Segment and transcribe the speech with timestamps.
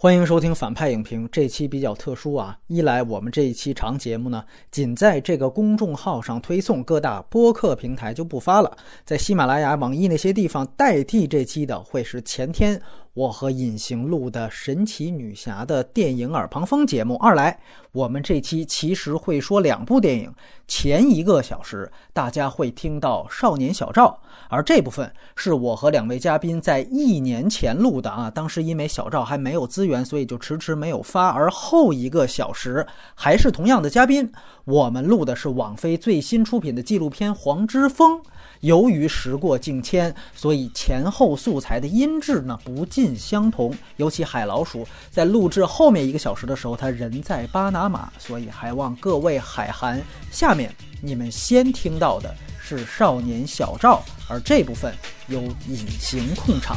[0.00, 2.56] 欢迎收听反派影评，这期比较特殊啊！
[2.68, 12.80] 一来我们这一期长节目呢，仅在这个公众号上推送，各大播客平台就不发了，在喜马拉雅、网易那些地方代替这期的会是前天。
[13.14, 17.16] 我和隐形录的神奇女侠的电影耳旁风节目。
[17.16, 17.58] 二来，
[17.92, 20.32] 我们这期其实会说两部电影。
[20.68, 24.06] 前一个小时，大家会听到《少年小赵》，
[24.48, 28.30] 而这部分是我和两位嘉宾在一年前录的啊。
[28.30, 31.28] 当时因为小赵还没有资源，所以就迟迟没有发。
[31.28, 34.30] 而后一个小时还是同样的嘉宾，
[34.64, 38.18] 我们录的是网飞最新出品的纪录片《黄之锋》。
[38.60, 43.76] 由于时过境迁，所以前后素材的音质呢不尽相同。
[43.96, 50.00] 尤其海老鼠在录制后面一个小时的时候，他人在巴拿马，所以还望各位海涵。
[50.30, 54.92] 下面你们先听到的是少年小赵，而这部分
[55.28, 56.76] 由隐形控场。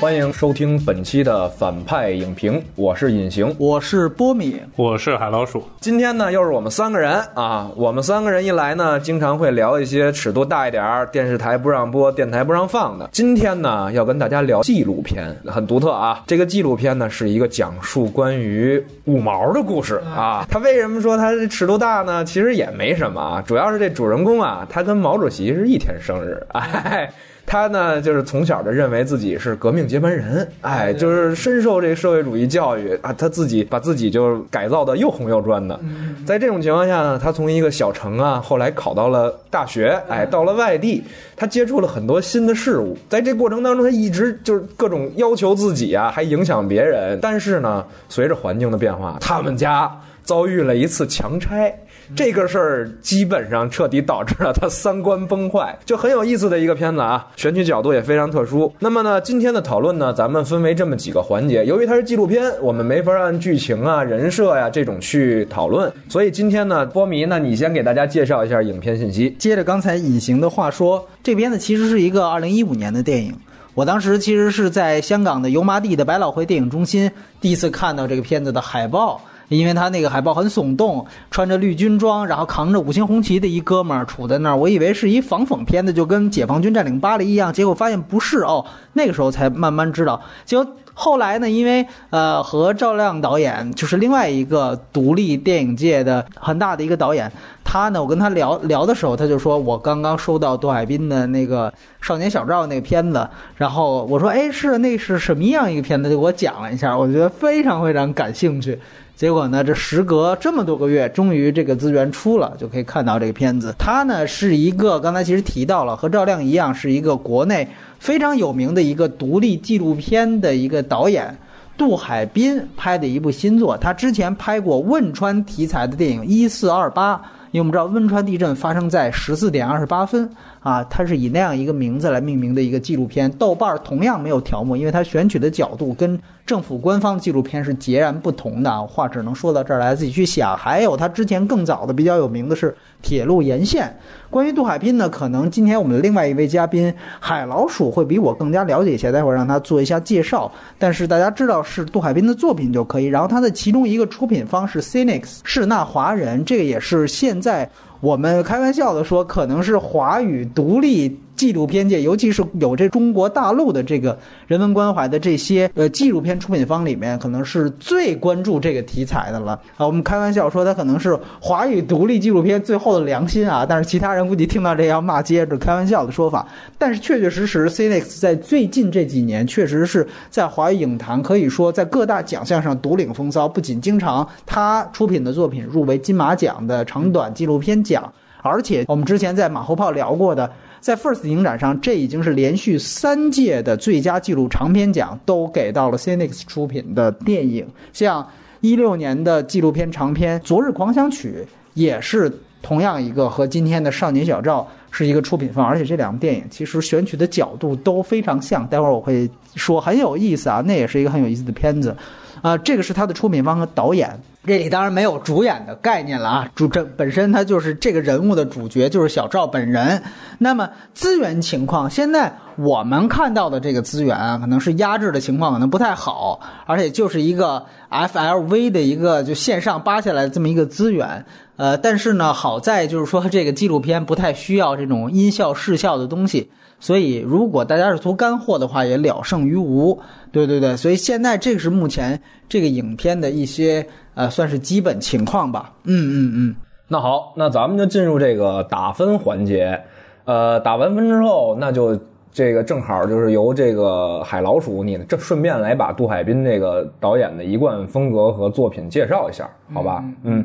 [0.00, 5.62] 欢迎收听本期的反派影评，我是隐形，我是波米，我是海老鼠。
[5.80, 7.70] 今天呢，又是我们三个人啊。
[7.76, 13.08] 我们三个人一来呢，经常会聊一些尺度大一点儿、电视台不让播、电台不让放的。
[13.12, 16.24] 今天呢，要跟大家聊纪录片，很独特啊。
[16.26, 20.44] 这个纪录片呢，是一个讲述关于五毛的故事啊。
[20.50, 22.24] 他为什么说他尺度大呢？
[22.24, 27.08] 其实也没什么啊，主要是这主人公啊，他跟毛主席是一天生日，哎。
[27.52, 35.78] 他呢，就是从小就认为自己是革命接班人，哎，就是深受这社会主义教育啊，他自己把自己就改造的又红又专的。
[36.24, 41.04] 在这种情况下呢，他从一个小城啊，后来考到了大学，哎，到了外地，
[41.36, 42.96] 他接触了很多新的事物。
[43.10, 47.18] 在这过程当中，他一直就是各种要求自己啊，还影响别人。
[47.20, 51.78] 但是呢，随着环境的变化，他们家遭遇了一次强拆。
[52.14, 58.72] 这个事儿基本上彻底导致了他三观崩坏，就很有意思的一个片子啊，选取角度也非常特殊。
[58.78, 61.64] 那么呢，今天的讨论呢，咱们分为这么几个环节。
[61.64, 69.34] 由于它是纪录片，我们没法按剧情啊、人设呀这种去讨论，所以今天呢，波迷呢，你先给大家介绍一下影片信息。
[69.38, 73.34] 接着刚才隐形的话说，这片子其实是一个二零一五年的电影，
[73.74, 77.10] 我当时其实是在香港的油麻地的百老汇电影中心
[77.40, 79.20] 第一次看到这个片子的海报。
[79.56, 88.64] 因为他那个海报很耸动，穿着绿军装，然后扛着五星红旗的一哥们儿杵在那儿，我以为是一防讽片子，就跟解放军占领巴黎一样，结果发现不是哦。
[88.94, 90.20] 那个时候才慢慢知道。
[90.44, 97.32] 结果后来呢，因为呃和赵亮导演就是另外一个独立电影界的很大的一个导演，
[97.64, 101.70] 他呢我跟他聊聊的时候，他就说我刚刚收到杜海滨的那个
[102.02, 103.26] 《少年小赵》那个片子，
[103.56, 106.10] 然后我说哎是那是什么样一个片子？
[106.10, 108.78] 就给我讲了一下，我觉得非常非常感兴趣。
[109.22, 109.62] 结果呢？
[109.62, 113.72] 这时隔这么多个月，终于这个资源出了，就可以看到这个片子。
[113.78, 117.68] 它呢是一个刚才其实提到了，和赵亮一样，是一个国内
[118.00, 121.38] 非常有名的一个独立纪录片的一个导演，
[121.78, 123.76] 杜海滨拍的一部新作。
[123.76, 127.14] 他之前拍过汶川题材的电影《一四二八》，
[127.52, 130.28] 因为我们知道汶川地震发生在十四点二十八分。
[130.62, 133.30] 啊，它是以那样一个名字来命名的一个纪录片。
[133.32, 138.86] 豆瓣同样没有条目，因为它选取的角度跟政府官方纪录片是截然不同的。
[138.86, 140.56] 话只能说到这儿来，自己去想。
[140.56, 142.70] 还有他之前更早的比较有名的是
[143.02, 143.86] 《铁路沿线》。
[144.30, 150.50] 关于杜海滨呢，可能今天我们的另外一位嘉宾海老鼠会比我更加了解一些，待会儿让他做一下介绍。
[150.78, 153.06] 但是大家知道是杜海滨的作品就可以。
[153.06, 157.68] 然后他的其中一个出品方是 Cinix 是那华人，这个也是现在。
[158.02, 161.20] 我们开玩笑的说，可能是华语独立。
[161.36, 164.16] 纪录片界，尤其是有这中国大陆的这个
[164.46, 169.86] 人文关怀的这些呃纪录片出品方里面，可能是最关注这个题材的了啊。
[169.86, 173.66] 我们开玩笑说，他可能是华语独立纪录片最后的良心啊。
[173.68, 176.46] 但是其他人估计听到这要骂街，这开玩笑的说法。
[176.78, 183.48] 但是确确实实，Cinix 在最近这几年，确实是在华语影坛可以说在各大奖项上独领风骚。
[183.48, 188.12] 不仅经常他出品的作品入围金马奖的长短纪录片奖，
[188.42, 190.48] 而且我们之前在马后炮聊过的。
[190.82, 197.64] 在 First 影展上，这已经是连续三届的最佳纪录长片奖都给到了 Cinix 出品的电影。
[197.92, 198.28] 像
[198.60, 202.28] 一六年的纪录片长片《昨日狂想曲》，也是
[202.60, 208.66] 同样一个和今天的《少年小赵》是一个出品方，而且这两部电影其实选取的角度都非常像。
[208.66, 211.96] 待会儿我会说很有意思啊，那也是一个很有意思的片子。
[212.40, 214.18] 啊、这个是他的出品方和导演。
[214.44, 220.02] 这里当然没有主演的概念了啊，主这本身他就是这个人物的主角，就是小赵本人。
[220.38, 231.24] 那么资源情况，现在我们看到的这个资源啊，可能是压制的情况可能不太好，而且就是一个 FLV 的一个就线上扒下来的这么一个资源。
[231.56, 236.50] 呃，但是呢，好在就是说这个纪录片不太需要这种音效视效的东西，
[236.80, 240.00] 所以如果大家是图干货的话，也了胜于无。
[240.32, 245.72] 对对对，所以现在这个是目前这个影片的一些呃算是基本情况吧。
[245.84, 246.56] 嗯嗯嗯。
[246.88, 249.80] 那好，那咱们就进入这个打分环节。
[250.24, 251.98] 呃，打完分之后，那就
[252.30, 260.04] 这个正好就是由这个海老鼠你这顺便来把杜海滨这个导演的一贯风格和作品介绍一下，好吧？
[260.22, 260.44] 嗯，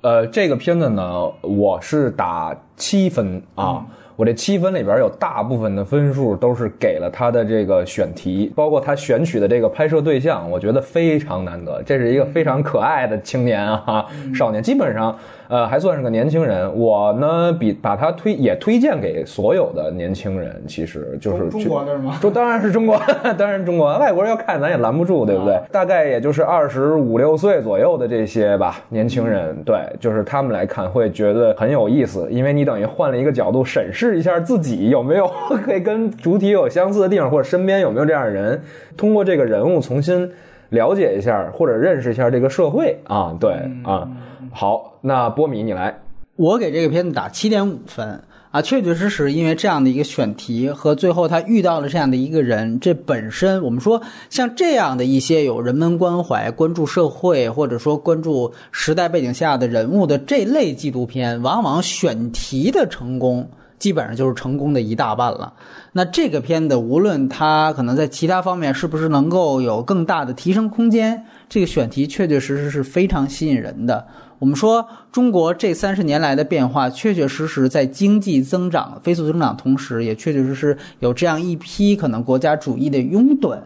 [0.00, 3.86] 呃，这个片子呢，我是打七分啊。
[4.16, 11.82] 我这七分里边有大部分的分数都是给了他的这个选题，包括他选取的这个拍摄对象，我觉得非常难得。
[11.84, 15.16] 这是一个非常可爱的青年啊，少年，基本上
[15.54, 16.68] 呃还算是个年轻人。
[16.76, 22.18] 我呢比把他推也推荐给所有的年轻人，其实就是中国的是吗？
[22.20, 23.00] 中 当然是中国，
[23.38, 23.96] 当然中国。
[23.98, 25.56] 外国人要看咱也拦不住，对不对？
[25.70, 35.30] 大概也就是二十五六岁左右的这些吧，年轻人，对，就是他们来看会觉得很有意思，因为你等于换了一个角度审视一下自己有没有
[35.64, 38.60] 可以跟主体有相似的地方，或者身边有没有这样的人，
[38.96, 40.28] 通过这个人物重新
[40.70, 43.52] 了解一下或者认识一下这个社会啊，对
[43.84, 44.08] 啊。
[44.54, 46.00] 好，那波米你来。
[46.36, 48.22] 我给这个片子打七点五分
[48.52, 63.48] 啊，确确实实，因为这样的一个选题和最后他遇到了这样的一个人，这本身我们说像这样的一些有人文关怀、关注社会或者说关注时代背景下的人物的这类纪录片，往往选题的成功
[63.80, 65.52] 基本上就是成功的一大半了。
[65.92, 74.04] 那这个片子无论它可能在其他方面是不是能够有更大的提升空间，这个选题确确实实是非常吸引人的。
[74.44, 83.56] 我们说，中国这三十年来的变化，确确实实在经济增长飞速增长同时，也确确实实有这样一批可能国家主义的拥趸。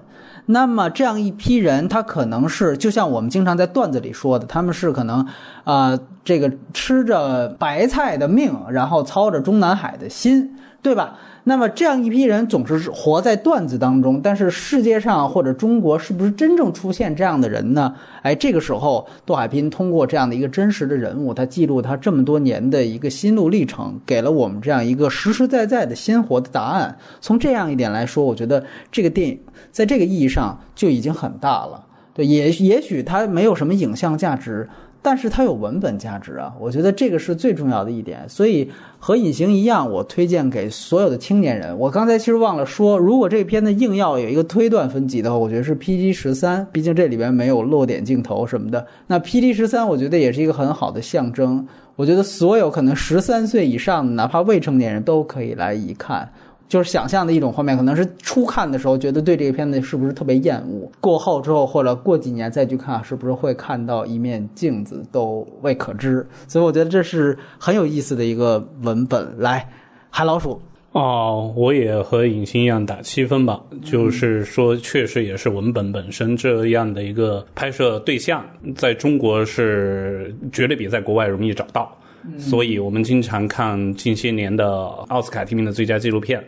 [0.47, 5.27] 那么这样一批人，他可能是就像我们经常在段子里说的，他们是可能，
[5.65, 10.49] 啊，这个吃着白菜的命，然后操着中南海的心，
[10.81, 11.19] 对吧？
[11.49, 17.95] 那么这样一批人总是活在段子当中，但是世界上或者中国是不是真正出现这样的人呢？
[18.21, 26.99] 哎，这个时候杜海滨通过这样的一个真实的人物，他记录他这么多年的一个心路历程，给了我们这样一个实实在在的鲜活的答案。
[27.23, 28.63] 从这样一点来说，我觉得
[28.93, 29.41] 这个电影
[29.73, 31.87] 在这个意义上就已经很大了。
[32.25, 34.69] 也也许它没有什么影像价值。
[35.01, 38.29] 但是它有文本价值啊，我觉得这个是最重要的一点。
[38.29, 38.69] 所以
[38.99, 41.79] 和隐形一样，我推荐给所有的青年人。
[41.79, 48.85] 我刚才其实忘了说，如果这个片子硬要有一个推断分级的话，我觉得是 PG 十三，毕竟这里边没有落点镜头什么的。
[49.07, 51.67] 那 PG 十三，我觉得也是一个很好的象征。
[51.95, 56.29] 我觉得所有可能十三岁以上，哪怕未成年人都可以来一看。
[56.69, 66.27] 就是想象的一种画面，可能是初看的时候觉得对这个片子是不是特别厌恶，过后之后或者过几年再去看，是不是会看到一面镜子都未可知。
[66.47, 69.27] 所以我觉得这是很有意思的一个文本。
[69.39, 69.67] 来，
[70.11, 70.61] 海老鼠
[70.93, 78.45] 哦，我也和影星一样打七分吧，就是说确实也是文本本身这样的一个拍摄对象，
[78.75, 81.97] 在中国是绝对比在国外容易找到。
[82.37, 84.67] 所以我们经常看近些年的
[85.09, 86.43] 奥斯卡提名的最佳纪录片，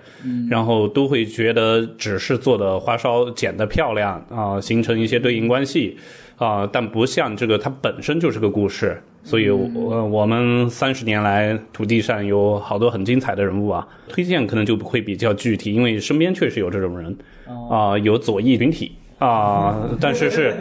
[0.49, 5.97] 然后都会觉得只是做的花哨、剪的漂亮啊，形成一些对应关系
[6.37, 9.01] 啊，但不像这个它本身就是个故事。
[9.23, 17.15] 所以，我我们三十年来土地上有好多很精彩的人物啊，推荐可能就会比较具体，因为身边确实有这种人
[17.71, 18.93] 啊，有左翼群体。
[19.21, 20.55] 啊，但是是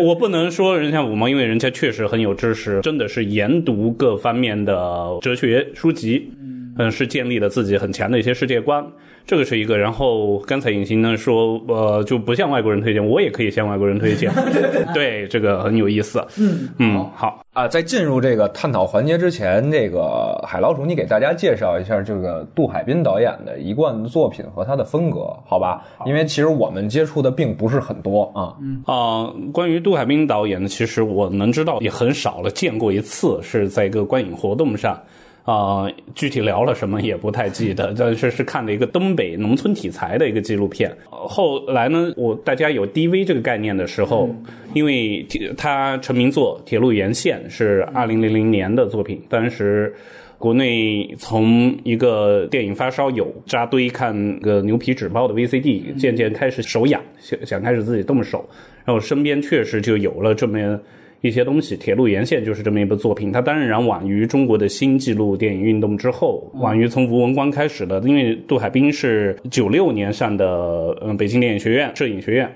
[0.00, 6.32] 我不能说人家五毛，因为人家确实很有知识，真的是研读各方面的哲学书籍，
[6.78, 8.84] 嗯，是建立了自己很强的一些世界观。
[9.28, 14.32] 这个是一个，然后刚才隐形呢说，呃，就不向外国人推荐，我也可以向外国人推荐，
[14.94, 16.26] 对，这个很有意思。
[16.38, 25.84] 嗯嗯，好啊，在进入这个探讨环节之前，这个海老鼠，你给大家介绍一下这个杜海滨导演的一贯的作品和他的风格，好吧？
[26.06, 28.56] 因为其实我们接触的并不是很多啊。
[28.62, 34.98] 嗯啊，关于杜海滨导演呢，其实我能知道也很少了，见过一次是在一个观影活动上。
[35.48, 40.94] 啊，具体聊了什么也不太记得， 但是是看了一个东北农村题材的一个纪录片。
[41.08, 44.28] 后来呢，我大家有 DV 这个概念的时候，
[44.74, 45.26] 因为
[45.56, 49.94] 他成名作《铁路沿线》是二零零零年的作品，当时
[50.36, 58.46] 国内从一个电影发烧友扎堆看个牛皮纸包的 VCD，渐渐开始手痒，想想开始自己动手。
[58.84, 60.78] 然后身边确实就有了这么
[61.20, 63.32] 一些东西，《铁路沿线》就是这么一部作品。
[63.32, 72.48] 它当然晚于中国的新纪录电影运动之后，晚于从吴文光开始的，因为杜海滨是九六年上的，嗯，北京电影学院摄影学院。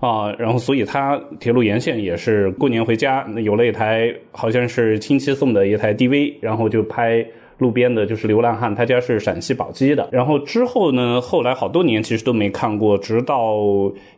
[0.00, 7.26] 啊，然后所以他铁路沿线也是过年回家有了一台好像是亲戚送的一台 DV，然后就拍
[7.58, 10.08] 路边的就是流浪汉，他家是陕西宝鸡的。
[10.12, 13.56] 然后之后呢，后来好多年其实都没看过，直到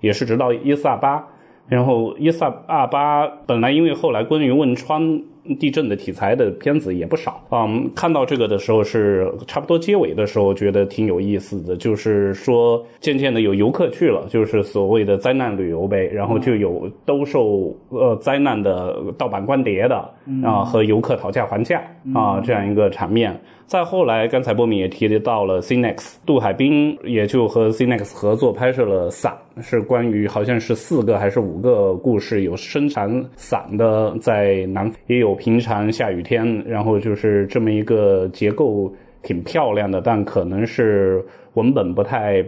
[0.03, 1.27] 也是直到一四二八，
[1.71, 5.23] 然后伊萨二八本来因为后来关于汶川。
[5.59, 11.75] 地震的题材的片子也不少嗯，看到这个的时候是差不多结尾的时候，觉得挺有意思的。
[11.75, 16.07] 就是说，渐渐的有游客去了，就是所谓的灾难旅游呗。
[16.13, 19.97] 然后就有兜售呃灾难的盗版光碟的
[20.45, 21.83] 啊，和游客讨价还价
[22.15, 23.41] 啊这样一个场面。
[23.71, 41.25] 再后来，刚才波米也提到了 Cinex，杜海滨也就和 Cinex 合作拍摄了伞，是关于好像是四个还是五个故事，有生产伞的在南，也有平常下雨天，然后就是这么一个结构挺漂亮的，但可能是
[41.55, 42.45] 文本不太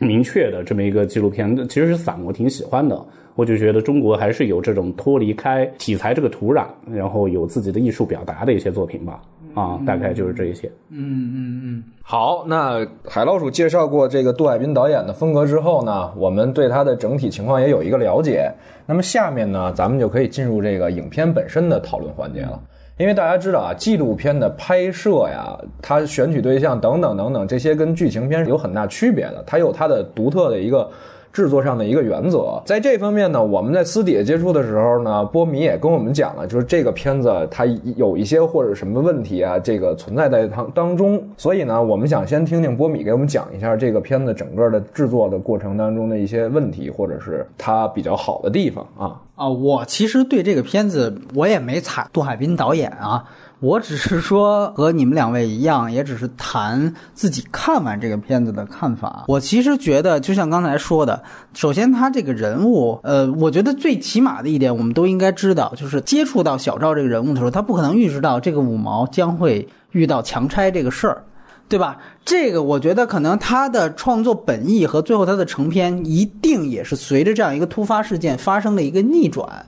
[0.00, 1.56] 明确的这么一个纪录片。
[1.68, 3.00] 其实伞，我挺喜欢的，
[3.36, 9.22] 我就觉得中国还是有这种脱离开题材这个土壤，然后有自己的艺术表达的一些作品吧。
[9.54, 10.70] 啊，大概就是这一些。
[10.90, 18.52] 嗯嗯嗯，好，那海老鼠介绍过这个杜海滨导演的风格之后呢，我们对他的整体情况也有一个了解。
[18.86, 22.60] 那么下面呢，咱们就可以进入这个影片本身的讨论环节了。
[22.96, 30.90] 因为大家知道啊，纪录片的拍摄呀，它选取对象等等等等，这些跟剧情片是有很大区别的，它有它的独特的一个。
[31.32, 37.64] 制作上的一个原则，在这方面呢，我们在私底下接触的时候呢，波米也跟我们讲了，就是这个片子它
[37.96, 49.20] 有一些或者什么问题啊，这个存在在当当中，所以呢，我们想先听听波米给我们讲一下这个片子整个的制作的过程当中的一些问题，或者是它比较好的地方啊。
[49.36, 53.24] 啊，我其实对这个片子我也没踩杜海滨导演啊。
[53.60, 59.24] 我只是说和你们两位一样，也只是谈自己看完这个片子的看法。
[59.26, 61.20] 我其实觉得，就像刚才说的，
[61.54, 71.24] 首先他这个人物，呃，我觉得最起码的一点，我们都应该知道，就是接触到小赵这个人物的时候，他不可能预知到这个五毛将会遇到强拆这个事儿，
[71.68, 71.98] 对吧？
[72.24, 79.66] 这个我觉得可能他的创作本意和最后他的成片，一定也是随着这样一个突发事件发生了一个逆转。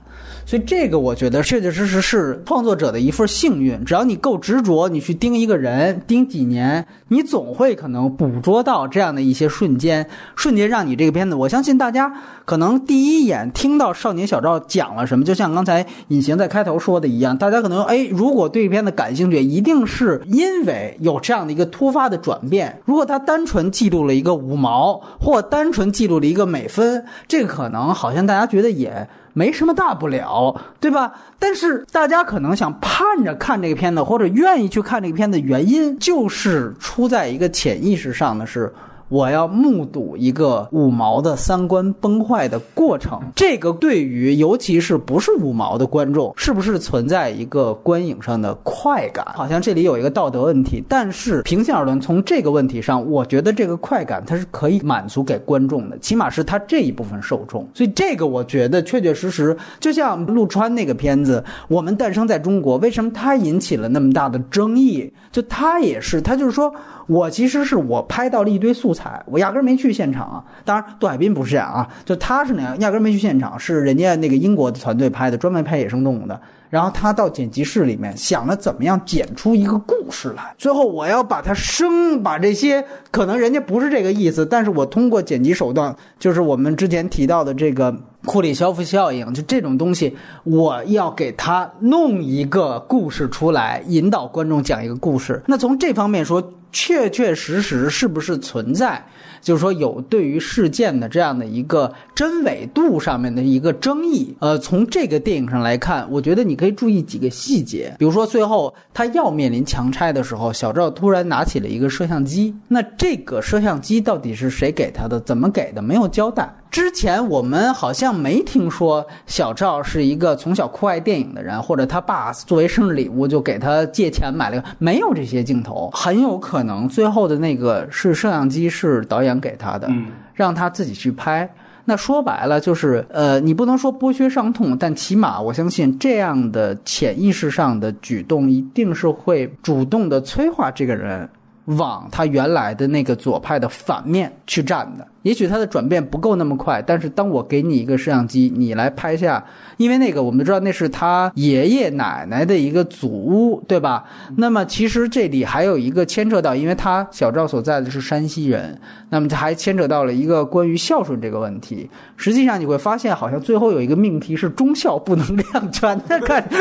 [0.51, 3.85] 所以这个我觉得确确实实是创作者的一份幸运。
[3.85, 10.05] 只要你够执着，你去盯一个人，盯几年，你总会可能捕捉到这样的一些瞬间，
[10.35, 11.35] 瞬间让你这个片子。
[11.35, 22.81] 我相信大家可能第一眼听到少年小赵讲了什么，就像刚才隐形在开头说的一样，大家可能哎，如果对片子感兴趣，一定是因为有这样的一个突发的转变。
[22.83, 29.07] 如果他单纯记录了一个五毛，或单纯记录了一个美分，这个可能好像大家觉得也。
[29.33, 31.13] 没什么大不了，对吧？
[31.39, 38.73] 但是大家可能想盼着看这个片子，或者愿意去看这个片子，原因就是出在一个潜意识上的是。
[39.11, 49.25] 我要目睹一个五毛的三观崩坏的过程，这个对于尤其是不是五毛的观众，是不是存在一个观影上的快感？
[49.35, 57.67] 好像这里有一个道德问题，但是平心而论，从这个问题上，我觉得这个快感它是可以满足给观众的，起码是他这一部分受众。
[57.73, 65.11] 所以这个我觉得确确实实，就像陆川那个片子《我们诞生在中国》，为什么它引起了那么大的争议？
[65.33, 66.73] 就他也是，他就是说。
[67.07, 70.43] 我其实是我拍到了一堆素材，我压根没去现场。
[70.65, 76.39] 当然，杜海滨不是这样啊，就他是那样，压根没去现场，是人家那个英国的团队拍的，专门拍野生动物的。
[76.71, 95.43] 然后他到剪辑室里面想了怎么样剪出一个故事来，最后我要把它生，把这些可能人家不是这个意思，但是我通过剪辑手段，就是我们之前提到的这个库里肖夫效应，就这种东西，我要给他弄一个故事出来，引导观众讲一个故事。
[95.45, 96.51] 那从这方面说。
[96.73, 99.05] 确确实实是不是存在，
[99.41, 104.35] 就是说有对于事件的这样的一个真伪度上面的一个争议。
[104.39, 115.19] 呃，从这个电影上来看，我觉得你可以注意几个细节，比如说最后他要面临强拆的时候，小赵突然拿起了一个摄像机，那这个摄像机到底是谁给他的？
[115.21, 115.81] 怎么给的？
[115.81, 116.53] 没有交代。
[116.71, 129.91] 之前我们好像没听说小赵是一个从小酷爱电影的人，或者他爸作为生日礼物就给他借钱买了个，没有这些镜头，很有可能最后的那个是摄像机是导演给他的，
[130.33, 131.47] 让他自己去拍。
[131.83, 141.29] 那说白了就是，呃，你不能说剥削伤痛，但起码我相信这样的潜意识上的举动一定是会主动的催化这个人
[141.65, 145.05] 往他原来的那个左派的反面去站的。
[145.23, 149.43] 也许它的转变不够那么快，但是当我给你一个摄像机，你来拍下，
[149.77, 154.03] 因为那个我们知道那是他爷爷奶奶的一个祖屋，对吧？
[154.37, 161.89] 那么其实这里还有一个牵扯到，因为他小赵所在的是山西人，那么还牵扯到了一个关于孝顺这个问题。
[162.17, 166.57] 实际上你会发现，好像最后有一个命题是忠孝不能两全的感觉，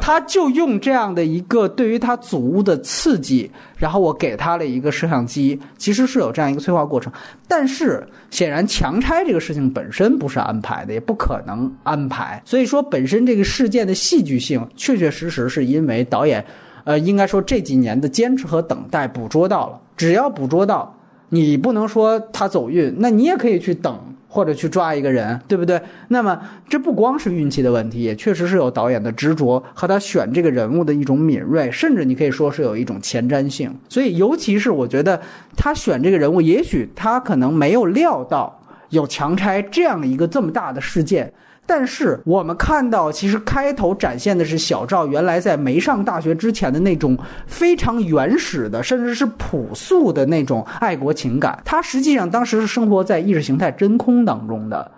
[0.00, 3.50] 他就用这样的一个对于他祖屋的刺激。
[3.76, 7.12] 然后我给他了一个摄像机，其实是有这样一个催化过程，
[7.46, 12.42] 但是显然强拆这个事情本身不是安排的，也不可能安排。
[12.44, 16.44] 所以说，本身这个事件的戏剧性，确确实实是因为导演，
[16.84, 19.80] 呃，应该说这几年的坚持和等待捕捉到了。
[19.96, 20.98] 只要捕捉到，
[21.28, 24.13] 你不能说他走运，那你也可以去等。
[24.34, 25.80] 或者去抓一个人，对不对？
[26.08, 26.36] 那么
[26.68, 33.72] 这不光是运气的问题，也确实是有导演的执着和他选这个人物的一种敏锐，甚至你可以说是有一种前瞻性。
[33.88, 35.22] 所以，尤其是我觉得
[35.56, 41.32] 他选这个人物，也许他可能没有料到有强拆这样一个这么大的事件。
[41.66, 47.16] 但是我们看到，其实开头展现的是小赵原来在没上大学之前的那种
[47.46, 51.58] 非常原始的，甚至是朴素的那种爱国情感。
[51.64, 54.90] 他实际上当时是生活在意识形态真空当中的。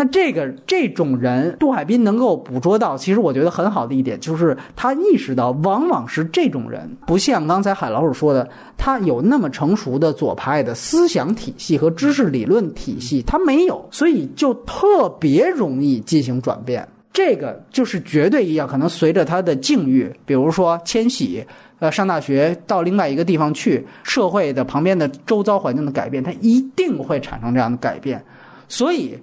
[0.00, 16.86] 那这个这种人，杜海滨能够捕捉到，其实我觉得很好的一点就是他意识到，往往是这种人，不像刚才海老鼠说的，他有那么成熟的左派的思想体系和知识理论体系，他没有，所以就特别容易进行转变。
[17.12, 21.44] 这个就是绝对一样，可能随着他的境遇，比如说迁徙，
[21.80, 28.24] 呃，上大学到另外一个地方去，社会的旁边的周遭环境的改变，他一定会产生这样的改变，
[28.68, 29.18] 所以。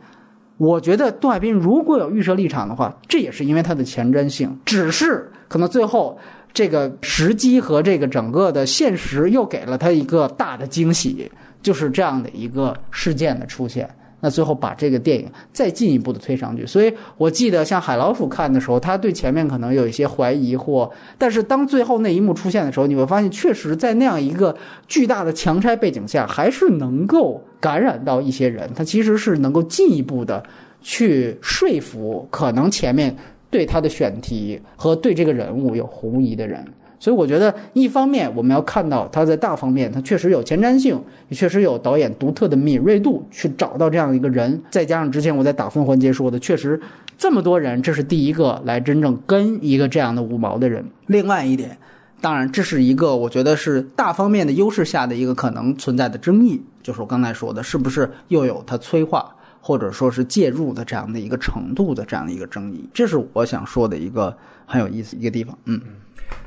[0.58, 6.18] 我觉得杜海滨如果有预设立场的话，这也是因为他的前瞻性，只是可能最后
[6.54, 11.30] 这个时机和这个整个的现实又给了他一个大的惊喜，
[11.62, 13.90] 就是这样的一个事件的出现。
[14.26, 30.44] 那最后把这个电影再进一步的推上去，所以我记得像海老鼠看的时候，他对前面可能有一些怀疑或，但是当最后那一幕出现的时候，你会发现，确实在那样一个巨大的强拆背景下，还是能够感染到一些人，他其实是能够进一步的
[30.82, 33.16] 去说服可能前面
[33.52, 36.66] 对他的选题和对这个人物有狐疑的人。
[37.06, 44.60] 所以我觉得，一方面我们要看到他在大方面，他确实有前瞻性，也确实有导演独特的敏锐度去找到这样一个人。
[44.72, 46.82] 再加上之前我在打分环节说的，确实
[47.16, 50.84] 这么多人，这是第一个来真正跟一个这样的五毛的人。
[51.06, 51.78] 另外一点，
[52.22, 62.90] 当然这是一个我觉得是大方面的优势下的一个可能存在的争议，就是我刚才说的，是不是又有他催化或者说是介入的这样的一个程度的这样的一个争议？
[62.92, 65.56] 这是我想说的一个很有意思一个地方。
[65.66, 65.80] 嗯。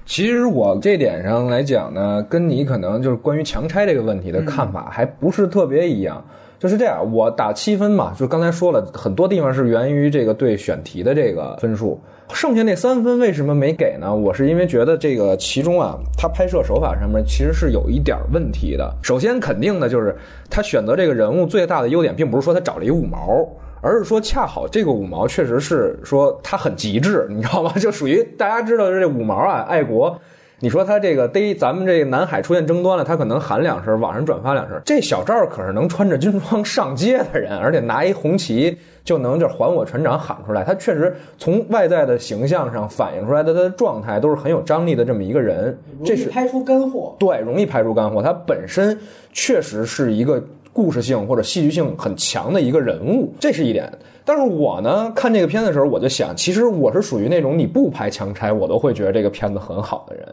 [0.06, 6.24] 其实我这点上来讲呢，跟你可能就是关于强拆这个问题的看法还不是特别一样。
[6.58, 12.00] 就是这样，我打七分嘛，就刚才说了很多地方是源于这个对选题的这个分数，
[12.32, 14.12] 剩下那三分为什么没给呢？
[14.12, 18.92] 我是因为觉得这个其中啊，他拍摄手法上面其实是有一点问题的。
[19.04, 20.16] 首先肯定的就是
[20.50, 23.46] 他选择这个人物最大的优点，并不是说他找了一五毛。
[23.80, 27.72] 而是说，恰好这个五毛确实是说他很极致，你知道吗？
[27.80, 30.18] 就属于大家知道这五毛啊，爱国。
[30.60, 34.76] 你说他这个逮咱们这个南海出现争端了，他可能喊两声，网上转发两声。
[34.84, 40.64] 这小赵可是能穿着军装上街的人，而且拿一红旗就能就还我船长喊出来。
[40.64, 45.78] 他确实从外在的形象上反映出来的他的状态都是很有张力的这么一个人。
[46.04, 48.20] 这是拍出干货，对，容易拍出干货。
[48.20, 48.98] 他本身
[49.32, 50.42] 确实是一个。
[50.72, 53.92] 故事性或者戏剧性很强的一个人物，这是一点。
[54.24, 60.26] 但是我呢，看这个片的时候，我就想，其实我是属于那种你不拍强拆，我都会觉得这个片子很好的人。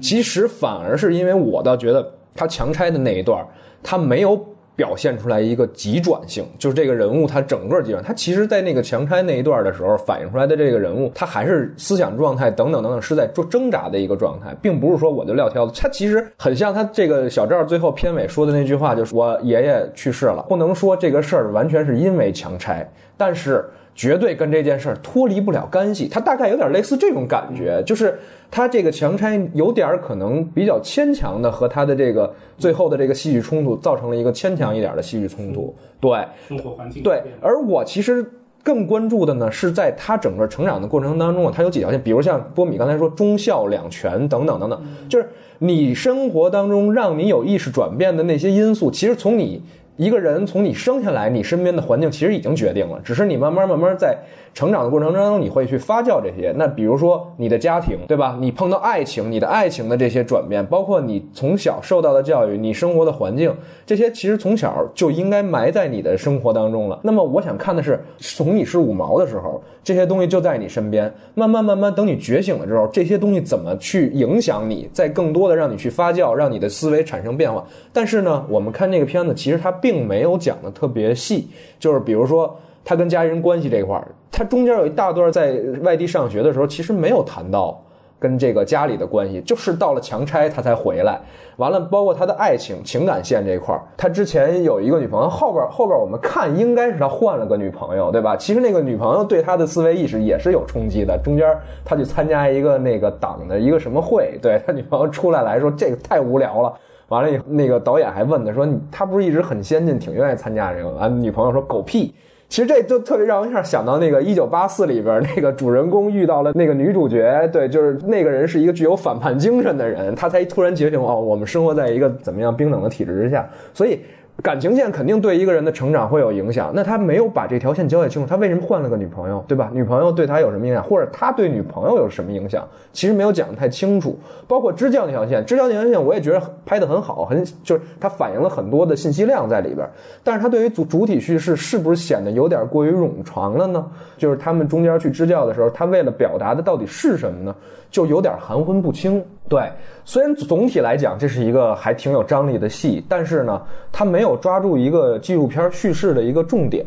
[0.00, 3.46] 其实反而是因为我倒觉得他强拆的那一段，
[3.82, 4.40] 他没有。
[4.74, 15.72] 表现出来一个急转性，就是这个人物他整个急转，他其实，在那个强拆那一段的时候，反映出来的这个人物，他还是思想状态等等等等，是在做挣扎的一个状态，并不是说我就撂挑子。
[15.80, 23.64] 他其实很像他这个小赵最后片尾说的那句话，就是我爷爷去世了，不能说这个事儿完全是因为强拆，但是。
[23.94, 28.18] 绝对跟这件事儿脱离不了干系，他大概有点类似这种感觉，就是
[28.50, 35.74] 他这个强拆有点可能比较牵强的和他的这个最后的这个戏剧冲突造成了一个牵强一点的戏剧冲突。
[36.00, 38.24] 对，生活环境对，而我其实
[38.62, 45.28] 更关注的呢，是在他整个成长的过程当中啊，他有几条线，比如像波米刚才说忠孝两全等等等等，就是
[45.58, 49.62] 你生活当中让你有意识转变的那些因素，其实从你。
[49.96, 54.16] 一个人从你生下来，你身边的环境其实已经决定了，只是你慢慢慢慢在
[54.54, 56.52] 成长的过程当中，你会去发酵这些。
[56.56, 58.36] 那比如说你的家庭，对吧？
[58.40, 63.54] 你碰到爱情，你的爱情的这些转变，包括你从小受到的教育，你生活的环境，
[63.86, 67.00] 这些其实从小就应该埋在你的生活当中了。
[67.02, 77.64] 那么我想看的是，从你是五毛的时候，这些东西就在你身边，慢慢慢慢等你觉醒了之后，这些东西怎么去影响你，在更多的让你去发酵，让你的思维产生变化。
[77.92, 87.80] 但是呢，我们看这个片子，其实它并没有讲的特别细，就是比如说他跟家人关系这一块，他中间有一大段在外地上学的时候，其实没有谈到
[88.18, 91.20] 跟这个家里的关系，就是到了强拆他才回来。
[91.58, 98.34] 完了，包括他的爱情情感线这一块，他之前有一个女朋友，后边后边我们看应该是他换了个女朋友，对吧？
[98.36, 101.16] 其实那个女朋友对他的思维意识也是有冲击的。
[101.22, 101.46] 中间
[101.84, 106.72] 他去参加一个那个党的一个什么会，对 他女朋友出来来说这个太无聊了。
[107.08, 112.14] 完了以后，那个导演还问他说：“他不是一直很先进，挺愿意参加这个？”完，女朋友说：“狗屁。”
[112.52, 124.00] 其实这就特别让我一下想到那个《一九八四》里边那个主人公遇到了那个女主角，对，就是那个人是一个具有反叛精神的人，他才突然觉醒哦，我们生活在一个怎么样冰冷的体制之下，所以。
[124.42, 129.70] 感情线肯定对一个人的成长会有影响，那他没有把这条线交代清楚，他为什么换了个女朋友，对吧？
[129.72, 132.66] 女朋友对他有什么影响，或者他对女朋友有什么影响？
[132.92, 134.18] 其实没有讲的太清楚。
[134.48, 139.86] 包括支教那条线，支教那条线我也觉得拍的很好，很就是它反映了很多的信息量在里边。
[140.24, 143.86] 但是它对于主主体叙事是不是显得有点过于冗长了呢？
[144.16, 147.54] 就是他们中间去支教的时候，他为了表达的到底是什么呢？
[147.90, 149.22] 就有点含混不清。
[149.52, 149.70] 对，
[150.02, 153.60] 虽然总体来讲这是一个还挺有张力的戏，但是呢，
[153.92, 156.86] 他没有抓住一个纪录片叙事的一个重点，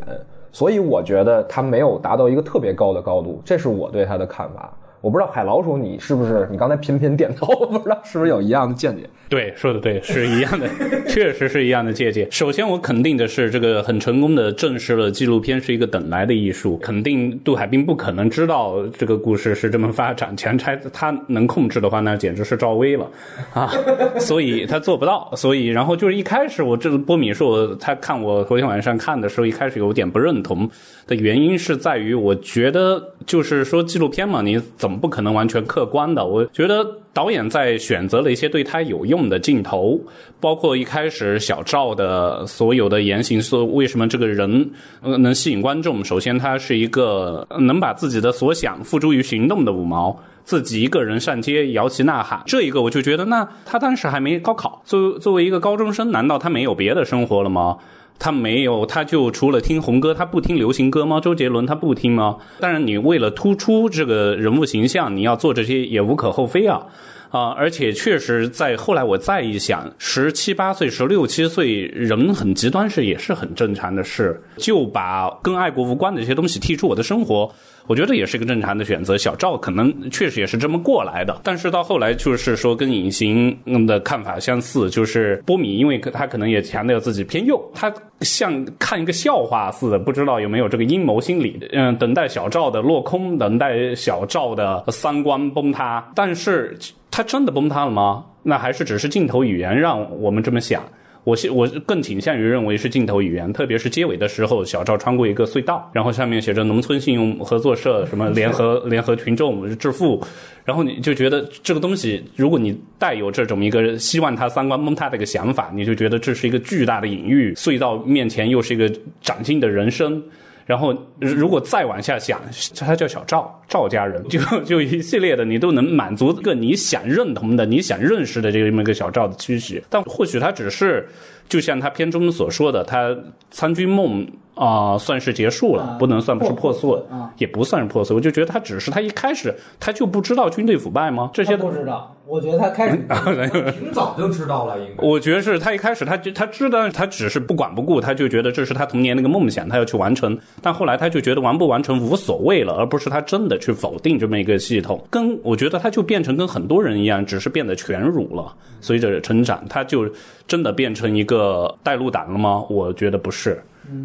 [0.52, 4.74] 所以我觉得他没有达到一个特别高的高度，这是我对他的看法。
[5.06, 6.48] 我不知道海老鼠你是不是？
[6.50, 9.04] 你刚才频频点头，我不知道是不是有一样的见解？
[9.30, 10.68] 对，说的对，是一样的，
[11.08, 12.28] 确实是一样的见解。
[12.32, 16.76] 首先，我肯定的是，这个很成功的证实了纪录片是一个等来的艺术。
[16.78, 23.08] 肯定杜海滨不可能知道这个故事是这么发展，前拆他能控制的话，那简直是赵薇了
[23.54, 23.72] 啊！
[24.18, 25.32] 所以他做不到。
[25.36, 30.68] 所以，然后就是一开始我这个波米说他看我昨天晚上看的时候，一开始有点不认同
[31.06, 34.95] 的原因是在于，我觉得就是说纪录片嘛，你怎么？
[35.00, 40.00] 不可能完全客观的，我觉得导演在选择了一些对他有用的镜头，
[40.40, 46.04] 包括一开始小赵的所有的言行，说为什么这个人能吸引观众？
[46.04, 57.78] 首先，他是一个能把自己的所想付诸于行动的五毛，自己一个人上街摇旗呐喊，这一个我就觉得，那他当时还没高考，作作为一个高中生，难道他没有别的生活了吗？
[58.18, 61.20] 他没有，他就除了听红歌，他不听流行歌吗？
[61.20, 62.38] 周杰伦他不听吗？
[62.60, 66.82] 当然，你为了突出这个人物形象，你要做这些也无可厚非啊
[67.30, 67.50] 啊！
[67.50, 77.54] 而且确实，在后来我再一想，十七八岁、十六七岁，人很极端是也是很正常的事，就把跟爱国无关的一些东西剔出我的生活。
[77.88, 79.18] 我觉得也是一个正常的选择。
[79.18, 91.60] 小赵可能确实也是这么过来的，但是到后来就是说跟隐形的看法相似，就是波米，因为他可能也强调自己偏右，他像看一个笑话似的，不知道有没有这个阴谋心理。
[91.72, 96.78] 嗯，等待小赵的落空，等待小赵的三观崩塌，但是
[97.12, 98.26] 他真的崩塌了吗？
[98.44, 100.84] 那还是只是镜头语言让我们这么想。
[101.26, 110.24] 我我更倾向于认为是镜头语言，特别是结尾的时候，小赵穿过一个隧道，然后上面写着“农村信用合作社”什么 联合联合群众致富，
[110.64, 117.54] 然后你就觉得这个东西，如果你带有这种一个希望他三观崩塌的一个想法，你就觉得这是一个巨大的隐喻。
[117.56, 118.88] 隧道面前又是一个
[119.22, 120.24] 崭新的人生。
[120.66, 122.42] 然后，如果再往下想，
[122.76, 129.84] 他叫小赵，赵家人，就就一系列的，你都能满足个你想认同的、你想认识的这么一个小赵的期许。
[129.90, 131.08] 但或许他只是，
[131.48, 133.16] 就像他片中所说的，他
[133.52, 134.28] 参军梦。
[134.56, 136.90] 啊，算是结束了，不能算不是破碎，
[137.38, 138.16] 也不算是破碎。
[138.16, 141.30] 我就觉得他只是他一开始他就不知道军队腐败吗？
[141.34, 142.12] 这些不知道。
[142.28, 142.98] 我觉得他开始
[143.80, 145.08] 挺早就知道了，应该。
[145.08, 150.36] 我觉得是他一开始他就他知道，他只是不管不顾，他就觉得这是他童年那个梦想，他要去完成。
[150.60, 155.00] 但后来他就觉得完不完成无所谓了，而不是他真的去否定这么一个系统。
[155.12, 158.52] 跟我觉得他就变成跟很多人一样，只是变得全儒了。
[158.82, 160.10] 随着成长，他就
[160.48, 162.64] 真的变成一个带路党了吗？
[162.72, 163.62] 我觉得不是。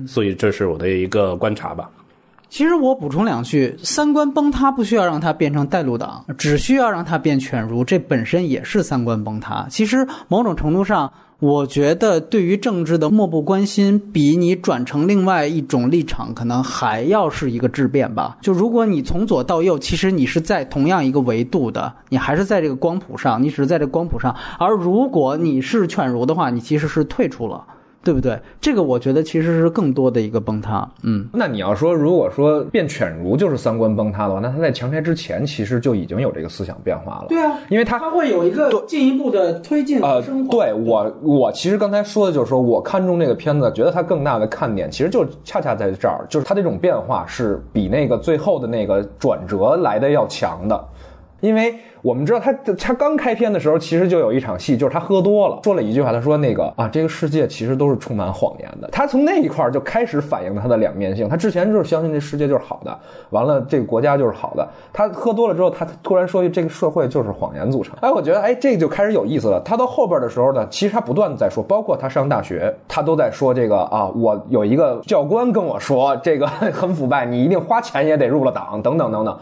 [0.06, 1.90] 所以这是我的一个观察吧。
[2.48, 9.66] 其实我补充两句：三观崩塌不需要让他变成带路党，只需要让他变犬儒，这本身也是三观崩塌。
[9.70, 18.36] 其实某种程度上，我觉得对于政治的漠不关心，比你转成另外一种立场，可能还要是一个质变吧。
[18.40, 24.34] 就如果你从左到右，其实你是在同样一个维度的，你还是在这个光谱上，你只是在这个光谱上。
[24.58, 27.64] 而如果你是犬儒的话，你其实是退出了。
[28.02, 28.38] 对不对？
[28.60, 30.88] 这个我觉得其实是更多的一个崩塌。
[31.02, 37.26] 嗯，那你要说，如果说变犬儒就是三观崩塌的话，那他在强拆之前其实就已经有这个思想变化了。
[37.28, 40.50] 对啊，因为他他会有一个进一步的推进呃和升，华。
[40.50, 50.84] 对我，我其实刚才说的就是说我看中这个片子，觉得它更大的看点，其实就恰恰在这儿，就是它这种变化是比那个最后的那个转折来的要强的。
[51.40, 58.88] 因为我们知道他他刚开篇的时候，其实就有一场戏，就是他喝多了，说了一句话，他说那个啊，这个世界其实都是充满谎言的。
[58.90, 61.28] 他从那一块儿就开始反映他的两面性。
[61.28, 62.98] 他之前就是相信这世界就是好的，
[63.30, 64.66] 完了这个国家就是好的。
[64.92, 67.94] 他喝多了之后，他突然说这个社会就是谎言组成。
[68.00, 69.60] 哎，我觉得哎，这个就开始有意思了。
[69.60, 79.38] 他到后边的时候呢，其实他不断的在说，包括他上大学，他都在说这个啊，我有一个教官跟我说，这个很腐败，你一定花钱也得入了党，等等等等。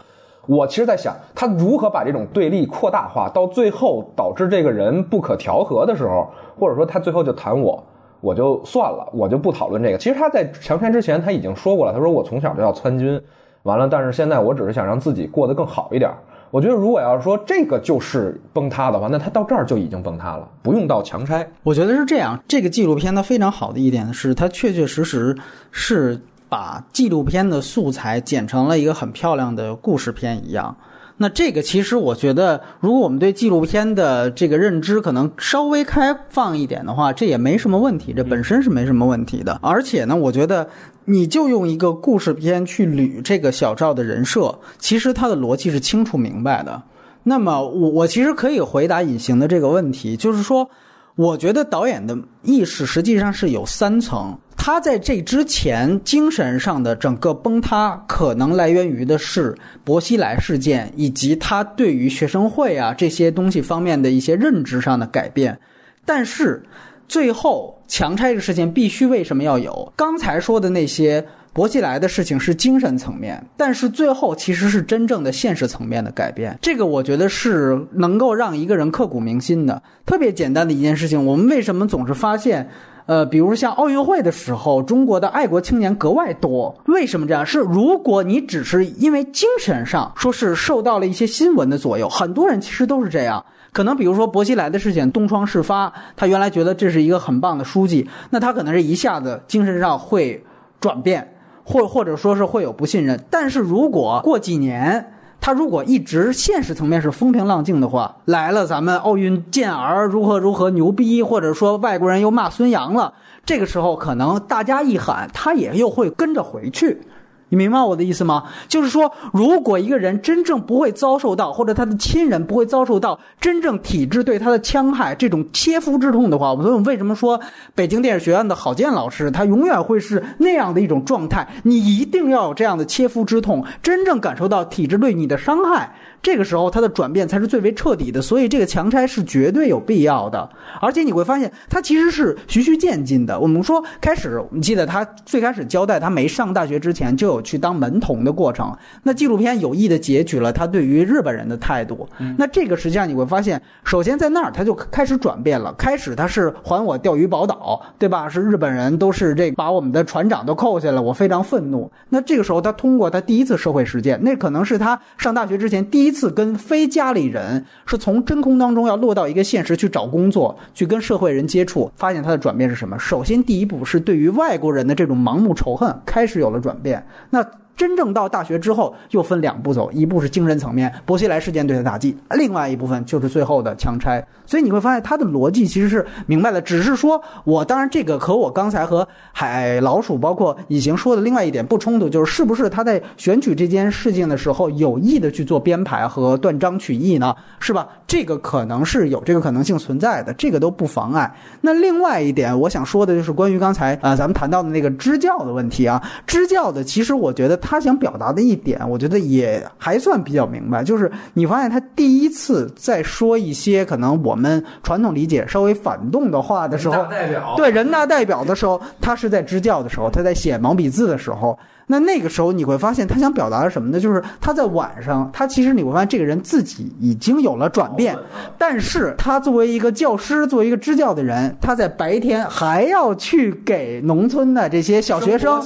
[0.49, 6.27] 我其实在想，他如何把这种对立扩大化，到最后导致这个人不可调和的时候，
[6.59, 7.83] 或者说他最后就谈我，
[8.19, 9.97] 我就算了，我就不讨论这个。
[9.99, 13.21] 其实他在强拆之前他已经说过了，他说我从小就要参军，
[13.61, 16.09] 完了，但是现在我只是想让自己过得更好一点。
[16.49, 21.47] 我觉得如果要是说这个就是崩塌的话，那他到这儿就已经崩塌了，不用到强拆。
[21.61, 22.39] 我觉得是这样。
[22.47, 25.37] 这个纪录片它非常好的一点是，它确确实实
[25.69, 30.75] 是把纪录片的素材剪成了一个很漂亮的故事片一样。
[31.21, 39.59] 那这个其实我觉得，如果我们对纪录片的这个认知可能稍微开放一点的话，这也没什么问题，这本身是没什么问题的。
[39.61, 40.69] 而且呢，我觉得
[41.03, 46.81] 你就用一个故事片去捋这个小赵的人设，其实他的逻辑是清楚明白的。
[47.23, 50.69] 那么我我其实可以回答隐形的这个问题，就是说，
[51.17, 54.39] 我觉得导演的意识实际上是有三层。
[54.61, 65.57] 他在这之前精神上的整个崩塌，可能来源于的是薄熙来事件，以及他对于学生会啊这些东西方面的一些认知上的改变。
[66.05, 66.61] 但是
[67.07, 69.93] 最后强拆这个事情必须为什么要有？
[69.95, 76.55] 刚才说的那些薄熙来的事情是精神层面，但是最后其实是真正的现实层面的改变。
[76.61, 79.81] 这个我觉得是能够让一个人刻骨铭心的。
[80.05, 82.69] 特别简单的一件事情，我们为什么总是发现？
[83.09, 86.79] 呃，比如像奥运会的时候，中国的爱国青年格外多。
[86.85, 87.43] 为什么这样？
[87.43, 93.43] 是如果你只是因为精神上说是受到了一些新闻的左右，很多人其实都是这样。
[93.71, 100.45] 可能比如说薄熙来的事件东窗事发，他原来觉得这是一个很棒的书记，那他可能是一下子精神上会
[100.79, 103.19] 转变，或或者说是会有不信任。
[103.31, 113.13] 但是如果过几年，他如果一直现实层面是风平浪静的话，来了咱们奥运健儿如何如何牛逼，或者说外国人又骂孙杨了，
[113.45, 117.01] 这个时候可能大家一喊，他也又会跟着回去。
[117.49, 118.43] 你明白我的意思吗？
[118.67, 127.39] 就是说，如果一个人真正不会遭受到，或者他的亲人不会遭受到真正体制对他的戕害这种切肤之痛的话，我们为什么说
[127.75, 131.47] 北京电影学院的郝建老师他永远会是那样的一种状态？
[131.63, 138.21] 你一定要有这样的切肤之痛，真正感受到体制对你的伤害，这个时候他的转变才是最为彻底的。
[138.21, 143.37] 所以这个强拆是绝对有必要的，而且你会发现他其实是循序渐进的。
[143.37, 147.39] 我们说开始，你记得他最开始交代他没上大学之前就有。
[147.49, 152.07] 去当门童的过程，那纪录片有意的截取了他对于日本人的态度。
[152.37, 155.73] 那这个实际上你会发现，首先在那儿他就开始转变了。
[155.73, 158.29] 开始他是还我钓鱼宝岛，对吧？
[158.29, 161.91] 是日本人都是这把我们的船长都扣下了，我非常愤怒。
[162.09, 172.97] 那这个时候他通过他第一次社会实践，那可能是他上大学之前第一一次跟非家里人是从真空当中要落到一个现实去找工作，去跟社会人接触，发现他的转变是什么？
[172.97, 177.05] 首先第一步是对于外国人的这种盲目仇恨开始有了转变。
[177.29, 177.45] 那
[177.79, 184.21] 真正到大学之后，又分两步走，一步是精神层面，薄熙来事件对他打击；另外一部分就是最后的强拆。
[184.45, 197.33] 所以你会发现他的逻辑其实是明白的，只是说我当然这个和我刚才和海老鼠包括以行说的另外一点不冲突，就是是不是他在选取这件事情的时候有意的去做编排和断章取义呢？
[197.59, 197.87] 是吧？
[198.05, 201.33] 这个可能是有这个可能性存在的，这个都不妨碍。
[201.61, 221.55] 那另外一点，我想说的就是关于刚才啊咱们谈到的那个支教的问题啊，支教的其实我觉得他想表达的一点，我觉得也还算比较明白，就是你发现他第一次在说一些可能我们传统理解稍微反动的话的时候，代表对人大代表的时候，他是在支教的时候，他在写毛笔字的时候。
[221.91, 223.99] 那那个时候你会发现，他想表达的什么呢？
[223.99, 228.15] 就是他在晚上，他其实你会发现这个人自己已经有了转变，
[228.59, 235.59] 但是他作为一个教师，作为一个支教的人，他在白天还要去给农村的这些小学生，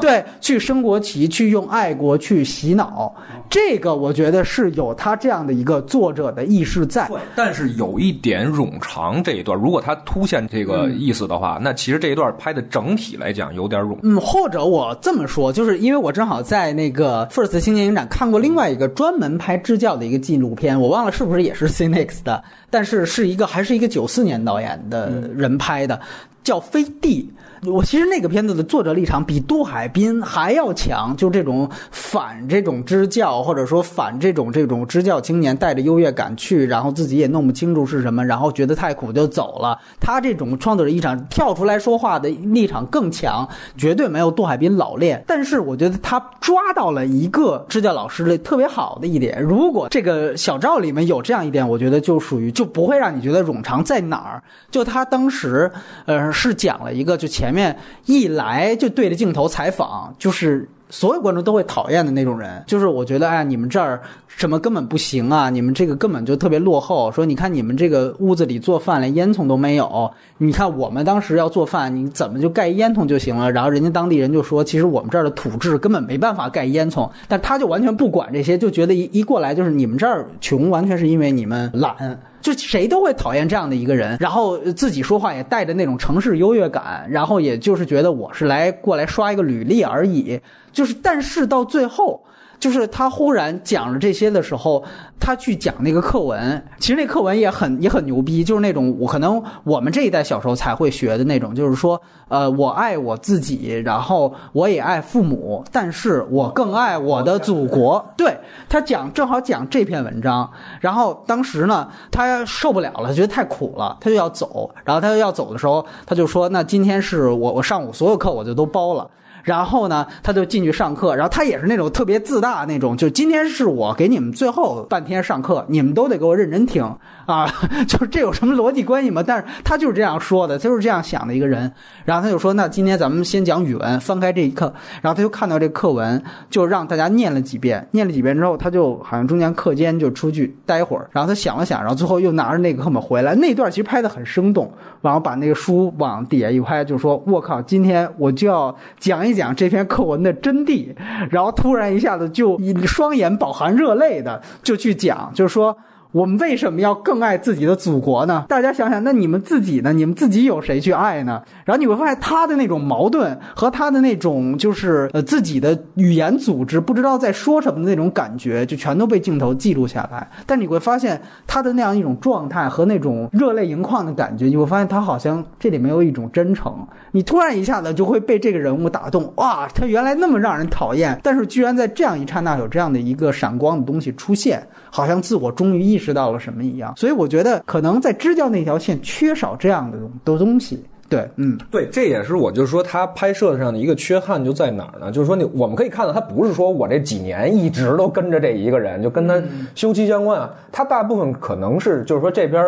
[0.00, 3.14] 对，去升国旗，去用爱国去洗脑。
[3.48, 7.08] 这个我觉得是有他这样的一个作者的意识在。
[7.36, 13.96] 但是有一点冗长这一段，如果他凸显这个意思的话，那其实这一段拍的整体来讲有点冗。
[14.02, 26.00] 嗯，或者我这么说，就是因为我正好在那个 First 青年影展看过另外一个专门拍支教的一个纪录片，我忘了是不是也是 Cinex 的，但是是一个还是一个九四年导演的人拍的，
[26.42, 27.30] 叫《飞地》。
[27.66, 39.76] 我其实那个片子的作者立场比杜海滨还要强，就这种反这种支教，或者说反这种这种支教青年带着优越感去，然后自己也弄不清楚是什么，然后觉得太苦就走了。
[40.00, 45.24] 他这种创作者立场跳出来说话的立场更强，绝对没有杜海滨老练。
[45.26, 54.40] 但是我觉得他抓到了一个支教老师的特别好的一点，如果这个小赵里面有这样一点，我觉得就属于就不会让你觉得冗长在哪儿。
[54.70, 55.68] 就他当时
[56.06, 57.47] 呃是讲了一个就前。
[57.48, 62.62] 前面一来就对着镜头采访，就是所有观众都会讨厌的那种人。
[62.66, 65.48] 就是我觉得，哎，你们这儿什么根本不行啊！
[65.48, 67.10] 你们这个根本就特别落后。
[67.10, 70.12] 说你看你们这个屋子里做饭连烟囱都没有。
[70.36, 73.50] 你看我们当时要做饭，你怎么就盖烟囱就行了？
[73.50, 77.08] 然后人家当地人就说，其实我们这儿的土质根本没办法盖烟囱。
[77.28, 82.20] 但他就完全不管这些，就觉得一一过来就是你们这儿穷，完全是因为你们懒。
[82.40, 90.40] 就谁都会讨厌这样的一个人，然后自己说话也带着那种城市优越感，然后也就是觉得我是来过来刷一个履历而已。
[90.72, 92.22] 就是，但是到最后。
[92.58, 94.82] 就是他忽然讲了这些的时候，
[95.20, 108.04] 他去讲那个课文，其实那课文也很也很牛逼，就是那种我可能我们这一代小时候才会学的那种，就是说，呃，我爱我自己，然后我也爱父母，但是我更爱我的祖国。
[108.16, 108.36] 对
[108.68, 119.08] 他讲正好讲这篇文章，然后当时呢，他受不了了，觉得太苦了，他就要走，然后他要走的时候，他就说，那今天是我我上午所有课我就都包了。
[119.48, 126.84] 然后呢，他就进去上课，然后他也是那种特别自大那种，就今天是我给你们最后半天上课，你们都得给我认真听。
[127.28, 127.46] 啊！
[127.86, 129.22] 就是这有什么逻辑关系吗？
[129.24, 131.72] 但是他就是这样说的，他就是这样想的一个人。
[132.04, 137.86] 然后他就说：“那今天咱们先讲语文，翻开这一课。”然后他就看到这课文，就让大家念了几遍。
[137.92, 141.08] 念了几遍之后，他就好像中间课间就出去待会儿。
[141.12, 143.34] 然后他想了想，然后最后又拿着那个课本回来。
[143.34, 144.70] 那段其实拍的很生动，
[145.02, 150.92] 然后把那个书往底下一拍，就说：“我靠，今天我就要讲一。”讲这篇课文的真谛，
[151.30, 155.76] 然后突然一下子就双眼饱含热泪的就去讲，就是说。
[156.12, 158.46] 我们为什么要更爱自己的祖国呢？
[158.48, 159.92] 大家想想，那你们自己呢？
[159.92, 161.42] 你们自己有谁去爱呢？
[161.66, 170.26] 然后你会发现他的那种矛盾和他的那种就是呃自己的语言组织不知道在说什么的那种感觉，就全都被镜头记录下来。
[170.46, 176.74] 但你会发现他的那样一种状态和那种热泪盈眶的感觉，你会发现他好像这里面有一种真诚。
[177.12, 184.66] 你突然一下子就会被这个人物打动，哇，他原来那么让人讨厌，但是居然在这样一刹那有这样的一个闪光的东西出现。
[184.90, 190.82] 好像自我终于意识到了什么一样，所以我觉得可能在支教那条线缺少这样的的东西。
[191.08, 195.10] 对，嗯，对，这也是我就是说他拍摄上的一个缺憾就在哪儿呢？
[195.10, 199.42] 就是说你我们可以看到，他不是说我这几年一直都跟着这一个人，就跟他
[199.74, 200.54] 休戚相关啊。
[200.70, 202.64] 他大部分可能是就是说这边。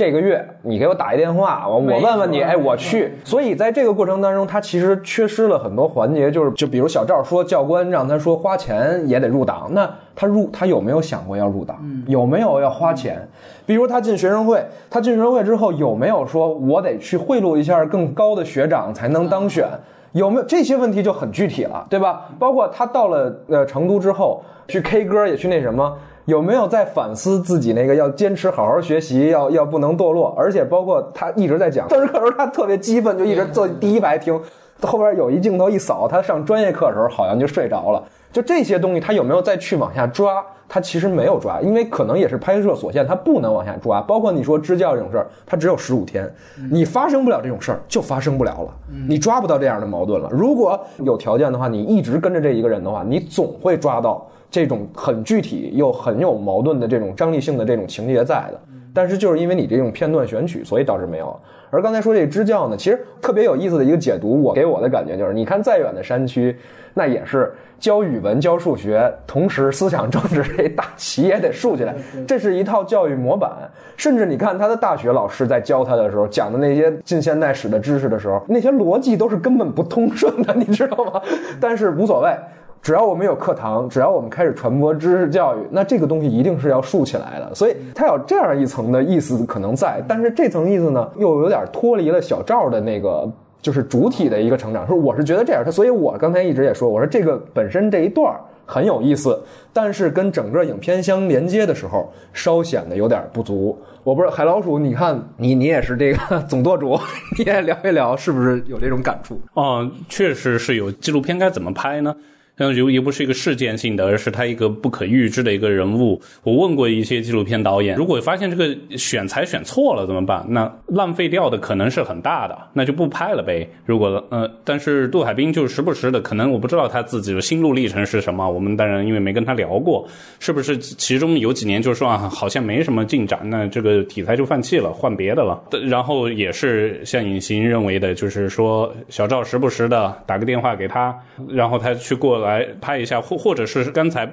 [0.00, 3.12] 这个月你给我打一电话，我我问问你，哎，我去。
[3.22, 11.76] 所以在这个过程当中，他其实缺失了很多环节，就是就比如小赵说教官让他说花钱也得入党，那他入他有没有想过要入党？
[12.06, 13.20] 有没有要花钱？
[13.66, 19.68] 比如他进学生会，他进学生会之后有没有说我得去贿赂一下更高的学长才能当选？
[20.12, 22.22] 有没有这些问题就很具体了，对吧？
[22.38, 25.94] 包括他到了呃成都之后去 K 歌也去那什么。
[26.30, 30.32] 有没有在反思自己那个要坚持好好学习，要要不能堕落？
[30.38, 34.40] 而且包括他一直在讲政治课时候，他特别激愤，就一直坐第一排听。
[34.82, 38.02] 后边有一镜头一扫，他上专业课的时候好像就睡着了。
[38.32, 40.42] 就这些东西，他有没有再去往下抓？
[40.68, 44.00] 他其实没有抓，因为可能也是拍摄所限，他不能往下抓。
[44.00, 46.32] 包括你说支教这种事儿，他只有十五天，
[46.70, 48.68] 你发生不了这种事儿，就发生不了了。
[49.08, 50.28] 你抓不到这样的矛盾了。
[50.30, 54.24] 如果有条件的话，你一直跟着这一个人的话，你总会抓到。
[54.50, 58.60] 这种很具体又很有矛盾的这种张力性的这种情节在的，
[58.92, 61.38] 但是就是因为你这种片段选取，所以导致没有。
[61.70, 66.56] 而刚才说这支教呢，其实特别有意思的一个解读，我给我的感觉就是，你看再远的山区，
[66.94, 71.94] 那也是教语文、教数学，同时思想政治这 大旗也得竖起来，
[72.26, 73.52] 这是一套教育模板。
[73.96, 81.22] 甚至你看他的大学老师在教他的时候，讲的那些近现代史的知识的时候，那些逻辑都是根本不通顺的， 你知道吗？
[81.60, 82.34] 但是无所谓。
[82.82, 87.54] 只要我们有课堂，只要我们开始传播知识教育，那这个东西一定是要竖起来的。
[87.54, 94.86] 所以它有这样一层的意思可能在，但是这层意思呢，又有点脱离了小赵的那个就是主体的一个成长。
[94.86, 98.34] 说我是觉得这样，他所以我刚才一直也说，我说这个本身这一段
[98.64, 99.38] 很有意思，
[99.74, 103.78] 但是跟整个影片相连接的时候，稍显得有点不足。
[104.02, 106.98] 我不知道海老鼠，你看你你也是这个总舵主，
[107.36, 109.38] 你也聊一聊，是不是有这种感触？
[109.52, 112.16] 哦，确实是有纪录片该怎么拍呢？
[112.60, 116.20] 像又又不是一个事件性的，而是他一个不可预知的一个人物。
[116.42, 120.44] 我问过一些纪录片导演，如果发现这个选材选错了怎么办？
[120.46, 123.66] 那浪费掉的可能是很大的，那就不拍了呗。
[123.86, 128.46] 如果呃，但是杜海滨就时不时的，可能我不知道他自己的心路历程是什么。
[128.46, 130.06] 我们当然因为没跟他聊过，
[130.38, 135.58] 是不是其中有几年就说啊，好像没什么进展，那这个题材就放弃了，换别的了。
[135.88, 142.49] 然后也是像隐形认为的，就是说小赵时不时的打个电话给他，然后他去过来。
[142.50, 144.28] 来拍一下，或或者是刚才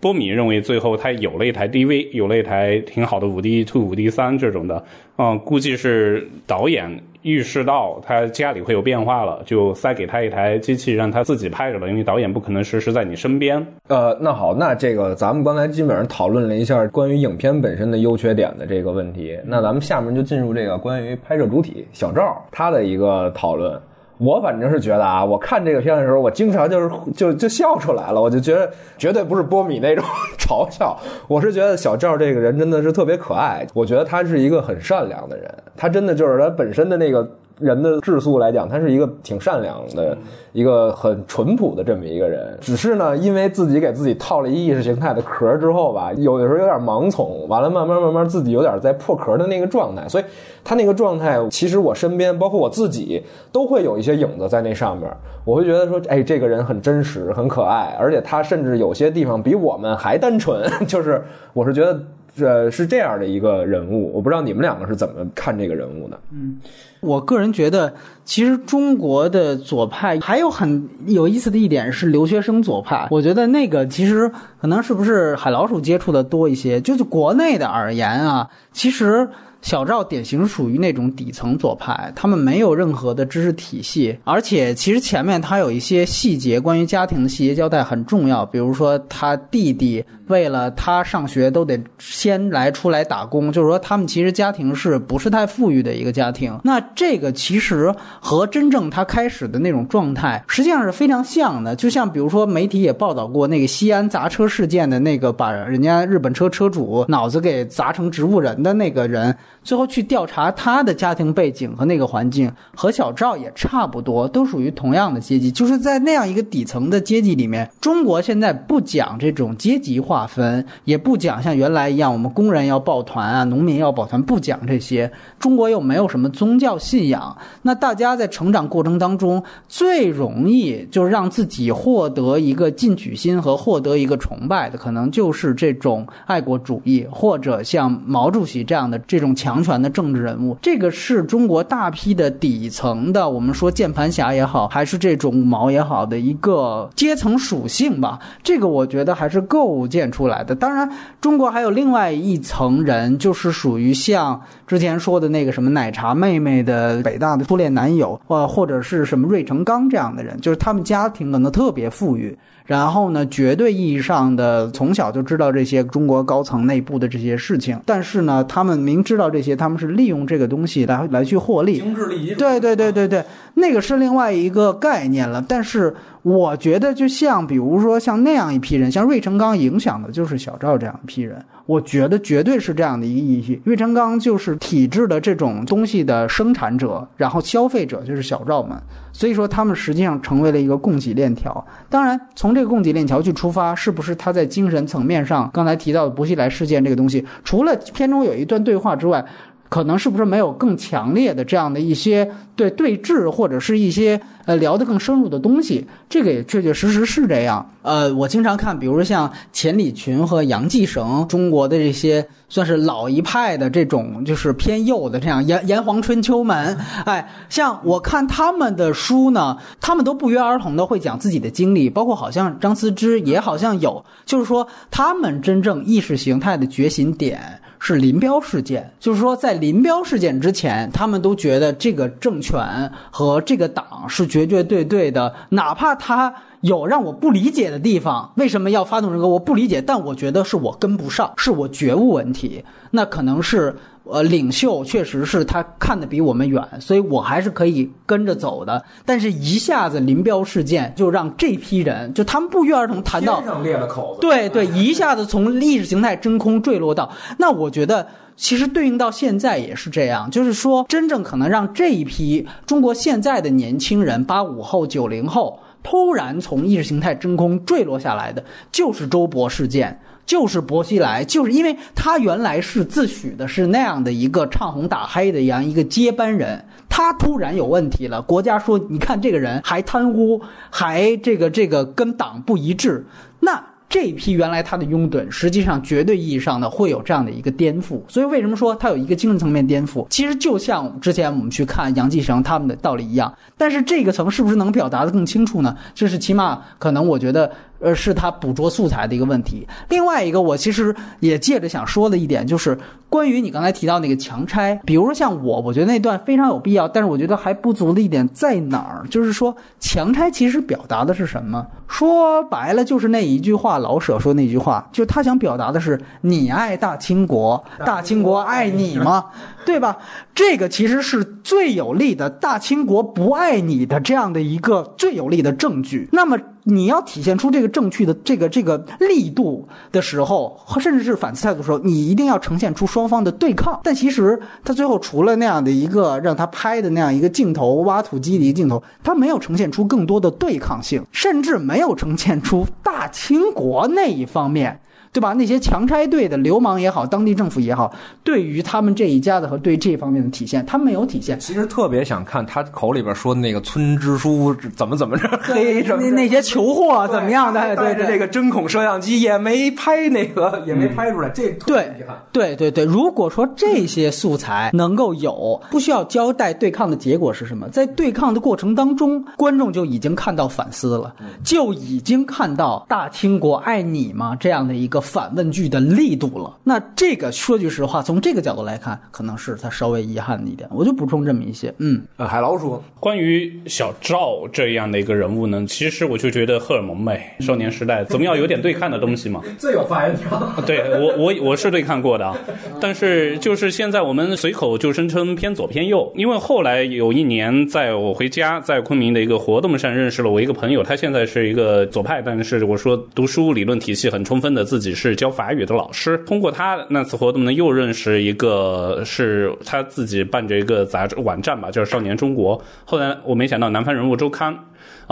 [0.00, 4.84] 波米认为最后他有了一台 DV，有了一台挺好的五 D Two、五 D 三这种的，
[5.16, 6.88] 嗯，估计是导演
[7.22, 13.66] 预示到他家里会有变化了，就塞给他一台机器让他自己拍着了，因为导演不可能时时在你身边。
[13.88, 23.76] 呃，那好，那这个咱们刚才基本上讨论了一下关于影片本身的优缺点的这个问题，那咱们下面就进入这个关于拍摄主体小赵他的一个讨论。
[24.18, 30.04] 我反正是觉得啊，我看这个片的时候，我经常就是就就笑出来了，我就觉得绝对不是波米那种
[30.38, 37.28] 嘲笑，我是觉得小赵这个人真的是特别可爱，我觉得他是一个很善良的人，他真的就是他本身的那个。
[37.58, 40.16] 人的质素来讲，他是一个挺善良的，
[40.52, 42.56] 一个很淳朴的这么一个人。
[42.60, 50.08] 只是呢，因为自己给自己套了一意识形态的壳之后吧，有的时候有点盲从，完了慢慢慢慢自己有点在破壳的那个状态。
[50.08, 50.24] 所以
[50.62, 55.10] 他那个状态，其实我身边包括我自己都会有一些影子在那上面。
[55.44, 60.70] 我会觉得说，哎，这个人很真实，很可爱，而且他甚至有些地方比我们还单纯。
[60.86, 61.98] 就是我是觉得。
[62.38, 66.18] 是是这样的一个人物，我不知道你们两个是怎么看这个人物的。
[66.32, 66.56] 嗯，
[67.00, 67.92] 我个人觉得，
[68.24, 73.08] 其实中国的左派还有很有意思的一点是留学生左派。
[73.10, 74.30] 我觉得那个其实
[74.60, 79.28] 可能是不是海老鼠接触的多一些，就是国内的而言啊，其实。
[79.60, 96.56] 小赵典型属于那种底层左派，他们没有任何的知识体系，而且其实前面他有一些细节，关于家庭的细节交代很重要，比如说他弟弟为了他上学都得先来出来打工，就是说他们其实家庭是不是太富裕的一个家庭？
[96.62, 109.36] 那这个其实和真正他开始的那种状态实际上是非常像的，就像比如说媒体也报道过那个西安砸车事件的那个把人家日本车车主脑子给砸成植物人的那个人。
[109.62, 115.50] 最后去调查他的家庭背景和那个环境，和小赵也差不多，都属于同样的阶级。
[115.50, 125.10] 就是在那样一个底层的阶级里面，中国现在不讲这种阶级划分，也不讲像原来一样，我们工人要抱团啊，农民要抱团，不讲这些。
[125.38, 139.47] 中国又没有什么宗教信仰，那大家在成长过程当中最容易就让自己获得一个进取心和获得一个崇拜的，可能就是这种爱国主义，或者像毛主席这样的这种强。
[139.48, 148.18] 强权的政治人物，这个是中国大批的底层的，我们说键盘侠也好，还是这种毛也好的一个阶层属性吧。
[148.42, 150.54] 这个我觉得还是构建出来的。
[150.54, 150.86] 当然，
[151.18, 162.36] 中国还有另外一层人，就是属于像之前说的那个什么奶茶妹妹的北大的初恋男友，或或者是什么芮成钢这样的人，就是他们家庭可能特别富裕。
[162.66, 171.80] 然后呢，绝对意义上的从小就知道这些中国高层内部的这些事情，但是呢，他们明知道这些，他们是利用这个东西来来去获利。
[171.80, 172.34] 精致利益。
[172.34, 173.24] 对对对对对，
[173.54, 175.44] 那个是另外一个概念了。
[175.46, 181.42] 但是我觉得，就像比如说像那样一批人，像芮成钢影响的就是小赵这样一批人。
[181.66, 183.60] 我觉得绝对是这样的一个意义。
[183.66, 188.74] 芮成钢就是体制的这种东西的生产者，然后消费者就是小赵们，
[189.12, 191.62] 所以说他们实际上成为了一个供给链条。
[191.90, 199.22] 当然，从这个供给链条去出发，是不是他在精神层面上刚才提到的薄熙来事件这个东西，除了片中有一段对话之外，
[199.68, 205.86] 可能是不是没有更强烈的这样的一些对对峙或者是一些呃聊得更深入的东西？
[206.08, 207.70] 这个也确确实实是这样。
[207.82, 227.60] 呃，我经常看，比如像钱理群和杨继绳，中国的这些算是老一派的这种就是偏右的这样炎炎黄春秋们，哎，像我看他们的书呢，他们都不约而同的会讲自己的经历，包括好像张思之也好像有，就是说他们真正意识形态的觉醒点。
[227.78, 239.28] 是林彪事件，就是说，在林彪事件之前，他们都觉得这个政权和这个党是绝绝对对的，哪怕他有让我不理解的地方，为什么要发动这个？
[239.28, 243.76] 我不理解，但我觉得是我跟不上，是我觉悟问题，那可能是。
[244.10, 248.82] 呃，领袖确实是他看得比我们远，所以我还是可以跟着走的。
[249.04, 268.42] 但是，一下子林彪事件就让这批人，就他们不约而同谈到上裂了口子，对对，一下子从意识形态真空坠落到那，我觉得其实对应到现在也是这样，就是说，真正可能让这一批中国现在的年轻人，八五后、九零后，突然从意识形态真空坠落下来的，
[268.72, 270.00] 就是周勃事件。
[270.28, 283.06] 就是薄熙来，就是因为他原来是自诩的是那样的一个唱红打黑的一样一个接班人，他突然有问题了，国家说你看这个人还贪污，还这个这个跟党不一致，
[283.40, 283.64] 那。
[283.90, 287.98] 这批原来他的拥趸，实际上绝对意义上的会有这样的一个颠覆。
[288.06, 290.06] 所以为什么说他有一个精神层面颠覆？
[290.10, 293.32] 其实就像之前我们去看杨继绳他们的道理一样。
[293.56, 295.74] 但是这个层是不是能表达的更清楚呢？
[295.94, 297.50] 这是起码可能我觉得，
[297.80, 299.66] 呃，是他捕捉素材的一个问题。
[299.88, 302.78] 另外一个，我其实也借着想说的一点就是。
[303.10, 309.06] 关于你刚才提到那个强拆，比如说像我，我觉得那段非常有必要，但是我觉得还不足的一点在哪儿？
[309.08, 311.66] 就是说强拆其实表达的是什么？
[311.88, 319.24] 说白了就是那一句话，老舍说那句话，就他想表达的是你爱大清国，大清国爱你吗？
[319.64, 319.96] 对吧？
[320.34, 326.10] 这个其实是最有力的，大清国不爱你的这样的一个最有力的证据。
[326.12, 326.36] 那么
[326.70, 333.80] 你要体现出这个正确的这个这个力度的时候，甚至是反思态度的时候，你一定要呈现出双方的对抗。
[333.82, 344.78] 但其实他最后除了那样的一个让他拍的那样一个镜头，挖土机的一个镜头，他没有呈现出更多的对抗性，甚至没有呈现出大清国那一方面。
[345.12, 345.32] 对吧？
[345.32, 347.92] 那些强拆队的流氓也好，当地政府也好，
[348.22, 351.38] 对于他们这一家子和对这方面的体现，他没有体现。
[351.40, 357.74] 其实特别想看他口里边说的那个村支书怎么怎么着，黑什么那那些求货怎么样的？
[357.74, 361.28] 对着这个针孔摄像机也没拍那个，也没拍出来。
[361.30, 361.90] 这对
[362.32, 374.97] 对对对，如果说这些素材能够有，不需要交代对抗的结果是什么，在对抗的过程当中，观众就已经看到反思了，就已经看到大清国爱你吗这样的一个。
[375.00, 380.68] 反问句的力度了，那这个说句实话，从这个角度来看，可能是他稍微遗憾的一点。
[380.72, 389.42] 我就补充这么一些，嗯，呃，海老鼠，关于小赵这样的一个人物呢，其实我就觉得荷尔蒙呗，少年时代总要有点对抗的东西嘛。
[389.58, 390.28] 最有发言权。
[390.66, 392.34] 对我，我我是对抗过的，
[392.80, 404.87] 但是就是现在我们随口就声称偏左偏右，因为后来有一年在我回家，在昆明的一个活动上认识了我一个朋友，他现在是一个左派，但是我说读书理论体系很充分的自己。
[404.94, 412.58] 是教法语的老师，通过他那次活动呢，又认识一个是他自己办着一个杂志网站吧，叫《少年中国》。
[412.84, 414.54] 后来我没想到《南方人物周刊》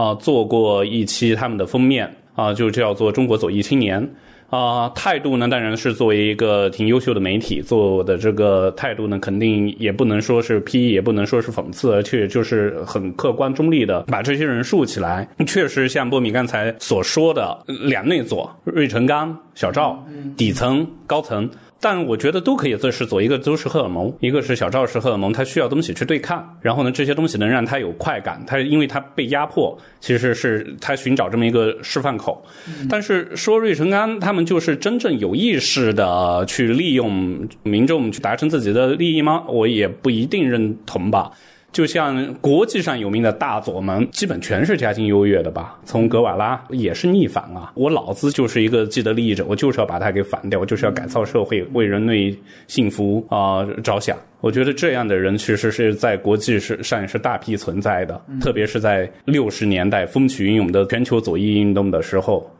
[0.03, 4.03] 啊做过一期他们的封面啊，就叫做《中国左翼青年》。
[4.51, 15.29] 啊，态度呢，当然是作为一个挺优秀的媒体做的这个态度呢，肯定也不能说是批，也不能说是讽刺，而且就是很客观中立的把这些人竖起来。
[15.47, 20.01] 确实像波米刚才所说的，两内左，芮成钢、小赵，
[20.37, 21.49] 底层、高层。
[21.79, 32.45] 但我觉得都可以这是做，一个都是荷尔蒙，一个是小赵是荷尔蒙，他需要东西去对抗，然后呢，这些东西能让他有快感，他因为他被压迫，其实是他寻找这么一个释放口。
[32.89, 39.45] 但是说芮成钢他们就是真正有意识的去利用民众去达成自己的利益吗？
[39.47, 41.31] 我也不一定认同吧。
[41.77, 45.79] 就像国际上有名的大左们，基本全是家境优越的吧？
[45.85, 47.71] 从格瓦拉也是逆反啊！
[47.75, 52.35] 我老子就是一个既得利益者，我就是要把他给反掉，我就是要改造社会，为人类
[52.67, 54.17] 幸福啊着想。
[54.41, 62.51] 我觉得这样的人其实是在国际是上也是大批存在的，特别是在六十年代风起云涌的全球左翼运动的时候。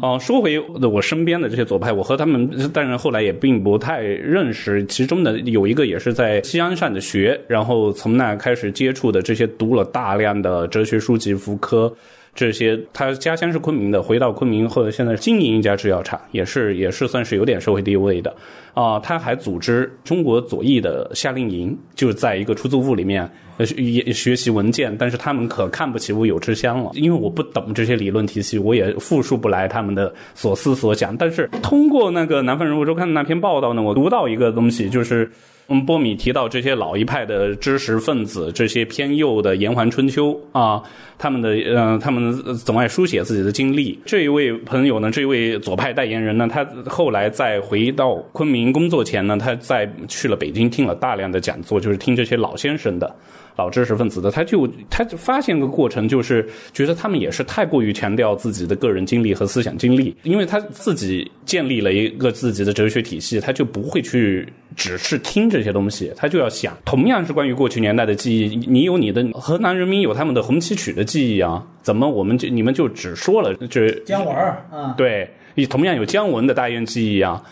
[0.00, 4.84] 哦，说回我身边的这些左派，我和他们，当然后来也并不太认识。
[4.86, 11.92] 其中的有一个也是在西安上的学，然后从那开始接触的这些，读了大量的哲学书籍，福柯。
[12.34, 18.34] 这些他家乡是昆明的，回到昆明后，现在经营一家制药厂，也是也是算是有点社会地位的
[18.74, 31.14] 啊、他还组织中国左翼的夏令营，就在一个出租屋里面呃也学习文件，但是他们可看不起我有志香了，因为我不懂这些理论体系，我也复述不来他们的所思所想。
[31.14, 35.30] 但是通过那个《南方人物周刊》的那篇报道呢，我读到一个东西，就是。
[35.68, 40.82] 嗯，波米提到这些老一派的知识分子，这些偏右的延环春秋啊，
[41.16, 43.98] 他们的呃，他们总爱书写自己的经历。
[44.04, 53.14] 这一位朋友呢，这一位左派代言人呢，他后来在回到昆明工作前呢，他在去了北京听了大量的讲座，就是听这些老先生的。
[53.56, 77.42] 老知识分子的，他就他就发现个过程，就是觉得他们也是太过于强调自己的个人经历和思想经历，因为他自己建立了一个自己的哲学体系，他就不会去只是听这些东西，他就要想，同样是关于过去年代的记忆，你有你的河南人民有他们的红旗曲的记忆啊，怎么我们就你们就只说了这姜文儿啊，对，你同样有姜文的大雁记忆啊。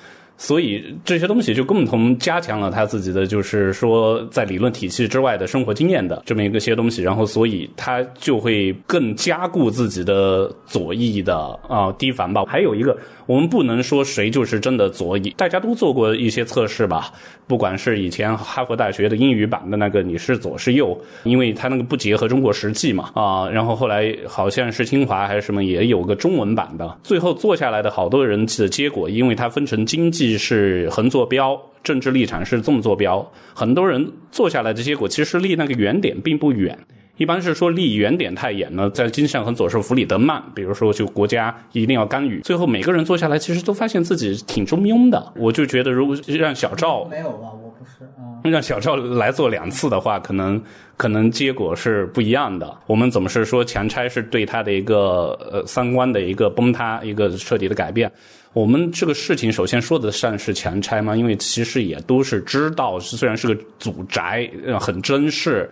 [0.43, 11.36] 所以这些东西就共同加强了他自己的，就是说在理论体系之外的生活经验的这么一个些东西，然后所以他就会更加固自己的左翼的
[11.68, 12.43] 啊、堤防吧。
[12.47, 12.97] 还有一个，
[13.31, 17.12] 我们不能说谁就是真的左翼，大家都做过一些测试吧，
[17.47, 31.57] 不管是以前哈佛大学的英语版的那个你是左是右，因为它那个不结合中国实际嘛啊，然后后来好像是清华还是什么也有个中文版的，最后做下来的好多人的结果，因为它分成经济是横坐标。
[31.83, 36.76] 政治立场是纵坐标，很多人做下来的结果其实离那个原点并不远。
[37.21, 42.41] 一般是说离原点太远呢，在经济上很左是弗里德曼，比如说就国家一定要干预。
[42.41, 45.31] 最后每个人坐下来，其实都发现自己挺中庸的。
[45.37, 47.51] 我就觉得，如果让小赵没有吧？
[47.62, 48.41] 我不是啊。
[48.43, 50.59] 让小赵来做两次的话，可能
[50.97, 52.75] 可能结果是不一样的。
[52.87, 58.11] 我们总是说强拆是对他的一个呃三观的一个崩塌，一个彻底的改变。
[58.55, 61.14] 我们这个事情首先说得上是强拆吗？
[61.14, 65.71] 因为其实也都是知道，虽然是个祖宅，呃很珍视。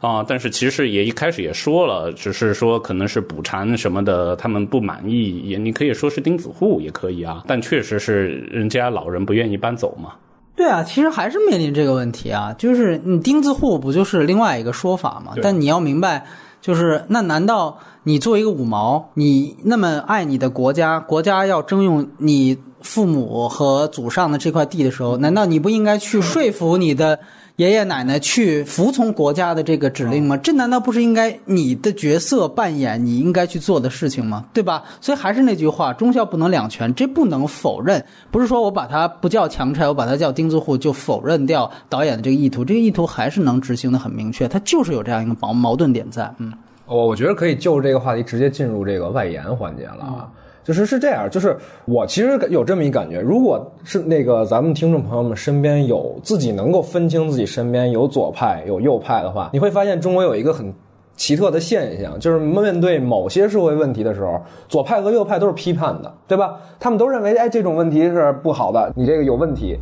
[0.00, 10.12] 啊，但是其实也一开始也说了，只是说可能是补偿什么的，他们不满意，也你可以说是钉子户也可以啊，但确实是人家老人不愿意搬走嘛。
[10.56, 15.34] 对啊，其实还是面临这个问题啊，就是你钉子户不就是另外一个说法嘛？
[15.42, 16.24] 但你要明白，
[16.62, 27.20] 就是那难道你作为一个五毛，你那么爱你的国家，国家要征用你父母和祖上的这块地的时候，难道你不应该去说服你的？
[27.56, 30.36] 爷爷奶奶去服从国家的这个指令吗？
[30.38, 34.46] 这难道不是应该你的角色扮演你应该去做的事情吗？
[34.54, 34.82] 对吧？
[35.00, 38.02] 所以还是那句话，忠孝不能两全，这不能否认。
[38.30, 42.64] 不是说我把它不叫强拆，我把它叫钉子户，就否认掉导演的这个意图。
[42.64, 46.32] 这个意图还是能执行的很明确，它就是有这样一个矛矛盾点在。
[46.38, 46.52] 嗯，
[46.86, 50.28] 我我觉得可以就这个话题直接进入这个外延环节了啊。
[50.70, 60.72] 就是是这样，就是我其实有这么一感觉，如果是那个咱们听众朋友们身边有自己能够分清自己身边有左派有右派的话，你会发现中国有一个很
[61.16, 66.54] 奇特的现象，就是面对某些社会问题的时候，左派和右派都是批判的，对吧？
[66.78, 69.76] 他们都认为，哎，这种问题是不好的，你这个有问题。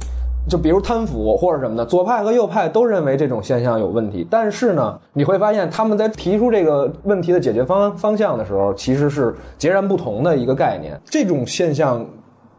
[0.48, 10.98] 就比如贪腐或者什么的，左派和右派都认为这种现象有问题，但是呢，你会发现他们在提出这个问题的解决方方向的时候，其实是截然不同的一个概念。
[11.04, 12.04] 这种现象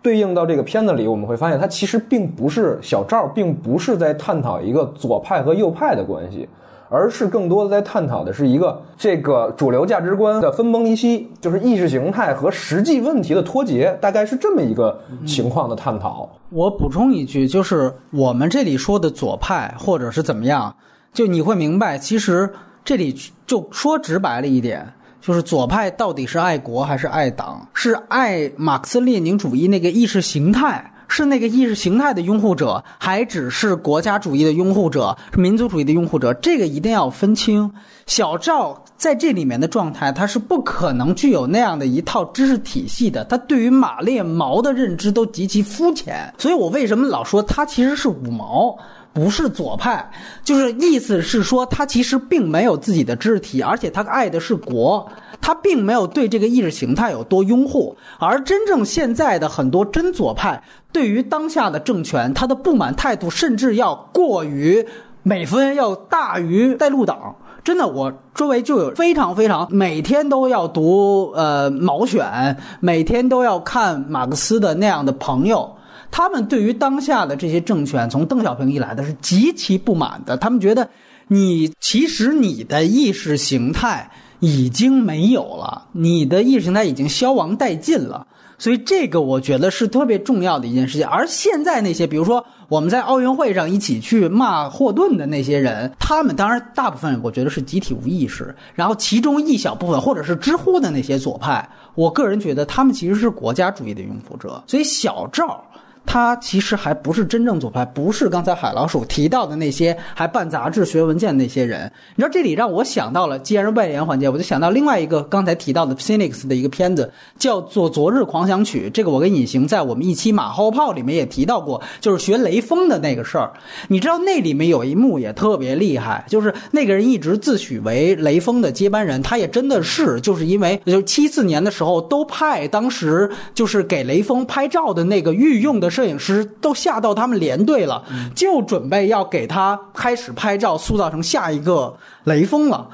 [0.01, 6.47] 对应到这个片子里，我们会发现它其实并不是小赵，并不是在探讨一个左派和右派的关系。
[6.89, 16.29] 而是更多的在探讨的是一个这个主流价值观的分崩离析，就是意识形态和实际问题的脱节，大概是这么一个情况的探讨。
[16.49, 20.75] 我补充一句，就是我们这里说的左派或者是怎么样，
[21.13, 22.49] 就你会明白，其实
[22.83, 23.15] 这里
[23.45, 24.91] 就说直白了一点。
[25.21, 27.67] 就是左派到底是爱国还是爱党？
[27.73, 36.33] 是爱马克思列宁主义那个意识形态，是那个意识形态的拥护者，还只是国家主义的拥护者，民族主义的拥护者？
[36.35, 37.69] 这个一定要分清。
[38.05, 43.23] 小赵在这里面的状态，他是不可能具有那样的一套知识体系的。
[43.25, 48.77] 他对于马列毛的认知都极其肤浅，所以我为什么老说他其实是五毛？
[49.11, 50.09] 不是左派，
[50.43, 55.05] 就是意思是说，他其实并没有自己的知识体，而且他爱的是国，
[55.41, 57.97] 他并没有对这个意识形态有多拥护。
[58.19, 64.85] 而真正现在的很多真左派，对于当下的政权，他的不满态度甚至要过于
[65.23, 67.35] 美分，要大于带路党。
[67.61, 75.75] 真的，我周围就有非常非常每天都要读呃毛选，每天都要看马克思的那样的朋友。
[76.11, 80.35] 他们对于当下的这些政权，从邓小平以来的是极其不满的。
[80.37, 80.89] 他们觉得，
[81.27, 88.25] 你其实你的意识形态，已经没有了，你的意识形态已经消亡殆尽了。
[88.57, 91.07] 所以这个我觉得是特别重要的一件事情。
[91.07, 104.61] 而现在那些，比如说我们在奥运会上一起去骂霍顿的那些人，他们当然大部分我觉得是集体无意识，然后其中一小部分或者是知乎的那些左派，我个人觉得他们其实是国家主义的拥护者。
[104.67, 105.63] 所以小赵。
[106.05, 111.91] 他其实还不是真正左派，不是刚才海老鼠提到的那些还办杂志、学文件那些人。
[112.15, 118.87] 你知道这里让我想到了，既然是外联环节，我就想到另外一个刚才提到的 Phoenix 的一个片子，叫做《昨日狂想曲》。
[118.91, 123.51] 这个我跟隐形在我们一期马后炮里面也提到过，就是学雷锋的那个事儿。
[123.89, 135.88] 你知道那里面有一幕也特别厉害，就是那个人一直自诩为雷锋的接班人，他也真的是，就是因为就七四年的时候都派当时就是给雷锋拍照的那个御用的。
[135.89, 138.03] 摄影师都吓到他们连队了，
[138.35, 142.87] 就准备要给他开始拍照，塑造成下一个雷锋了。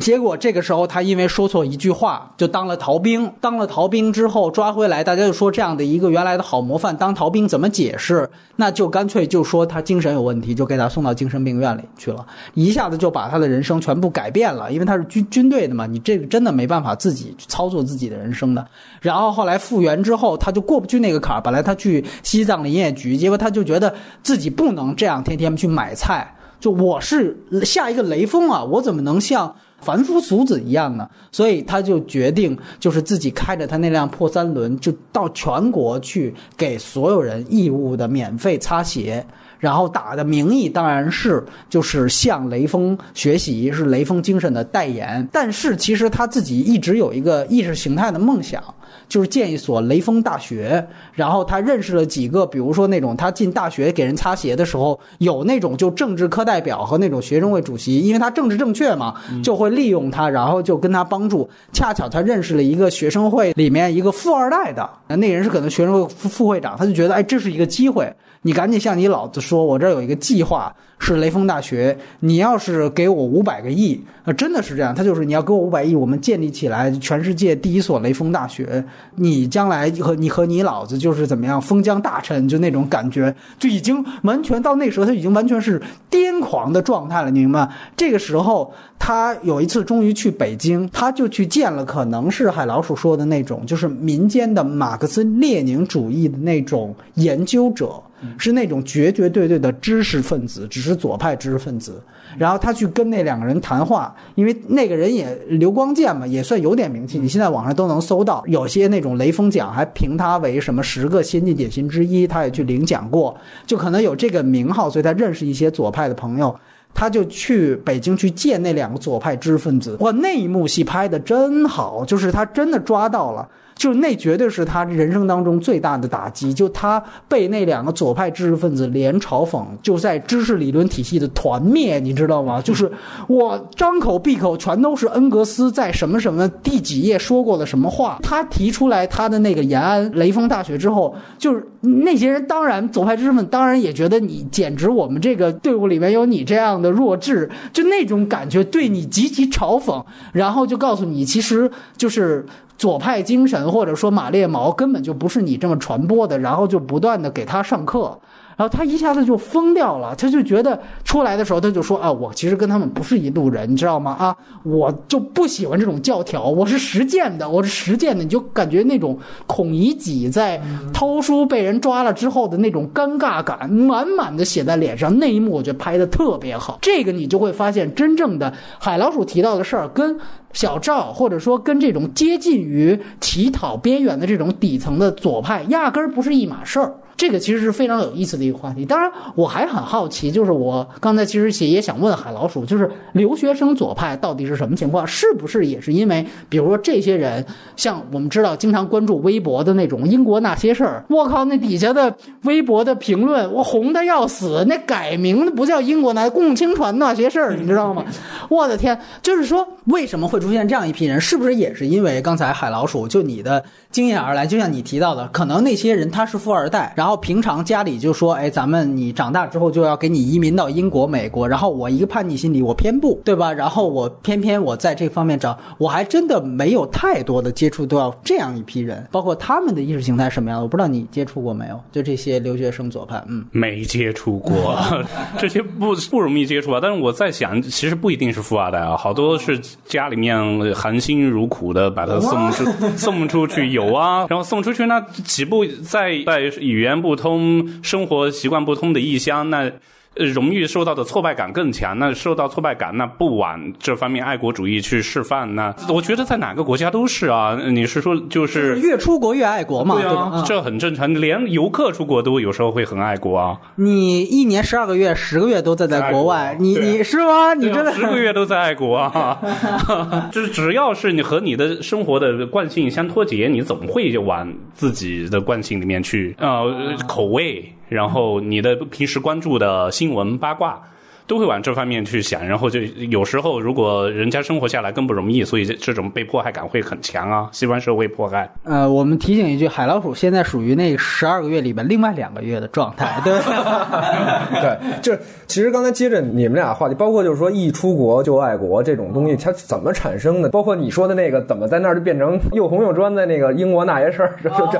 [0.00, 3.32] 结果这个时候他因为说错一句话，就当了逃兵。
[3.40, 8.28] 当了逃兵之后抓回来，大家就说这样的一个原来的好模范当逃兵怎么解释？
[8.56, 12.24] 那就干脆就说他精神有问题，就给他送到精神病院里去了。
[12.54, 18.64] 一下子就把他的人生全部改变了，因为他是军军队的嘛，你这个真的没办法自己操作自己的人生的。
[19.00, 21.40] 然后后来复原之后，他就过不去那个坎儿。
[21.40, 22.04] 本来他去。
[22.34, 26.34] 西藏林业局，结果他就觉得自己不能这样天天去买菜。
[26.58, 31.08] 就我是下一个雷锋啊，我怎么能像凡夫俗子一样呢？
[31.30, 39.24] 所以他就决定，就是自己开着他那辆破三轮，就到全国去给所有人义务的免费擦鞋。
[39.64, 45.26] 然后打的名义当然是就是向雷锋学习，是雷锋精神的代言。
[45.32, 48.62] 但是其实他自己一直有一个意识形态的梦想。
[49.06, 61.48] 就是建一所雷锋大学，然后他认识了几个，比如说那种他进大学给人擦鞋的时候，有那种就政治课代表和那种学生会主席，因为他政治正确嘛，就会利用他，然后就跟他帮助。
[61.72, 68.10] 恰巧他认识了一个学生会里面一个富二代的，那人是可能学生会副副会长，他就觉得哎，这是一个机会，
[68.44, 70.74] 你赶紧向你老子说，我这儿有一个计划。
[71.00, 78.82] 是雷锋大学，你要是给我五百个亿，呃，真的是这样，他就是你要给我五百亿，我们建立起来全世界第一所雷锋大学，
[79.16, 87.68] 你将来和你和你老子就是怎么样封疆大臣，就那种感觉，就已经完全到那时候他已经完全是癫狂的状态了，你明白？
[87.94, 98.00] 这个时候他有一次终于去北京，他就去见了，可能是海老鼠说的那种，就是民间的马克思列宁主义的那种研究者。
[98.38, 102.02] 是那种绝绝对对的知识分子，只是左派知识分子。
[102.36, 107.18] 然后他去跟那两个人谈话，因为那个人也刘光健嘛，也算有点名气。
[107.18, 116.54] 你现在网上都能搜到，有些那种雷锋奖还评他为什么十个先进典型之一，他也去领奖过，就可能有这个名号，所以他认识一些左派的朋友。
[116.96, 119.96] 他就去北京去见那两个左派知识分子。
[119.98, 123.48] 哇，那一幕戏拍的真好，就是他真的抓到了。
[123.74, 132.60] 就那绝对是他人生当中最大的打击，就他被那两个左派知识分子连嘲讽，就在知识理论体系的团灭，你知道吗？
[132.62, 132.90] 就是
[133.26, 138.18] 我张口闭口全都是恩格斯在什么什么第几页说过了什么话。
[138.22, 152.46] 他提出来他的那个延安雷锋大学之后，就是那些人当然左派知识分子当然也觉得你简直我们这个队伍里面有你这样的弱智，就那种感觉对你极其嘲讽，然后就告诉你其实就是。
[152.76, 158.18] 左派精神，或者说马列毛根本就不是你这么传播的，然后就不断的给他上课。
[158.56, 164.12] 然后他一下子就疯掉了，他就觉得出来的时候他就说啊，我其实跟他们不是一路人，你知道吗？
[164.18, 170.60] 啊，我就不喜欢这种教条，我是实践的，我是实践的，你就感觉那种孔乙己在
[170.92, 175.18] 偷书被人抓了之后的那种尴尬感，满满的写在脸上。
[175.18, 180.16] 那一幕我觉得拍的特别好，这个你就会发现，真正的海老鼠提到的事儿，跟
[180.52, 186.94] 小赵或者说跟这种接近于乞讨边缘的这种底层的左派，压根儿不是一码事儿。
[187.24, 188.84] 这个其实是非常有意思的一个话题。
[188.84, 195.06] 当然，我还很好奇，就是我刚才其实也想问海老鼠，就是留学生左派到底是什么情况？
[195.06, 197.42] 是不是也是因为，比如说这些人，
[197.76, 204.62] 像我们知道经常关注微博的那种英国那些事儿，我靠，那底下的微博的评论，我红的要死。
[204.68, 208.04] 那改名不叫英国那共青团那些事儿， 你知道吗？
[208.50, 211.18] 我的天，就是说为什么会出现这样一批人？
[211.18, 214.46] 是不是也是因为刚才海老鼠就你的经验而来？
[214.46, 217.13] 就像你提到的，可能那些人他是富二代，然后。
[217.14, 223.52] 后平常家里就说，哎，咱们你长大之后就要给你移民到英国、美国，然后我一个叛逆心理，我偏不，对吧？
[223.52, 231.80] 然后我偏偏我在这方面找，我还真的没有太多的接触到这样一批人，包括他们的意识形态什么样的，我不知道你接触过没有？
[231.92, 234.76] 就这些留学生左派，嗯，没接触过，
[235.38, 236.80] 这些不不容易接触啊。
[236.82, 240.36] 但是我在想，其实不一定是富二代啊，好多是家里面
[240.74, 242.64] 含辛茹苦的把他送出
[242.96, 249.70] 送出去有啊，然后送出去那起步在在语言不通、生活习惯不通的异乡那。
[250.16, 251.98] 呃，荣誉受到的挫败感更强。
[251.98, 257.58] 那受到挫败感，那不往这方面爱国主义去示范，呢我觉得在哪个国家都是啊。
[257.70, 259.96] 你是说就是越出国越爱国嘛？
[259.96, 261.12] 对啊，这很正常。
[261.14, 263.56] 连游客出国都有时候会很爱国啊。
[263.76, 267.54] 你一年十二个月，十个月都在在国外，你你是吗？
[267.54, 269.38] 你真的十个月都在爱国啊？
[270.30, 277.64] 就是只要是你和你的生活的惯性相脱节，你总会就往自己的惯性里面去呃口味。
[277.88, 280.80] 然后你的平时关注的新闻八卦。
[281.26, 282.78] 都会往这方面去想，然后就
[283.08, 287.48] 有时候如果人家生活下来更不容易，所以这种被迫害感会很强啊。
[287.50, 288.46] 西方社会迫害。
[288.62, 293.32] 呃，我们提醒一句，海老鼠现在属于那十二个月里面另外两个月的状态，对
[294.60, 300.48] 对，就是其实刚才接着你们俩话题，包括就是说一出国就爱国这种东西，它怎么产生的？
[300.48, 304.78] 包括你说的那个怎么在那儿就变成又红又专的那个英国那些事儿，这这，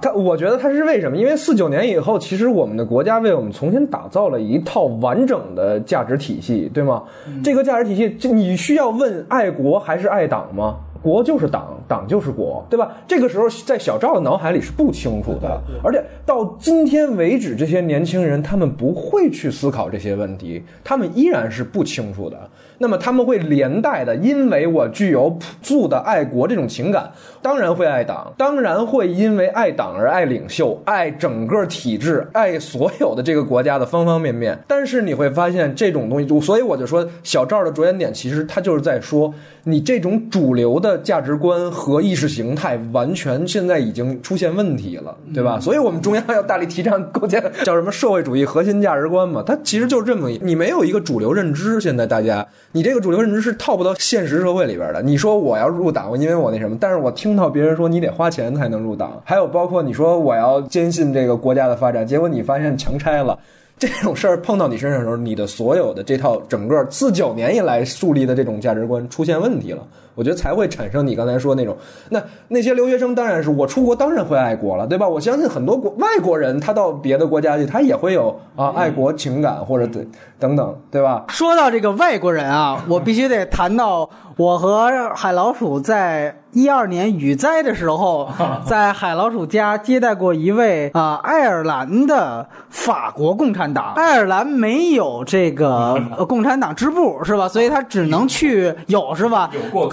[0.00, 1.16] 他我觉得他是为什么？
[1.16, 5.74] 因为四九年以后，其实我们的国家为我们重新打造了一套完整的。
[5.84, 7.02] 价值体系对吗？
[7.42, 10.76] 这个价值体系，就你需要问爱国还是爱党吗？
[11.04, 12.96] 国就是党，党就是国，对吧？
[13.06, 22.50] 这个时候在小赵的脑海里是不清楚的，而且到今天为止，这些年轻人他们不会去思考这些问题，他们依然是不清楚的。
[22.78, 27.10] 那么他们会连带的，因为我具有朴素的爱国这种情感，
[27.40, 34.58] 当然会爱党，当然会因为爱党而爱领袖，爱整个体制，爱所有的这个国家的方方面面。
[34.66, 45.60] 但是你会发现这种东西，所以我就说小赵的着眼点其实他就是在说，你这种主流的价值观和意识形态完全现在已经出现问题了，对吧？
[45.60, 49.42] 所以我们中央要大力提倡构建叫什么社会主义核心价值观嘛？
[49.46, 52.44] 它其实就是这么，你没有一个主流认知，现在大家。
[52.76, 55.00] 你这个主流认知是套不到现实社会里边的。
[55.00, 63.38] 你说我要入党，因为我那什么，但是我听到别人说你得花钱才能入党，还有包括你说我要坚信这个国家的发展，结果你发现强拆了，
[63.76, 69.82] 这种事儿碰到你身上的时候，你的所有的这套整个四九年以来树立的这种价值观出现问题了。
[70.14, 71.76] 我觉得才会产生你刚才说那种，
[72.10, 75.08] 那那些留学生当然是我出国当然会爱国了，对吧？
[75.08, 80.06] 我相信很多国外国人他到别的国家去，他也会有啊爱国情感或者等
[80.38, 81.24] 等等，对吧？
[81.30, 88.28] 说到这个外国人啊，我必须得谈到我和海老鼠在一二年雨灾的时候，
[88.64, 93.92] 在海老鼠家接待过一位啊爱尔兰的法国共产党。
[93.96, 97.48] 爱尔兰没有这个 共产党支部是吧？
[97.48, 99.50] 所以他只能去有是吧？
[99.54, 99.84] 有过。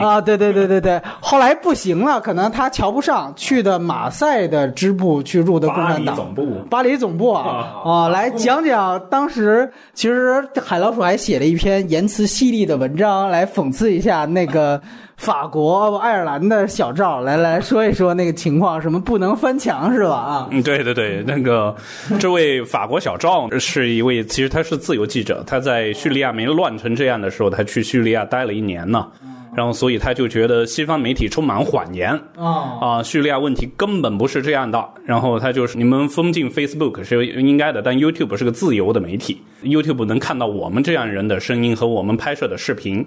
[0.00, 14.80] 啊，对对对对对，后来不行了，可能他瞧不上，去的马赛的支部去入的共产党总部，巴黎总部啊啊，来讲讲当时，其实海老鼠还写了一篇言辞犀利的文章，来讽刺一下那个。
[15.22, 20.16] 法国、爱尔兰的小赵，来来说一说那个情况，什么不能翻墙是吧？
[20.16, 21.72] 啊，嗯，对对对，那个
[22.18, 29.06] 这位法国小赵是一位，其实他是自由记者，他在叙利亚没乱成这样的时候，他去叙利亚待了一年呢。
[29.54, 33.02] 然后，所以他就觉得西方媒体充满谎言啊啊！
[33.02, 34.82] 叙利亚问题根本不是这样的。
[35.04, 43.04] 然后他就是你们封禁 Facebook 是应该的，但 YouTube 是个自由的媒体，YouTube 能看到我们这样人的声音和我们拍摄的视频。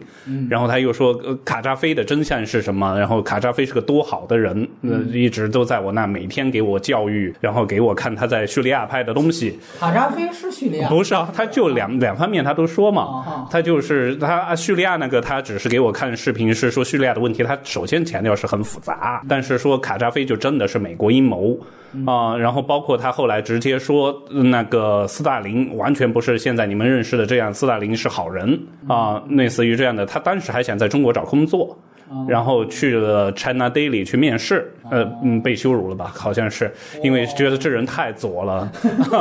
[0.48, 2.96] 然后他又说，卡扎菲的真相是什么？
[3.00, 4.68] 然后卡扎菲是个多好的人，
[5.12, 9.58] 一直都在我那每天给我教育，然后给我看他在叙利亚拍的东西。
[9.80, 10.90] 卡扎菲是叙利亚？
[10.90, 13.48] 不是啊，他就两两方面他都说嘛。
[13.50, 16.35] 他就是他叙利亚那个，他只是给我看视。
[16.36, 21.58] 平时说叙利亚的问题，他首先强调是很复杂，但是说卡扎菲就真的是美国阴谋
[22.06, 31.76] 啊，然后包括他后来直接说那个斯大林完全不是现在你们认识的这样，斯大林是好人啊，类似于这样的，他当时还想在中国找工作。
[32.28, 36.12] 然后去了 China Daily 去面试，呃，嗯，被羞辱了吧？
[36.16, 36.72] 好像是
[37.04, 38.72] 因为觉得这人太左了，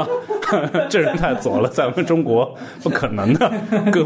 [0.89, 3.51] 这人太左了，在我们中国 不可能的，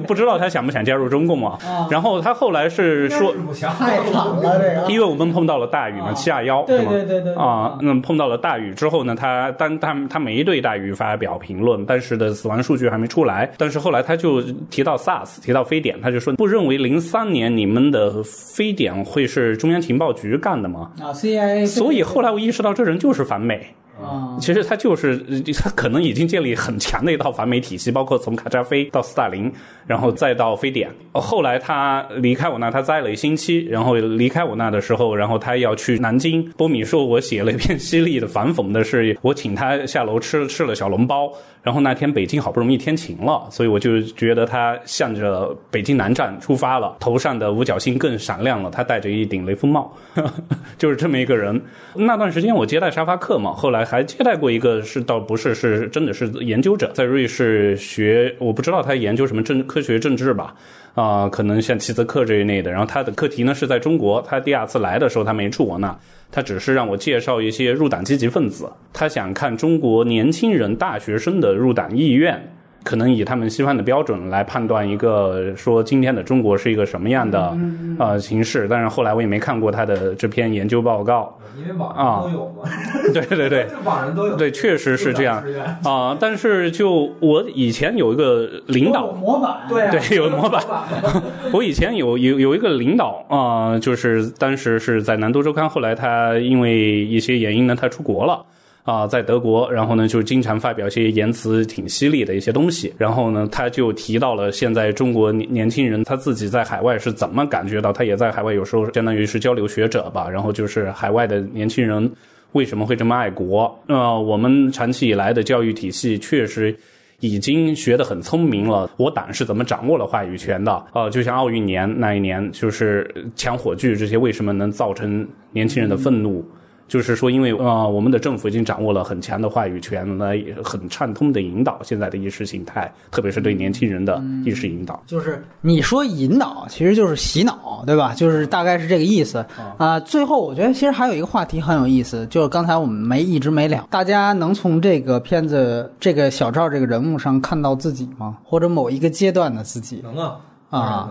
[0.06, 1.58] 不知道他想不想加入中共啊？
[1.90, 20.92] 然后他后来是说太惨了，这个，因为我们碰到了大雨嘛，七二幺，对对对对，啊，那碰到了大雨之后呢，他当他他没对大雨发表评论，但是的死亡数据还没出来，但是后来他就提到 SARS，提到非典，他就说不认为零三年你们的非非典会是中央情报局干的吗？
[21.00, 21.66] 啊，CIA。
[21.66, 23.74] 所以后来我意识到这人就是反美。
[24.02, 25.18] 啊，其实他就是
[25.54, 29.52] 他可能已经建立很强的一套反美体系，包括从卡扎菲到斯大林，
[29.86, 30.88] 然后再到非典。
[31.12, 36.42] 后来他离开我那，他待了一星期，然后离开我那的时候，然后他要去南京。
[36.52, 41.30] 波米说我写了一篇犀利的反讽的是，我请他下楼吃吃了小笼包。
[41.60, 48.70] 然后那天北京好不容易天晴了，所以我就觉得他向着北京南站出发了，头上的五角星更闪亮了。
[48.70, 49.92] 他戴着一顶雷锋帽，
[50.78, 51.60] 就是这么一个人。
[51.94, 60.54] 那段时间我接待沙发客嘛，后来还接待过一个是倒不是是真的是研究者，在瑞士学，我不知道他研究什么政科学政治吧。
[60.94, 65.96] 啊，可能像齐泽克这一类的，然后他的课题呢是在中国，他第二次来的时候他没住我那，
[66.32, 72.52] 他只是让我介绍一些入党积极分子，他想看中国年轻人大学生的入党意愿。
[72.84, 77.56] 可能以他们西方的标准来判断一个说今天的中国是一个什么样的
[77.98, 82.68] 呃形式，但是后来我也没看过他的这篇研究报告，因为网上都有嘛。
[83.12, 84.36] 对 对对，网上都有。
[84.36, 85.44] 对，确实是这样
[85.84, 86.16] 啊。
[86.18, 90.62] 但是就我以前有一个领导模板，对对，有模板。
[91.52, 98.44] 我以前有有有一个领导啊，就是当时是在南都周刊，后来他因为一些原因呢，他出国了。
[98.88, 102.90] 啊，在德国，然后呢，就经常发表一些言辞挺犀利的一些东西。
[102.96, 110.26] 然后呢，他就提到了现在中国年年轻人他自己在海外是怎么感觉到，他也在海外有时候相当于是交流学者吧。
[110.26, 112.10] 然后就是海外的年轻人
[112.52, 113.78] 为什么会这么爱国？
[113.88, 116.74] 呃，我们长期以来的教育体系确实
[117.20, 118.90] 已经学得很聪明了。
[118.96, 120.82] 我党是怎么掌握了话语权的？
[120.94, 126.42] 呃，就像奥运年那一年，就是抢火炬这些，为什么能造成年轻人的愤怒？
[126.88, 135.00] 就是说，因为啊，我们的政府已经掌握了很强的话语权，来很畅通的引导现在的意识形态，特别是对年轻人的意识引导。
[135.06, 138.14] 就是你说引导，其实就是洗脑，对吧？
[138.14, 139.44] 就是大概是这个意思
[139.76, 140.00] 啊。
[140.00, 148.38] 最后，我觉得其实还有一个话题很有意思，就是刚才我们没一直没聊，大家能从这个片子这个小赵这个人物上看到自己吗？
[148.42, 150.00] 或者某一个阶段的自己？
[150.02, 150.36] 能啊。
[150.70, 151.08] 啊，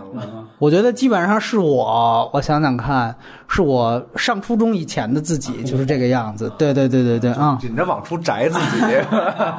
[0.60, 3.12] 我觉得基本上是我，我想想看，
[3.48, 6.48] 是我上初中以前的自己就是这个样子。
[6.56, 7.58] 对对对对对啊！
[7.60, 8.84] 紧着往出摘自己，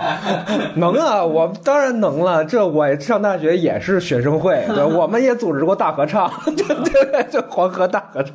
[0.79, 2.45] 能啊，我当然能了。
[2.45, 6.55] 这我上大学也是学生会，对， 我们也组织过大合唱，对
[7.11, 8.33] 对，就黄河大合唱。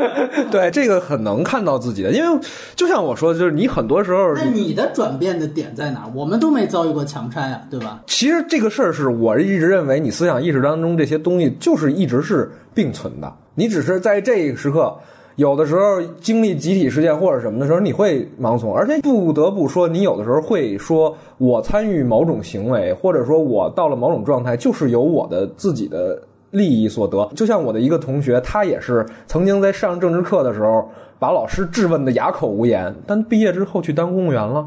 [0.50, 2.40] 对，这个很能看到自己的，因为
[2.74, 6.08] 就像我说的，就是你很多时候，那你的转变的点在哪？
[6.14, 8.00] 我们都没遭遇过强拆啊，对吧？
[8.06, 10.96] 其实这个事儿是我一直认为，你思想意识当中。
[11.01, 14.96] 这这些东西就是一直是并存的，你只是在这个时刻，
[15.34, 26.22] 有的时候经历集体事件或者什么的时候，你会盲从，而且不得不说，你有的时候会说，我参与某种行为，或者说我到了某种状态，就是由我的自己的
[26.52, 27.28] 利益所得。
[27.34, 30.88] 就像我的一个同学，他也是曾经在上政治课的时候，
[31.18, 34.64] 把老师质问的哑口无言，但毕业之后去当公务员了。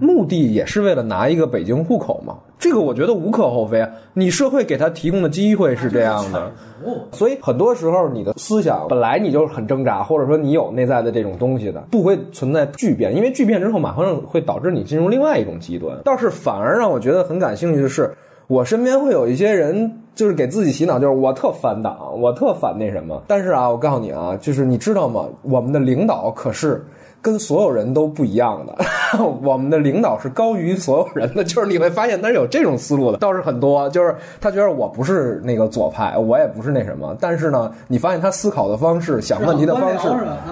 [0.00, 3.90] 目的也是为了拿一个北京户口嘛，这个我觉得无可厚非啊。
[4.14, 6.50] 你社会给他提供的机会是这样的，
[7.12, 15.94] 所以很多时候你的思想本来你就是很挣扎，或者说你有内在的这种东西的，不会存在巨变，因为巨变之后马上会导致你进入另外一种极端。
[16.02, 18.10] 倒是反而让我觉得很感兴趣的是，
[18.46, 23.22] 我身边会有一些人就是给自己洗脑，就是我特反党，我特反那什么。
[23.26, 25.26] 但是啊，我告诉你啊，就是你知道吗？
[25.42, 26.82] 我们的领导可是。
[27.24, 28.76] 跟所有人都不一样的，
[29.42, 40.10] 我们的领导是高于所有人的， 就是你会发现他是有这种思路的，倒是很多，就是他觉得我不是那个左派，我也不是那什么，但是呢，你发现他思考的方式、想问题的方式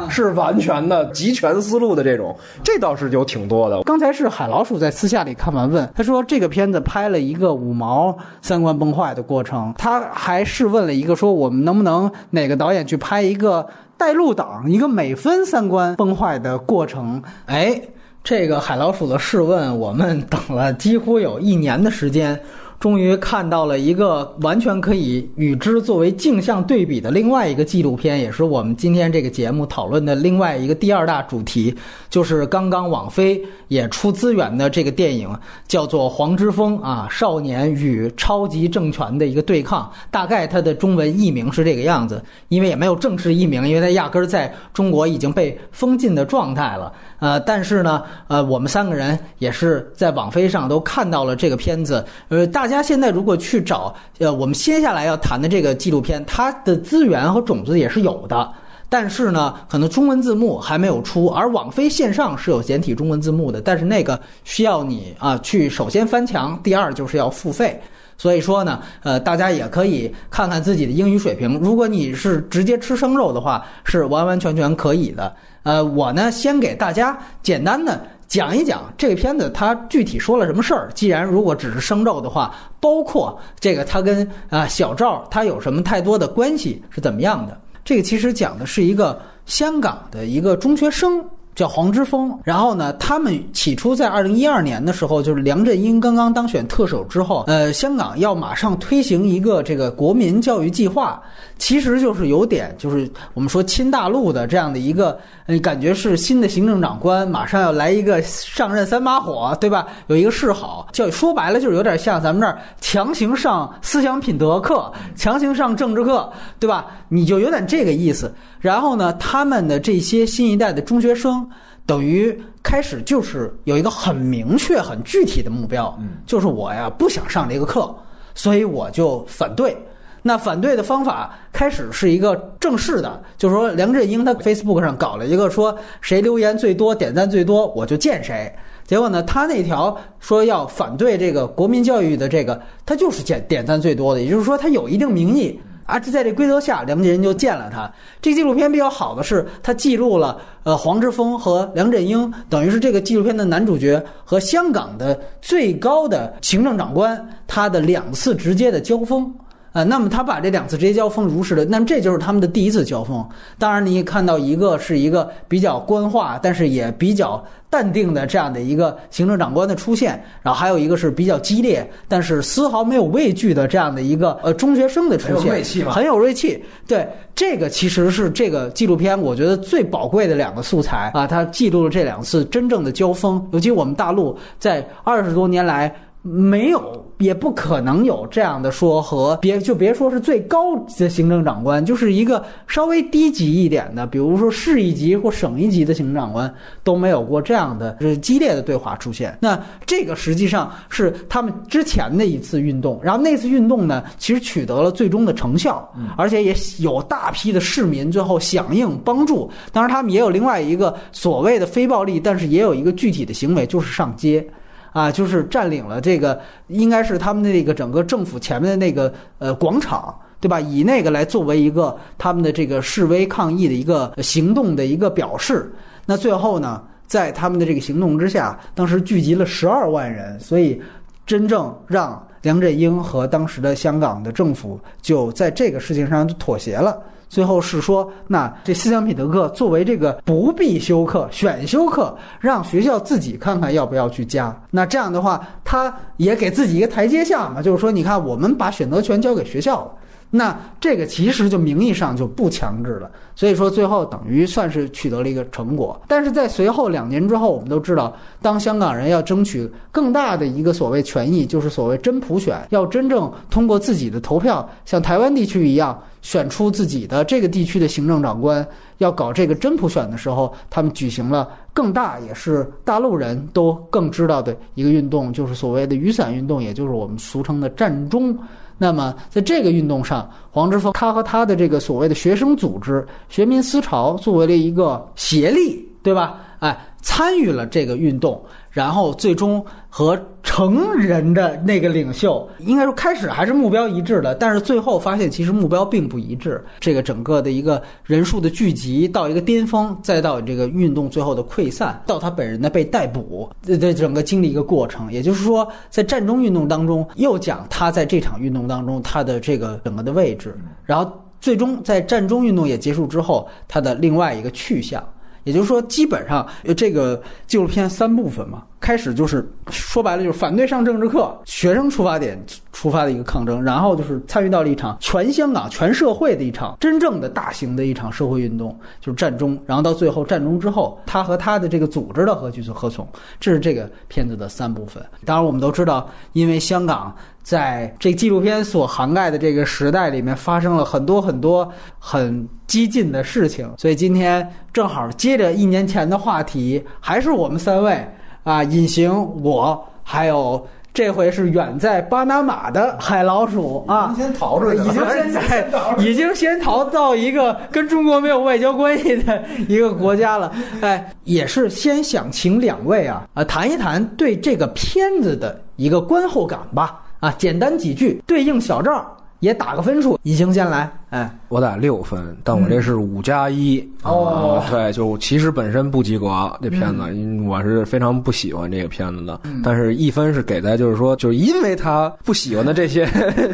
[0.09, 3.83] 是完全的集权思路的这种，这倒是有挺多的。
[3.83, 13.67] 刚才是海老鼠在私下里看完问，他说这个片子拍了一个五毛三观崩坏的过程，他还试问了一个说我们能不能哪个导演去拍一个。
[14.03, 17.81] 带路党一个美分三观崩坏的过程，哎，
[18.25, 22.41] 这个海老鼠的试问，我们等了几乎有一年的时间。
[22.83, 31.73] 终于看到了一个完全可以与之作为镜像对比的另外一个纪录片，也是我们今天这个节目讨论的另外一个第二大主题，
[32.11, 35.33] 就是刚刚网飞也出资源的这个电影，
[35.69, 39.89] 叫做《黄之锋》啊，少年与超级政权的一个对抗。
[40.11, 46.93] 大概它的中文译名是这个样子，因为也没有正式译名，因为它压根儿在中国已经被封禁的状态了。
[47.23, 52.05] 呃，但是呢，呃，我们三个人也是在网飞上都看到了这个片子。
[52.31, 58.53] 呃，大家现在如果去找，呃，我们接下来要谈的这个纪录片，它的资源和种子也是有的，
[58.89, 61.29] 但是呢，可能中文字幕还没有出。
[61.29, 67.81] 而网飞线上是有简体中文字幕的，但是那个需要你啊去首先翻墙，第二就是要付费。
[68.19, 71.57] 所以说呢，呃，大家也可以看看自己的英语水平。
[71.61, 75.33] 如果你是直接吃生肉的话，是完完全全可以的。
[75.63, 78.01] 呃，我呢，先给大家简单的。
[78.29, 80.91] 讲一讲这个片子它具体说了什么事儿。
[80.95, 87.61] 既然如果只是生咒的话，包括这个它跟啊小赵他有什么太多的关系是怎么样的？
[87.85, 91.23] 这个其实讲的是一个香港的一个中学生。
[91.55, 101.23] 叫黄之锋，然后呢，他们起初在二零一二年的时候，就是梁振英刚刚当选特首之后，呃，香港要马上推行一个这个国民教育计划，
[101.59, 109.87] 其实就是有点就是我们说亲大陆的这样的一个，呃，感觉是新的行政长官马上要来一个上任三把火，对吧？
[110.07, 116.87] 有一个示好教育，说白了就是有点像咱们这儿强行上思想品德课，强行上政治课，对吧？
[117.09, 118.33] 你就有点这个意思。
[118.59, 121.45] 然后呢，他们的这些新一代的中学生，
[121.85, 127.95] 等于开始就是有一个很明确、很具体的目标，就是我呀不想上这个课，
[128.35, 129.77] 所以我就反对。
[130.25, 138.55] 那反对的方法开始是一个正式的，就是说梁振英他 Facebook 上搞了一个说谁留言最多、点赞最多，我就见谁。
[138.87, 145.61] 结果呢，他那条说要反对这个国民教育的这个，他就是点点赞最多的，也就是说他有一定名义。
[145.85, 147.91] 啊，这在这规则下，梁振英就见了他。
[148.21, 159.35] 这纪录片比较好的是，他记录了呃黄之锋和梁振英，等于是这个纪录片的男主角和香港的最高的行政长官他的两次直接的交锋。
[159.73, 163.27] 呃，那么他把这两次直接交锋如实的，那么这就是他们的第一次交锋。
[163.59, 176.63] 当然，你也看到一个是一个比较官话，但是也比较淡定的这样的一个行政长官的出现，然后还有一个是比较激烈，但是丝毫没有畏惧的这样的一个呃中学生的出现，很有锐气，很有锐气。
[176.87, 185.91] 对，这个其实是这个纪录片我觉得最宝贵的两个素材啊，它记录了这两次真正的交锋，尤其我们大陆在二十多年来。
[186.25, 196.53] 没有，也不可能有这样的说和别就别说是最高的行政长官，就是一个稍微低级一点的，比如说市一级或省一级的行政长官
[196.85, 199.37] 都没有过这样的是激烈的对话出现。
[199.41, 209.51] 那这个实际上是他们之前的一次运动，然后那次运动呢，其实取得了最终的成效，而且也有大批的市民最后响应帮助。
[209.73, 214.47] 当然，他们也有另外一个所谓的非暴力，但是也有一个具体的行为，就是上街。
[214.93, 220.61] 啊，就是占领了这个，应该是他们的那个整个政府前面的那个呃广场，对吧？
[220.61, 225.73] 以那个来作为一个他们的这个示威抗议的一个行动的一个表示。
[226.05, 230.81] 那最后呢，在他们的这个行动之下，当时聚集了十二万人，所以
[231.25, 237.01] 真正让梁振英和当时的香港的政府就在这个事情上就妥协了。
[237.33, 244.55] 最后是说，那这思想品德课作为这个不必修课、选修课，让学校自己看看要不要去加。
[244.71, 249.93] 那这样的话，他也给自己一个台阶下嘛，就是说，你看，我们把选择权交给学校了。
[250.35, 256.01] 那这个其实就名义上就不强制了，所以说最后等于算是取得了一个成果。
[256.09, 268.67] 但是在随后两年之后，我们都知道，当香港人要争取更大的一个所谓权益，就是所谓真普选，要真正通过自己的投票，像台湾地区一样选出自己的这个地区的行政长官，
[268.99, 278.35] 要搞这个真普选的时候，他们举行了更大，也是大陆人都更知道的一个运动，就是所谓的雨伞运动，也就是我们俗称的战中。
[278.83, 286.41] 那么，在这个运动上，黄之锋他和他的这个所谓的学生组织“学民思潮”作为了一个协力，对吧？
[286.59, 288.45] 哎，参与了这个运动。
[288.73, 289.65] 然后最终
[289.95, 296.65] 和成人的那个领袖，应该说开始还是目标一致的，但是最后发现其实目标并不一致。
[296.81, 305.13] 这个整个的一个人数的聚集到一个巅峰，再到这个运动最后的溃散，到他本人的被逮捕，这这整个经历一个过程。
[305.13, 315.05] 也就是说，在战中运动当中，又讲他在这场运动当中他的这个整个的位置，然后最终在战中运动也结束之后，他的另外一个去向。
[315.45, 322.39] 也就是说，基本上这个纪录片三部分嘛，开始就是说白了就是反对上政治课，学生出发点
[322.73, 333.07] 出发的一个抗争，然后就是参与到了一场全香港、全社会的一场真正的大型的一场社会运动，就是战中，然后到最后战中之后，他和他的这个组织的何去何从，
[333.39, 335.01] 这是这个片子的三部分。
[335.25, 337.15] 当然，我们都知道，因为香港。
[337.43, 341.69] 在这纪录片所涵盖的这个时代里面，发生了很多很多
[341.99, 348.09] 很激进的事情，所以今天正好接着一年前的话题，还是我们三位
[348.45, 349.13] 啊，隐形
[349.43, 355.67] 我，还有这回是远在巴拿马的海老鼠啊，先逃出去已经 现在
[355.99, 367.01] 已经先逃到一个跟中国没有外交关系的 一个国家了，哎，也是先想请两位啊啊谈一谈对这个片子的一个观后感吧。
[367.21, 370.17] 啊，简单几句对应小赵也打个分数。
[370.23, 373.83] 尹星先来，哎，我打六分，但我这是五加一。
[374.05, 376.27] 哦啊对，就其实本身不及格
[376.63, 379.41] 这片子，因我是非常不喜欢这个片子的。
[379.65, 383.05] 但是一分是给在就是说，就是因为他不喜欢的这些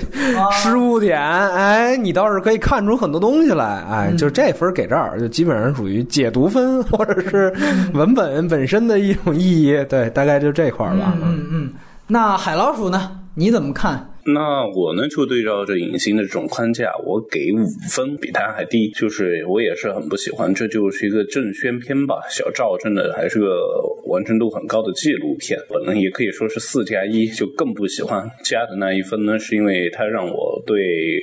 [0.52, 7.50] 失误点，哎，你倒是可以看出很多东西来，哎，就是这分给这儿，就基本上属于解读分或者是
[7.94, 9.82] 文本本身的一种意义。
[9.88, 11.14] 对，大概就这块儿吧。
[11.22, 11.72] 嗯嗯，
[12.06, 13.10] 那海老鼠呢？
[13.34, 14.07] 你怎么看？
[14.32, 18.90] 那我呢，就对照着影星的这种框架，我给五分，比他还低。
[18.90, 22.20] 就是我也是很不喜欢，这就是一个正宣片吧。
[22.28, 23.46] 小赵真的还是个
[24.06, 28.28] 完成度很高的纪录片，本人也可以说是四加一，就更不喜欢。
[28.44, 30.76] 加的那一分呢，是因为它让我对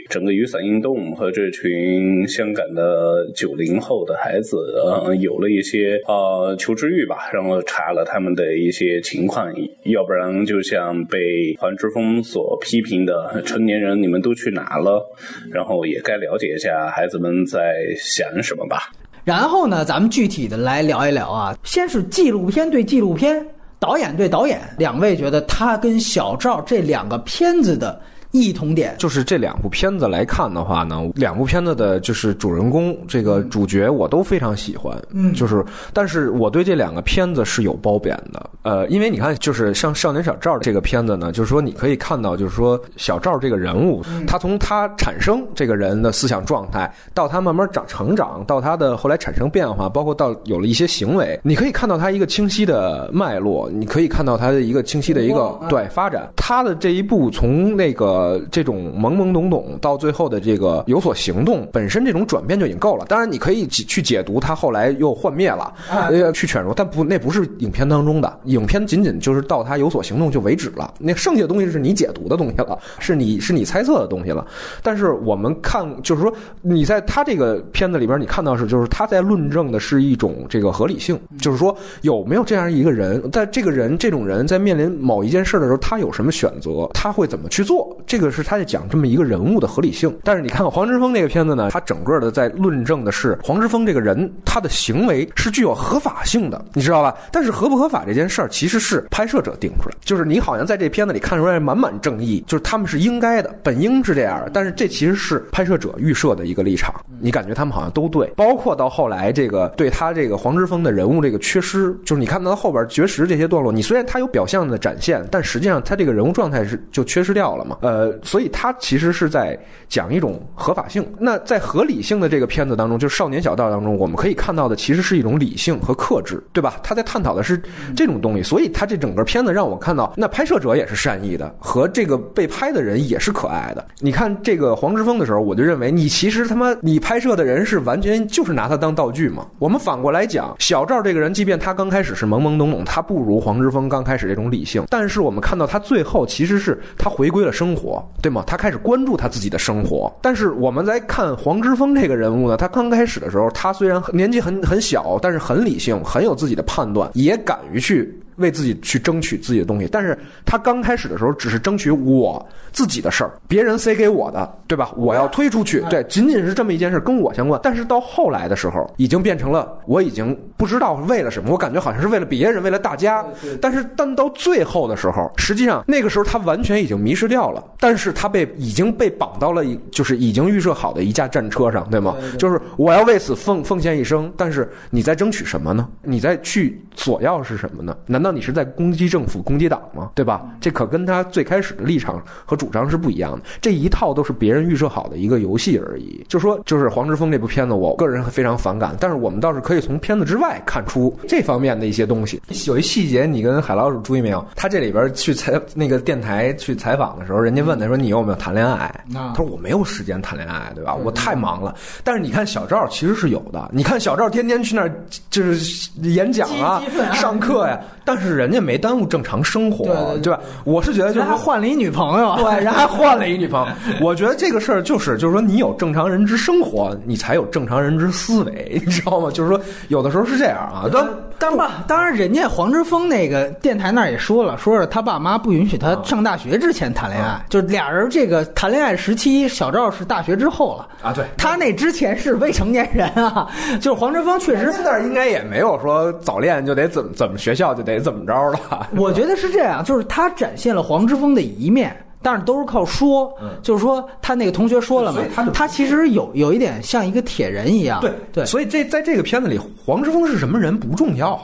[0.10, 9.54] 整个雨伞运动和这群香港的九零后的孩子，呃，有了一些呃求知欲吧，让我查了他们的一些情况，
[9.84, 12.95] 要不然就像被黄之锋所批评。
[13.04, 15.04] 的成年人，你们都去哪了？
[15.52, 17.60] 然后也该了解一下孩子们在
[17.98, 18.92] 想什么吧。
[19.24, 21.58] 然后呢，咱们具体的来聊一聊啊。
[21.64, 23.44] 先是纪录片对纪录片，
[23.80, 28.00] 导演对导演，两位觉得他跟小赵这两个片子的。
[28.42, 28.96] 异同点。
[28.98, 35.64] 就是这两部片子来看的话呢，两部片子的就是主人公这个主角我都非常喜欢，嗯，就是
[35.94, 58.25] 但是我对这两个片子是有褒贬的，呃，因为你看，就是像《少年小赵》这个片子呢，就是说你可以看到，就是说小赵这个人物，他从他产生这个人的思想状态，到他慢慢长成长，到他的后来产生变化，包括到有了一些行为，你可以看到他一个清晰的脉络，你可以看到他的一个清晰的一个对发展，他的这一步从那个。
[58.26, 63.06] 呃，这种懵懵懂懂到最后的这个有所行动，本身这种转变就已经够了。
[63.08, 68.40] 当然，你可以去解读他后来又幻灭了，呃，去犬儒，但不，那不是影片当中的。
[68.46, 70.92] 影片仅仅就是到他有所行动就为止了。
[70.98, 74.46] 那剩下的东西是你解读的东西了，是你是你猜测的东西了。
[74.82, 87.96] 但是我们看，就是说你在他这个片子里边，你看到是，就是他在论证的是一种这个合理性，就是说有没有这样一个人，在这个人这种人在面临某一件事的时候，他有什么选择，他会怎么去做？
[88.08, 97.16] 这个是他在讲这么一个人物的合理性，但是你看看黄之锋那个片子呢，他整个的在论证的是黄之锋这个人他的行为是具有合法性的，你知道吧？
[97.32, 117.78] 但是合不合法这件事儿其实是拍摄者定出来，就是你好像在这片子里看出来满满正义，就是他们是应该的，本应是这样，但是这其实是拍摄者预设的一个立场，你感觉他们好像都对，包括到后来这个对他这个黄之锋的人物这个缺失，就是你看到后边绝食这些段落，你虽然他有表象的展现，但实际上他这个人物状态是就缺失掉了嘛？
[117.82, 117.95] 呃。
[117.96, 119.58] 呃所以，他其实是在
[119.88, 121.06] 讲一种合法性。
[121.18, 126.76] 那在合理性的这个片子当中，就是《少年小道》当中，我们可以看到的其实是一种理性和克制，对吧？
[126.84, 127.62] 他在探讨的是
[127.96, 128.44] 这种东西。
[128.44, 133.86] 所以，他这整个片子让我看到，那拍摄者也是善意的，和这个被拍的人也是可爱的。
[134.00, 139.48] 你看这个黄之锋的时候，我就认为你其实他妈你拍摄的人是完全就是拿他当道具嘛。
[139.60, 147.85] 我们反过来讲，小赵这个人，即便他刚开始是懵懵懂懂，他不如黄之锋刚开始这种理性，但是我们看到他最后其实是他回归了生活。
[148.22, 148.44] 对吗？
[148.48, 158.18] 他开始关注他自己的生活，但是我们在看黄之锋这个人物呢，他刚开始的时候，他虽然年纪很很小，但是很理性，很有自己的判断，也敢于去。
[158.38, 164.92] 为自己去争取自己的东西，但是他刚开始的时候只是争取我自己的事儿，别人塞给我的，对吧？
[164.98, 167.60] 我要推出去，对，仅仅是这么一件事跟我相关。
[167.64, 173.26] 但是到后来的时候，已经变成了我已经不知道为了什么，我感觉好像是为了别人，为了大家。
[173.62, 182.16] 但是但到最后的时候，实际上那个时候他完全已经迷失掉了，但是他被已经被绑到了一就是已经预设好的一架战车上，对吗？
[182.38, 185.88] 就是我要为此奉奉献一生，但是你在争取什么呢？
[186.02, 187.96] 你在去索要是什么呢？
[188.06, 188.25] 难道？
[188.26, 190.10] 那你是在攻击政府、攻击党吗？
[190.16, 190.42] 对吧？
[190.60, 193.46] 这可跟他最开始的立场和主张是不一样的。
[193.62, 196.26] 这一套都是别人预设好的一个游戏而已。
[196.28, 198.96] 就说，就是黄之锋这部片子，我个人非常反感。
[199.00, 202.42] 但是我们倒是可以从片子之外看出这方面的一些东西。
[202.66, 204.44] 有一细节，你跟海老鼠注意没有？
[204.56, 210.96] 他这里边去采那个电台去采访的时候，人家问他说：“你有没有谈恋爱？”他说：“我没有时间谈恋爱，对吧？
[210.96, 213.70] 我太忙了。”但是你看小赵其实是有的。
[213.72, 214.92] 你看小赵天天去那儿
[215.30, 216.82] 就是演讲啊、
[217.14, 218.15] 上课呀，但。
[218.16, 219.86] 但是人家没耽误正常生活，
[220.24, 220.40] 对吧？
[220.64, 223.68] 我是觉得就是还换了一女朋友，对，人还换了一女朋友。
[224.00, 229.30] 我觉得这个事儿就是，就是说你有正常人之生活，你才有正常人之思维，你知道吗？
[229.32, 229.60] 就是说
[229.90, 230.88] 有的时候是这样啊。
[230.92, 231.06] 当
[231.38, 241.12] 当然，当然，人家黄之锋那个电台那儿也说了，说是他爸妈不允许他上大学之前谈恋爱，就是俩人这个谈恋爱时期，小赵是大学之后了啊。
[241.12, 243.50] 对，他那之前是未成年人啊。
[243.82, 248.06] 就是黄之锋确实那儿应该也没有说早恋就得怎么怎么学校就得。
[248.06, 248.88] 怎么着了？
[248.96, 251.96] 我觉得是这样，就是他展现了黄之锋的一面。
[252.26, 253.32] 但是都是靠说，
[253.62, 261.40] 就是说他那个同学说了嘛他，他其实有有一点像一个铁人一样，对对，所以这在这个片子里，黄之锋是什么人不重要，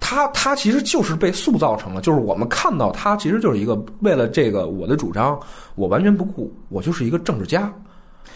[0.00, 5.38] 他他其实就是被塑造成了，就是我们看到他其实就是一个为了这个我的主张，
[5.74, 7.70] 我完全不顾，我就是一个政治家。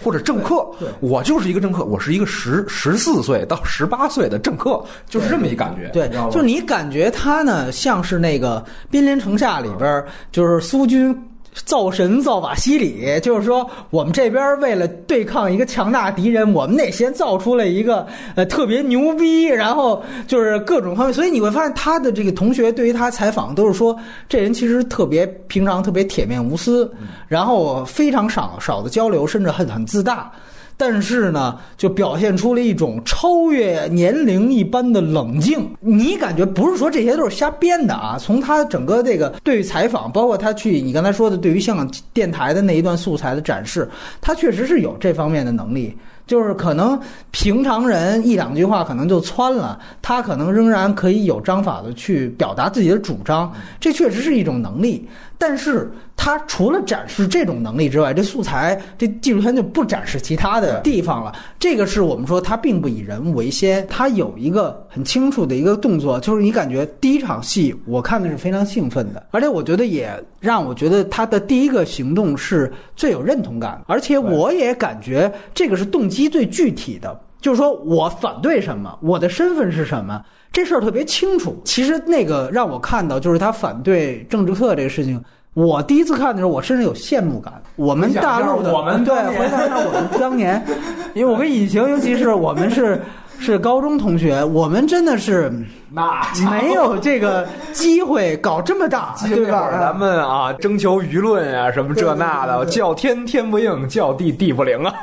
[0.05, 0.69] 或者政客，
[1.01, 5.89] 我就是一个政客，我是一个十十四岁到十八岁的政客，就是这么一感觉。
[5.89, 8.61] 对就你感觉他呢，像是那个
[8.91, 11.19] 《兵临城下》里边儿，就是苏军。
[11.65, 23.97] 造神造瓦西里，就是说我们这边为了对抗一个强大敌人，我们得先造出来一个呃特别牛逼，然后就是各种方面，所以你会发现他的这个同学对于他采访都是说，
[24.29, 26.93] 这人其实特别平常，特别铁面无私，
[27.27, 30.31] 然后非常少少的交流，甚至很很自大。
[30.77, 35.69] 但是呢，就表现出了一种超越年龄一般的冷静。
[35.81, 38.19] 你感觉不是说这些都是瞎编的啊？
[38.19, 43.89] 从他整个这个对于采访，包括他去你刚才说的对于香港电台的那一段素材的展示，
[44.21, 45.97] 他确实是有这方面的能力。
[46.27, 46.99] 就是可能
[47.31, 55.09] 平常人一两句话可能就窜了，他可能仍然可以有章法的去表达自己的主张，这确实是一种能力。
[55.39, 61.33] 但是他除了展示这种能力之外，这素材这纪录片就不展示其他的地方了。
[61.59, 70.11] 这个是我们说他并不以人为先，他有一个很清楚的一个动作，就是你感觉第一场戏我看的是非常兴奋的，而且我觉得也
[70.41, 77.21] 让我觉得他的第一个行动是最有认同感的，而且我也感觉这个是动机最具体的。
[77.39, 80.21] 就是说我反对什么，我的身份是什么，
[80.57, 81.61] 这事儿特别清楚。
[81.67, 85.23] 其实那个让我看到，就是他反对政治课这个事情。
[85.53, 87.53] 我第一次看的时候，我甚至有羡慕感。
[87.77, 90.65] 我们大陆的，我们对，回想一下我们当年，
[91.13, 92.99] 因为我跟尹晴，尤其是我们是
[93.39, 95.53] 是高中同学，我们真的是
[95.93, 99.69] 那没有这个机会搞这么大，对吧？
[99.79, 104.95] 咱们啊，征求舆论啊，什么这那的，叫天天不应，叫地地不灵啊。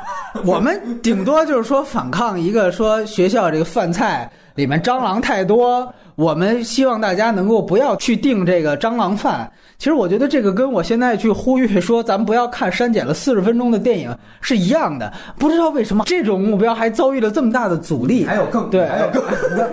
[0.44, 9.50] 我们顶多就是说反抗一个说学校这个饭菜里面蟑螂太多，我们希望大家能够不要去订这个蟑螂饭。
[9.78, 15.12] 其实我觉得这个跟我现在去呼吁说咱们不要看删减了四十分钟的电影是一样的。
[15.36, 18.24] 不知道为什么这种目标还遭遇了这么大的阻力。
[18.26, 19.22] 还有更对，还有更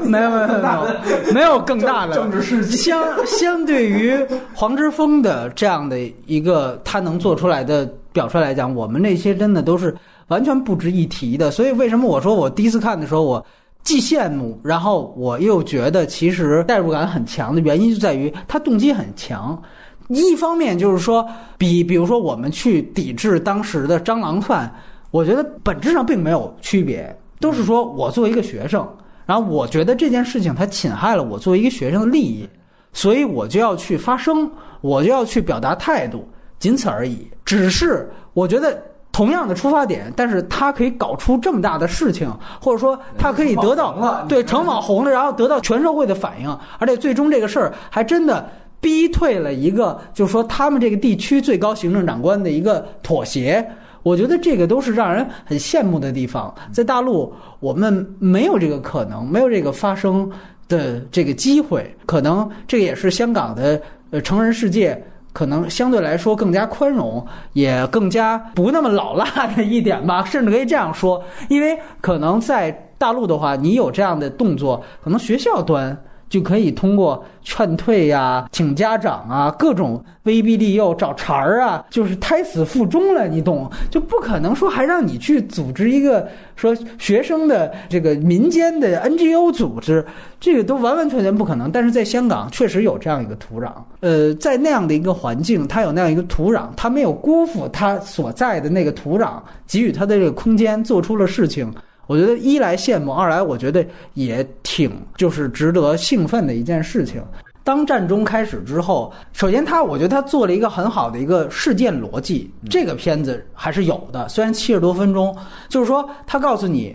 [0.09, 4.17] 没有没有没有没有更大的政治事迹相相对于
[4.53, 9.95] 黄之锋的这样的一个他能做出来的表率来讲，我们那些真的都是
[10.29, 11.51] 完全不值一提的。
[11.51, 13.45] 所以为什么我说我第一次看的时候我。
[13.83, 19.59] 既羡慕，然后我又觉得其实代入感很强的原因就在于他动机很强。
[20.07, 21.27] 一方面就是说，
[21.57, 24.71] 比比如说我们去抵制当时的蟑螂饭，
[25.09, 28.87] 我觉得本质上并没有区别，都是说我作为一个学生，
[29.25, 32.47] 然后我觉得这件事情它侵害了我作为一个学生的利益，
[32.93, 34.49] 所以我就要去发声，
[34.81, 36.27] 我就要去表达态度，
[36.59, 37.27] 仅此而已。
[37.43, 38.79] 只是我觉得。
[39.11, 42.31] 同样的出发点，但是他可以搞出这么大的事情，
[42.61, 53.65] 或者说他可以得到对成网红了，然后得到全社会的反应，而且最终这个事儿还真的逼退了一个，就是说他们这个地区最高行政长官的一个妥协。
[54.03, 56.51] 我觉得这个都是让人很羡慕的地方。
[56.71, 60.27] 在大陆，我们没有这个可能，没有这个发生
[60.67, 63.79] 的这个机会，可能这个也是香港的
[64.09, 64.99] 呃成人世界。
[65.33, 75.97] 可能相对来说更加宽容，也更加不那么老辣的一点吧，甚至可以这样说，因为可能在大陆的话，你有这样的动作，可能学校端
[76.31, 83.69] 就可以通过劝退呀、请家长啊、各种威逼利诱、找茬儿啊，就是胎死腹中了，你懂？
[83.89, 86.25] 就不可能说还让你去组织一个
[86.55, 90.05] 说学生的这个民间的 NGO 组织，
[90.39, 91.69] 这个都完完全全不可能。
[91.69, 99.33] 但是在香港确实有这样一个土壤，呃，在那样的一个环境，它有那样一个土壤，它没有辜负它所在的那个土壤，
[99.67, 101.69] 给予它的这个空间，做出了事情。
[102.11, 103.85] 我觉得一来羡慕，二来我觉得
[104.15, 107.23] 也挺就是值得兴奋的一件事情。
[107.63, 115.33] 当战争开始之后，首先他我觉得他做了一个很好的一个事件逻辑，这个片子还是有的，虽然七十多分钟，
[115.69, 116.93] 就是说他告诉你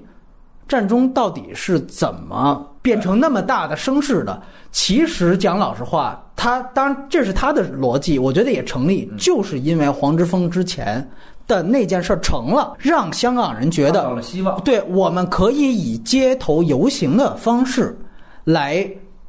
[0.68, 4.42] 战中到底是怎么变成那么大的声势的。
[4.70, 11.08] 其实讲老实话，他当然这是他的逻辑，我觉得也成立，就是因为黄之锋之前
[11.46, 14.60] 的那件事儿成了，让香港人觉得到了希望。
[14.62, 17.96] 对，我们可以以街头游行的方式
[18.44, 18.88] 来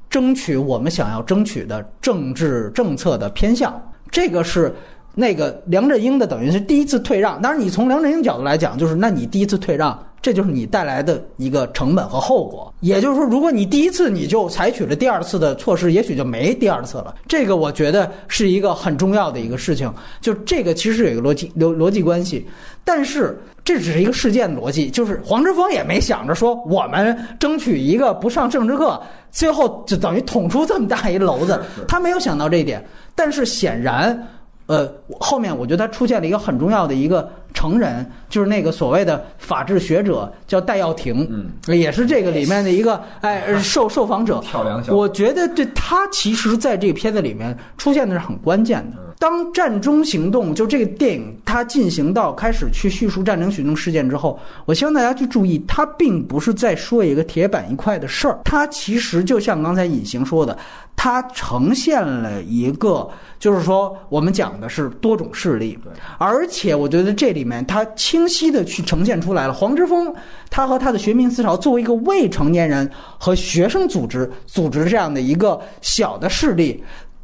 [0.10, 3.80] 争取我们想要争取的政治政策的偏向。
[4.10, 4.74] 这个是
[5.14, 7.42] 那个梁振英的，等于是第一次退让。
[7.42, 12.74] 当然，你从梁振英角度来讲，就是那你第一次退让，这就是你带来的一个成本和后果。
[12.82, 17.16] 也就是说，如果你第一次你就采取了第二次的措施，也许就没第二次了。
[17.28, 19.92] 这个我觉得是一个很重要的一个事情。
[20.20, 22.46] 就这个其实有一个逻辑逻逻辑关系，
[22.84, 32.86] 但是这只是一个事件逻辑，就是黄之锋也没想着说我们争取一个不上政治课，最后就等于捅出这么大一篓子，他没有想到这一点。
[33.16, 34.28] 但是显然。
[34.68, 34.86] 呃，
[35.18, 44.40] 后面我觉得他出现了一个很重要的一个成人，就是那个所谓的法治学者，叫戴耀廷，嗯，也是这个里面的一个哎 受受访者。
[44.46, 44.94] 跳梁小。
[44.96, 48.98] 我觉得这他其实在这个片子里面出现的是很关键的。
[49.20, 60.56] 当战中行动就这个电影它进行到开始去叙述战争行动事件之后，我希望大家去注意，它并不是在说一个铁板一块的事儿，它其实就像刚才隐形说的，
[60.96, 63.10] 它呈现了一个，
[63.40, 65.76] 就是说我们讲的是多种势力，
[66.20, 70.14] 而且我觉得这里面它清晰的去呈现出来了，黄之锋
[70.50, 72.90] 他和他的学民思潮作为一个未成年人
[73.20, 76.84] 和学生组织组织这样的一个小的势力。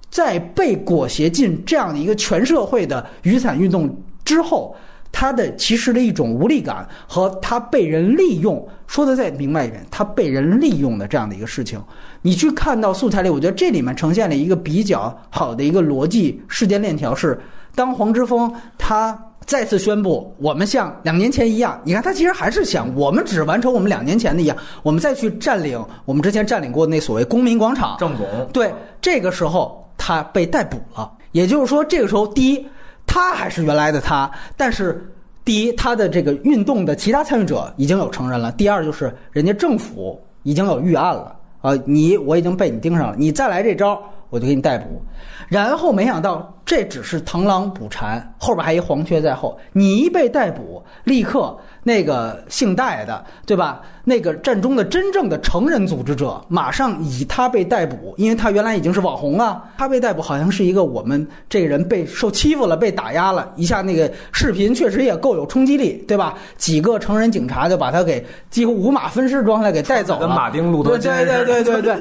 [0.10, 3.90] 在被裹挟进这样的一个全社会的雨伞运动
[4.24, 4.76] 之后，
[5.12, 11.82] 他的其实的一种无力感和他被人利用，说的再明白一点，他被人利用的这样的一个事情，
[12.22, 17.42] 你去看到素材里，我觉得这里面呈现了一个比较好的一个逻辑事件链条是，
[17.74, 29.82] 当黄之锋他再次宣布我们像两年前一样，你看他其实还是想我们只完成我们两年前的一样，我们再去占领我们之前占领过的那所谓公民广场，郑总对这个时候。
[29.96, 32.68] 他被逮捕了，也就是说，这个时候，第一，
[33.06, 35.08] 他还是原来的他，但是，
[35.46, 44.02] 第一，他的这个运动的其他参与者已经有承认了；第二，就是人家政府已经有预案了，啊，你我已经被你盯上了，你再来这招，
[44.34, 45.00] 我就给你逮捕。
[45.48, 51.56] 然后没想到，这只是螳螂捕蝉，后边还一黄雀在后，你一被逮捕，立刻。
[51.86, 53.82] 那个姓戴的，对吧？
[54.06, 59.62] 那个战中的真正的成人组织者，马上以他被逮捕，因为他原来已经是网红了。
[59.78, 63.82] 他被逮捕，好像是一个我们这个人被受欺负了，被打压了一下。
[63.82, 66.36] 那个视频确实也够有冲击力，对吧？
[66.56, 70.20] 几个成人警察就把他给几乎五马分尸状态给带走了。
[70.22, 71.98] 跟马丁路德金对对对对对。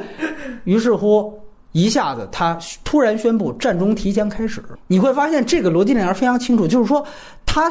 [0.62, 1.36] 于是乎，
[1.72, 4.62] 一下子他突然宣布战中提前开始。
[4.86, 7.04] 你会发现这个逻辑链非常清楚，就是说
[7.44, 7.68] 他。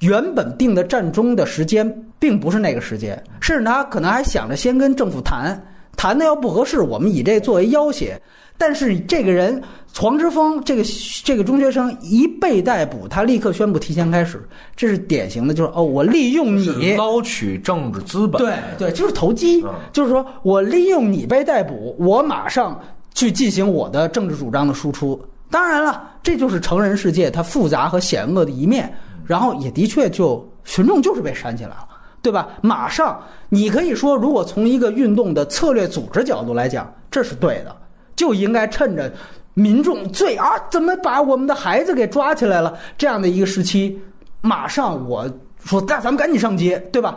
[0.00, 5.58] 原本定的战中的时间并不是那个时间，甚至他可能还想着先跟政府谈，
[5.96, 8.20] 谈的要不合适，我们以这作为要挟。
[8.58, 9.62] 但是这个人
[9.96, 10.84] 黄之锋，这个
[11.24, 22.78] 这个中学生一被逮捕，他立刻宣布提前开始，这是典型的，就是哦，我利用你捞取政治资本，对对，就是投机，就是说我利用你被逮捕，我马上
[23.14, 25.18] 去进行我的政治主张的输出。
[25.50, 28.94] 当然了，这就是成人世界它复杂和险恶的一面。
[29.26, 31.88] 然后也的确就群众就是被煽起来了，
[32.20, 32.46] 对吧？
[32.60, 33.18] 马上
[33.48, 37.74] 你可以说，如果从一个运动的策略组织角度来讲，这是对的，
[38.14, 39.10] 就应该趁着
[39.54, 43.98] 民众最啊，怎么把我们的孩子给抓起来了这样的一个时期，
[44.42, 45.26] 马上我
[45.64, 47.16] 说那咱们赶紧上街，对吧？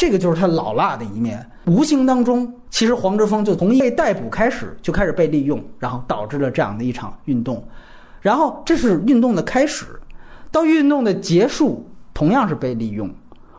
[0.00, 1.46] 这个就是他老辣的一面。
[1.66, 7.62] 无形当中，其实黄之锋就从被逮捕开始就开始被利用，然后导致了这样的一场运动，
[8.22, 9.84] 然后这是运动的开始。
[10.50, 13.10] 到运动的结束，同样是被利用，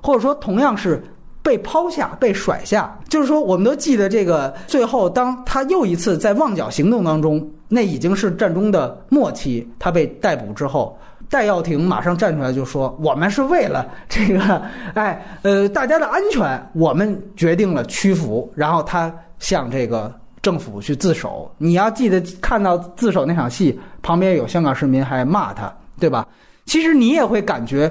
[0.01, 1.03] 或者说同样是
[1.43, 2.99] 被抛下、被甩下。
[3.07, 10.97] 就是说，我们都记得这个最后，当他又一次在旺角行动当中，那已经是战中的末期，他被逮捕之后，
[11.31, 14.61] 戴耀廷马上站出来就说：“我们是为了这个，
[14.95, 19.09] 哎，呃，大家的安全，我们决定了屈服。”然后他
[19.39, 21.49] 向这个政府去自首。
[21.57, 26.27] 你要记得看到自首那场戏，旁边有香港市民还骂他，对吧？
[26.65, 27.89] 其实你也会感觉，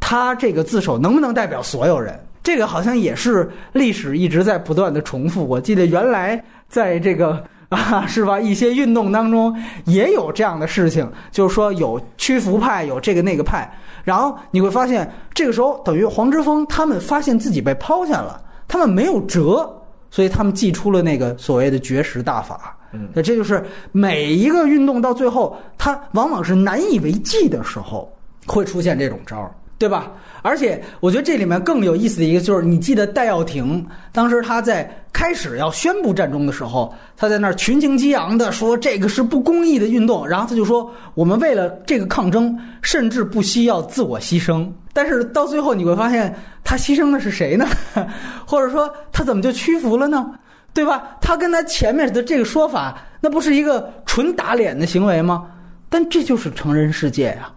[0.00, 2.18] 他这个自首能不能代表所有人？
[2.42, 5.46] 这个好像也是历史一直在不断的重复。
[5.46, 7.44] 我记得原来在这个
[7.76, 8.40] 啊，是吧？
[8.40, 13.72] 一些运动当中也有这样的事情，就是说有屈服派，有这个那个派。
[14.02, 19.70] 然后你会发现，这个时候等于黄之锋他们发现自己被抛下了，他们没有辙，
[20.10, 22.76] 所以他们祭出了那个所谓的绝食大法。
[23.14, 28.12] 那这就是每一个运动到最后，它往往是难以为继的时候，
[28.46, 30.10] 会出现这种招儿，对吧？
[30.42, 44.66] 而且我觉得这里面更有意思的一个就是，你记得戴耀廷当时他在开始要宣布战争的时候，他在那儿群情激昂的说这个是不公义的运动，然后他就说我们为了这个抗争，甚至不惜要自我牺牲。
[44.92, 46.34] 但是到最后你会发现，
[46.64, 47.66] 他牺牲的是谁呢？
[48.46, 50.32] 或者说他怎么就屈服了呢？
[50.72, 51.16] 对吧？
[51.20, 55.46] 他跟他前面的这个说法，那不是一个纯打脸的行为吗？
[55.88, 57.50] 但这就是成人世界呀，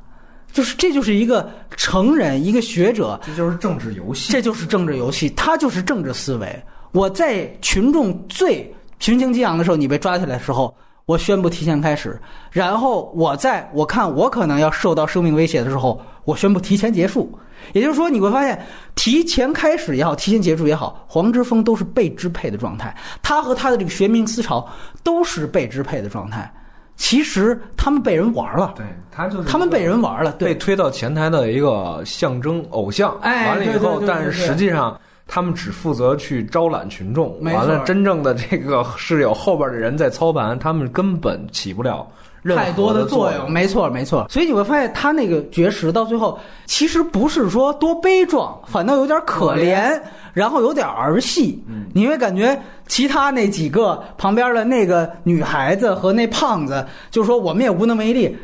[0.54, 4.32] 就是这就是一个成人，一个学者，这就是政治游戏。
[4.32, 6.64] 这就是政治游戏，他就是政治思维。
[6.92, 10.74] 我在群众最群情激昂的时候，你被抓起来的时候，
[11.08, 12.12] 我宣布提前开始；
[12.52, 17.36] 然后我在我看我可能要受到生命威胁的时候，我宣布提前结束。
[17.72, 18.62] 也就是说，你会发现，
[18.94, 22.96] 提前开始也好，提前结束也好，黄之锋都是被支配的状态。
[23.24, 24.68] 他和他的这个学民思潮
[25.02, 26.54] 都是被支配的状态。
[26.96, 33.18] 其实他们被人玩了，对他就是他们被人玩了，对被推到前台的一个象征偶像。
[33.22, 35.00] 哎完了以后，但是实际上。
[35.26, 42.06] 他们只负责去招揽群众，完了，真正的这个是有后边的人在操盘，他们根本起不了
[42.44, 43.50] 太多的作用。
[43.50, 44.26] 没错没错。
[44.30, 50.00] 所以你会发现，他那个绝食到最后，其实不是说多悲壮，反倒有点可怜，
[50.34, 51.64] 然后有点儿戏。
[51.94, 58.36] 你会感觉其他那几个旁边的那个女孩子和那胖子，就说我们也无能为力。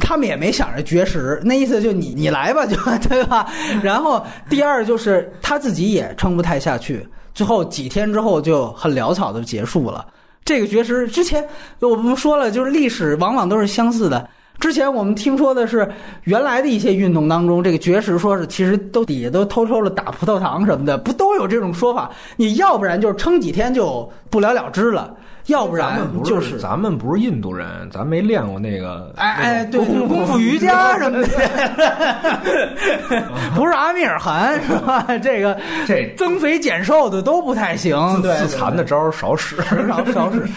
[0.00, 2.76] 他们也没想着绝食，那意思就你你来吧，就
[3.08, 3.46] 对吧？
[3.82, 10.04] 然后第二就是他自己也撑不太下去，最后几天之后就很潦草的结束了。
[10.44, 11.46] 这个绝食之前
[11.80, 14.28] 我们说了，就是历史往往都是相似的。
[14.58, 15.90] 之前我们听说的是
[16.24, 22.10] 原来的一些运动当中，这个绝食说是其实都底下都偷偷的打葡萄糖什么的，不都有这种说法？
[22.36, 25.14] 你要不然就是撑几天就不了了之了，
[25.50, 31.28] 要不然就是咱们不是印度人，咱没练过那个哎哎，对，功夫瑜伽 什么的，
[33.54, 35.06] 不是阿米尔汗是吧？
[35.22, 39.56] 这个这增肥减瘦的都不太行，对，自残的招儿少使。
[39.86, 40.48] 少少使。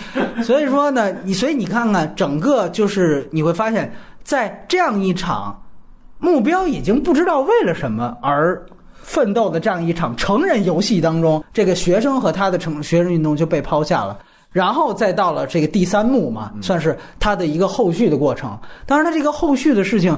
[0.44, 3.92] 所以说呢，你所以你看看整个就是你会发现，
[4.24, 5.60] 在这样一场
[6.20, 8.62] 目标已经不知道为了什么而
[9.02, 14.18] 奋斗的这样一场成人游戏当中，这个学生和他的成学生运动就被抛下了。
[14.54, 18.58] 然后再到了这个第三幕嘛，算是他的一个后续的过程。
[18.86, 20.18] 当然，他这个后续的事情，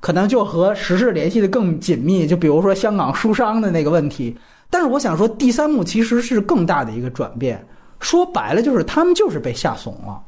[0.00, 2.26] 可能就和时事联系的更紧密。
[2.26, 4.36] 就比如说香港书商的那个问题。
[4.68, 7.64] 但是我想说，第三幕其实是更大的一个转变。
[8.00, 10.20] 说白了，就是他们就是被吓怂了。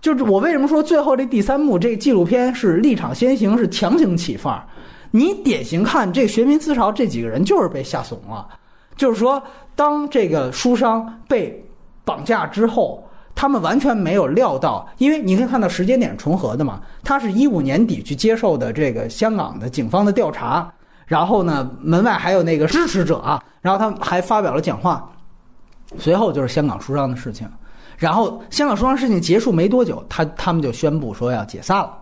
[0.00, 4.64] 就是我为什么说最后这第三幕这个纪录片是立场先行，是强行起范儿。
[5.10, 8.46] 你典型看这学民思潮这几个人就是被吓怂了，
[8.96, 9.42] 就是说，
[9.74, 11.64] 当这个书商被
[12.04, 13.02] 绑架之后，
[13.34, 20.72] 他们完全没有料到，因为你可以看到时间点重合的嘛，他是一五年底去接受的这个香港的警方的调查，
[21.06, 25.10] 然后呢，门外还有那个支持者啊，然后他还发表了讲话，
[25.98, 27.48] 随后就是香港书商的事情，
[27.96, 31.92] 然后香港书商事情结束没多久，他他们就宣布说要解散了，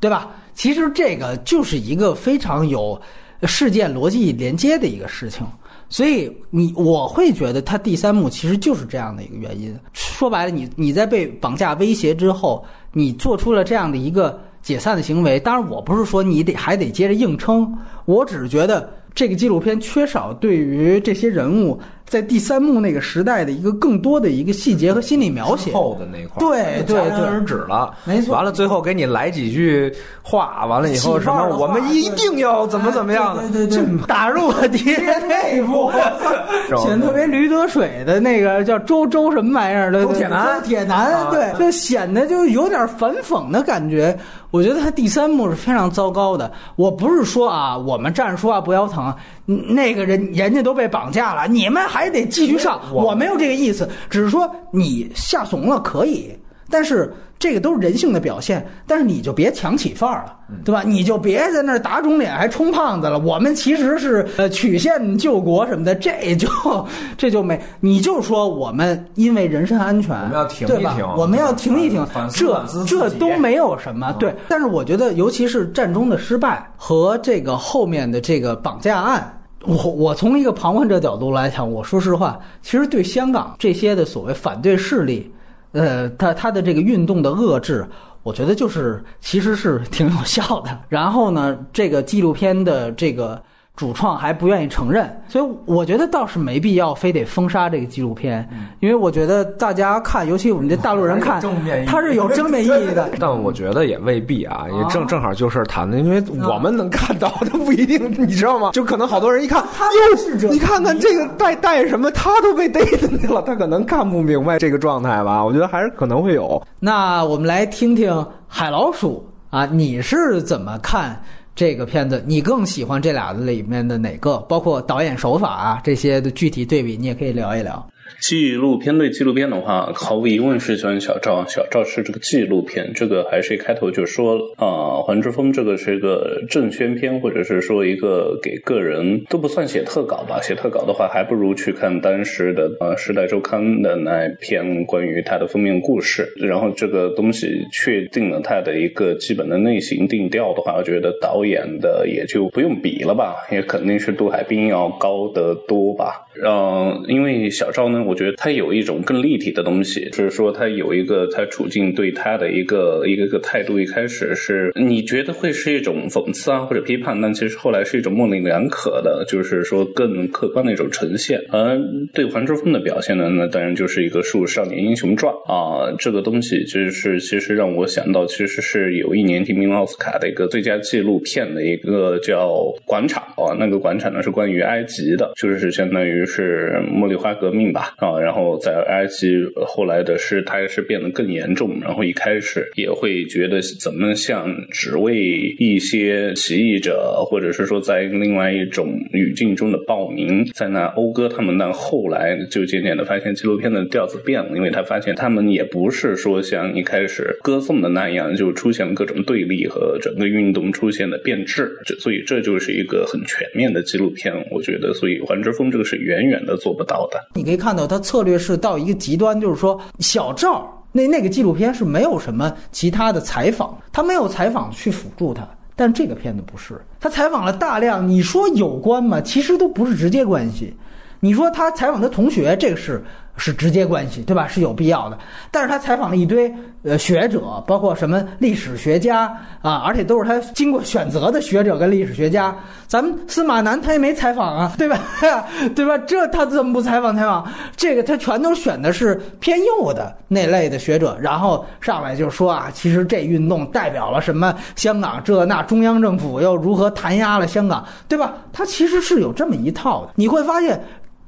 [0.00, 0.28] 对吧？
[0.54, 3.00] 其实这个就是一个非常有
[3.42, 5.46] 事件逻辑连接的一个事情。
[5.88, 9.74] 所以你我会觉得他第三幕其实就是这样的一个原因。
[9.92, 15.40] 说白了，你你在被绑架威胁之后，你做出了这样的一个解散的行为。
[15.40, 17.72] 当然，我不是说你得还得接着硬撑，
[18.04, 21.78] 我只是觉得这个纪录片缺少对于这些人物
[22.08, 25.72] 在第三幕那个时代的一个更多的一个细节和心理描写。
[25.72, 27.26] 后的那块对，对对戛然对。
[27.28, 28.34] 而止了，没错。
[28.34, 35.92] 完了，最后给你来几句话，完了以后什么，我们一定要怎么怎么样的，对对对，打入了敌人内部，
[36.78, 40.60] 显得特别驴得水的那个叫周周什么玩意儿的周铁男。
[40.60, 41.28] 周铁男，啊。
[41.30, 44.18] 对，就显得就有点反讽的感觉。
[44.50, 46.50] 我觉得他第三幕是非常糟糕的。
[46.76, 49.14] 我不是说啊，我们站着说话不腰疼，
[49.46, 52.80] 嗯那个人人家都被绑架了，你们还得继续上。
[52.92, 56.32] 我没有这个意思，只是说你下怂了可以，
[56.70, 60.82] 但是这个都是人性的表现，但是你就别强起范儿了，对吧？
[60.84, 63.18] 你就别在那儿打肿脸还充胖子了。
[63.18, 66.48] 我们其实是呃曲线救国什么的，这就
[67.16, 72.04] 这就没，你就说我们因为人身安全，我们要停一对吧我们要停一停，
[72.34, 74.12] 这这都没有什么。
[74.14, 79.34] 对，但是我觉得，尤其是战中的失败和这个后面的这个绑架案。
[79.64, 85.30] 我我从一个旁观者角度来讲，我说实话，其实对香港这些的所谓反对势力，
[85.78, 87.86] 呃，他他的这个运动的遏制，
[88.24, 90.80] 我觉得就是其实是挺有效的。
[90.88, 93.40] 然后呢，这个纪录片的这个
[93.78, 98.44] 主创还不愿意承认，所以我觉得倒是没必要非得封杀这个纪录片，
[98.80, 101.40] 因为我觉得大家看，尤其我们这大陆人看
[101.86, 103.08] 还是 有正面意义，它是有正面意义的。
[103.20, 108.70] 但我觉得也未必啊，也正正好就事儿谈的，因为我们能看到的不一定，你知道吗？
[108.74, 115.44] 就可能好多人一看，哟，你看看这个带带什么，他都被逮进去了，他可能看不明白这个状态吧？
[115.44, 116.60] 我觉得还是可能会有。
[116.80, 121.22] 那我们来听听海老鼠啊，你是怎么看
[121.58, 122.22] 这个片子？
[122.24, 124.38] 你更喜欢这俩里面的哪个？
[124.48, 127.84] 包括导演手法啊这些的具体对比，你也可以聊一聊。
[128.20, 131.44] 纪录片对纪录片的话，毫无疑问是喜欢小赵。
[131.46, 140.40] 小赵是这个纪录片，这个还是一开头就说了啊，黄之锋这个是一个正宣片，或者是说一个给个人都不算写特稿吧。
[140.42, 146.26] 写特稿的话，还不如去看当时的呃《时代周刊》的那篇关于他的封面故事。
[146.36, 156.26] 然后这个东西确定了他的一个基本的类型定调的话，我觉得导演的也就不用比了吧，也肯定是杜海滨要高得多吧。
[156.44, 157.98] 嗯，因为小赵呢。
[158.08, 171.38] 我觉得他有一种更立体的东西，就是说他有一个他处境对他的一个一个个态度，一开始是你觉得会是一种讽刺啊或者批判，但其实后来是一种模棱两可的，就是说更客观的一种呈现。
[171.50, 171.78] 而
[172.14, 182.48] 对黄之锋的表现呢，那当然就是一个《树少年英雄传》啊，这个东西就是其实让我想到，其实是有一年提名奥斯卡的一个最佳纪录片的一个叫
[182.86, 187.94] 《广场》啊，那个广场呢是关于埃及的，就是相当于是茉莉花革命吧。
[187.96, 191.80] 啊，然后在埃及后来的是，它是变得更严重。
[191.80, 195.16] 然后一开始也会觉得怎么像只为
[195.58, 201.48] 一些起义者，或者是说在另外一种语境中的暴民在那讴歌他们。
[201.58, 211.68] 但后来就渐渐的发现纪录片的调子变了，因为他发现他们也不是说像一开始歌颂的那样，就出现了各种对立和整个运动出现了变质。
[211.84, 214.92] 这所以这就是一个很全面的纪录片，我觉得。
[214.94, 217.18] 所以黄之锋这个是原远远的做不到的。
[217.34, 217.86] 你可以看到。
[217.86, 229.20] 他策略是到一个极端，就是说小赵那那个纪录片是没有什么其他的采访，他没有采访去辅助他，但这个片子不是，他采访了大量，你说有关吗？
[229.20, 230.74] 其实都不是直接关系。
[231.20, 233.02] 你说他采访他同学，这个是。
[233.38, 234.46] 是直接关系，对吧？
[234.46, 235.16] 是有必要的。
[235.50, 236.52] 但是他采访了一堆
[236.82, 239.26] 呃学者，包括什么历史学家
[239.62, 242.54] 啊，而且都是他经过选择的学者跟历史学家。
[242.86, 244.98] 咱们司马南他也没采访啊，对吧？
[245.76, 245.96] 对吧？
[245.98, 247.46] 这他怎么不采访采访？
[247.76, 254.54] 这个他全都选的是偏右的那类的学者，然后上来就说啊，其实这运动代表了什么？
[254.74, 258.34] 香港这那中央政府又如何弹压了香港，对吧？
[258.52, 260.12] 他其实是有这么一套的。
[260.14, 260.82] 你会发现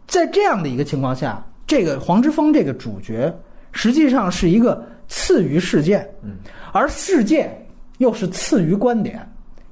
[0.07, 1.45] 在这样的一个情况下。
[1.71, 3.33] 这个黄之锋这个主角，
[3.71, 6.33] 实际上是一个次于事件，嗯，
[6.73, 7.65] 而事件
[7.99, 9.25] 又是次于观点，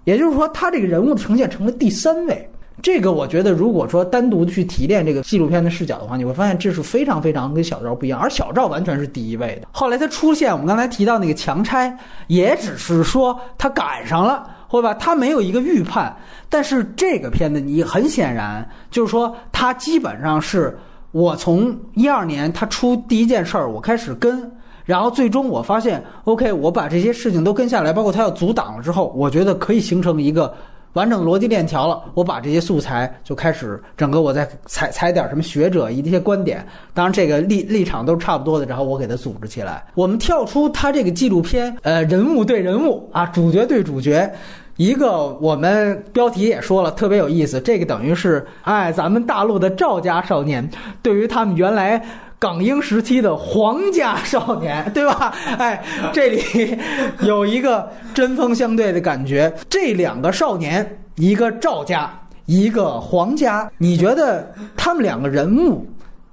[0.05, 2.49] 也就是说，他这个人物呈现成了第三位。
[2.81, 9.67] 这个我觉得，如果说单独去提炼这个纪录片的视角的话，你会发现这是非常非常跟小赵不一样，而小赵完全是第一位的。
[9.73, 11.93] 后来他出现，我们刚才提到那个强拆，
[12.29, 14.95] 也只是说他赶上了，会吧？
[14.95, 16.17] 他没有一个预判，
[16.49, 20.79] 但是这个片子你很显然就是说，他基本上是。
[21.11, 24.51] 我从一二年他出第一件事儿，我开始跟，
[24.85, 30.55] 然后最终我发现，OK，我把这些事情都跟下来，包括他要阻挡了之后，我觉得可以形成一个
[30.93, 32.03] 完整的逻辑链条了。
[32.13, 39.85] 我把这些素材就开始整个我再采采点什么学者一些观点，当然这个立立场都是差不多的，然后我给他组织起来。
[39.95, 44.31] 我们跳出他这个纪录片，呃，人物对人物啊，主角对主角。
[44.79, 50.71] 一个我们标题也说了特别有意思，这个等于是哎，咱们大陆的赵家少年
[51.03, 52.01] 对于他们原来
[52.39, 55.35] 港英时期的皇家少年，对吧？
[55.59, 55.83] 哎，
[56.13, 56.79] 这里
[57.27, 59.53] 有一个针锋相对的感觉。
[59.69, 62.09] 这两个少年，一个赵家，
[62.47, 65.85] 一个皇家，你觉得他们两个人物，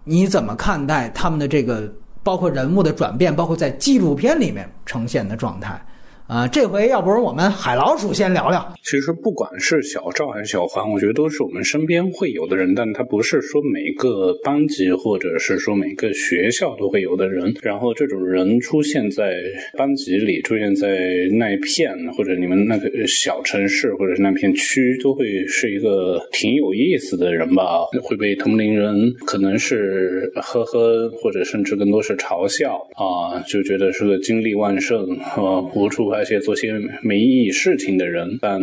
[0.04, 1.92] 你怎么看待他们的这个
[2.22, 5.84] 包括人物的转变，包括在纪录片里面呈现的状态？
[6.28, 8.74] 啊，这回要不然我们海老鼠先聊聊。
[8.82, 17.54] 其实不管是小赵还是小黄，我觉得都是我们身边会有的人，但他不是说每个班级或者是说每个学校都会有的人。
[17.62, 19.36] 然后这种人出现在
[19.78, 20.98] 班级里，出现在
[21.34, 27.86] 那片或者你们那个小城市或者是那片区，都会是一个挺有意思的人吧？
[28.02, 36.15] 会被同龄人可能是呵呵，或者甚至更多是嘲笑啊，就觉得是个精力旺盛啊，无处。
[36.18, 38.60] 那些做些没意义事情的人，但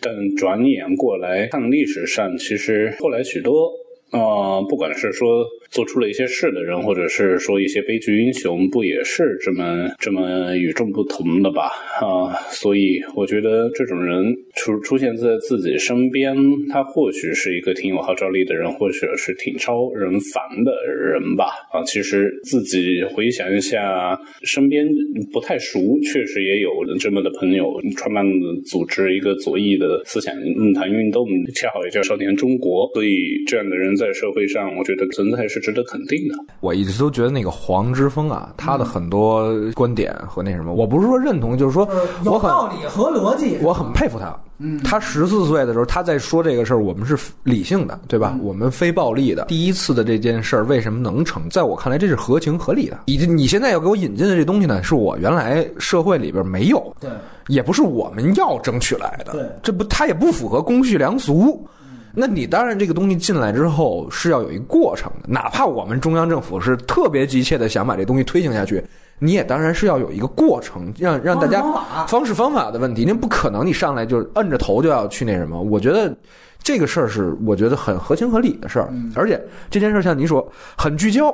[0.00, 3.72] 但转眼过来看历史上，其实后来许多
[4.10, 5.44] 啊，不管是说。
[5.72, 11.72] 做出了一些事的人，或者是说一些悲剧英雄，不也是这么这么与众不同的吧？
[12.00, 16.36] 啊，所以我觉得这种人出出现在自己身边，
[16.68, 21.46] 他或许是一个挺有号召力的人，或者是挺招人烦的人吧？
[21.72, 24.86] 啊，其实自己回想一下，身边
[25.32, 26.70] 不太熟，确实也有
[27.00, 28.22] 这么的朋友，创办
[28.66, 36.34] 组织一个左翼的思想论坛运动，恰好也叫少年中国，所以这样的人在社会上，我觉得存在是值得肯定的。
[36.60, 41.88] 我一直都觉得那个黄之锋啊，他的很多观点和那什么，我不是说认同，就是说
[42.24, 44.36] 我很理和逻辑我很佩服他。
[44.64, 48.38] 嗯，他十四岁的时候，他在说这个事儿，我们是理性的，对吧？
[48.40, 49.46] 我们非暴力的。
[49.46, 51.48] 第一次的这件事儿为什么能成？
[51.48, 53.00] 在我看来，这是合情合理的。
[53.06, 57.10] 你你现在要给我引进的这东西呢，是我原来社会里边没有，对，
[57.48, 59.32] 也不是我们要争取来的。
[59.32, 61.66] 对，这不，他也不符合公序良俗。
[62.14, 68.84] 那你当然这个东西进来之后是要有一个过程的，哪怕我们中央政府是特别急切的想把这东西推行下去。
[69.18, 71.62] 你也当然是要有一个过程，让让大家
[72.08, 75.62] 方式方法的问题，那不可能你上来就摁着头就要去那什么。
[75.62, 76.12] 我觉得
[76.60, 79.40] 这个事儿是我觉得很合情合理的事儿，而且
[79.70, 81.32] 这件事儿像您说很聚焦，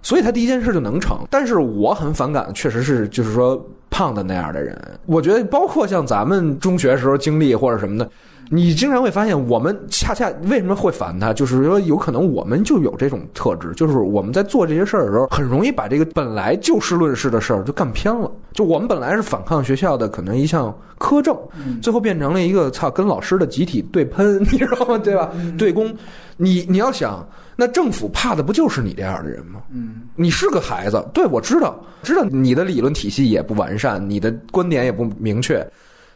[0.00, 1.18] 所以他第一件事就能成。
[1.30, 4.80] 但是我很反感，确实是就是说胖的那样的人。
[5.04, 8.10] 我觉得包括像咱们中学时候经历或者什么的。
[8.48, 18.30] 你经常会发现，我们恰恰为什么会烦他，就是说有可能我们就有这种特质，就是我们在做这些事儿的时候，很容易把这个本来就事论事的事儿就干偏了。
[18.52, 21.36] 就我们本来是反抗学校的可能一项苛政，
[21.82, 24.96] 最后变成了一个操跟老师的集体对喷，你知道吗？
[24.98, 25.30] 对吧？
[25.58, 25.94] 对攻，
[26.36, 29.60] 你你要想，那政府怕的不就是你这样的人吗？
[29.72, 35.66] 嗯，你是个孩子，对我知道，知道你的理论体系也不完善，你的观点也不明确。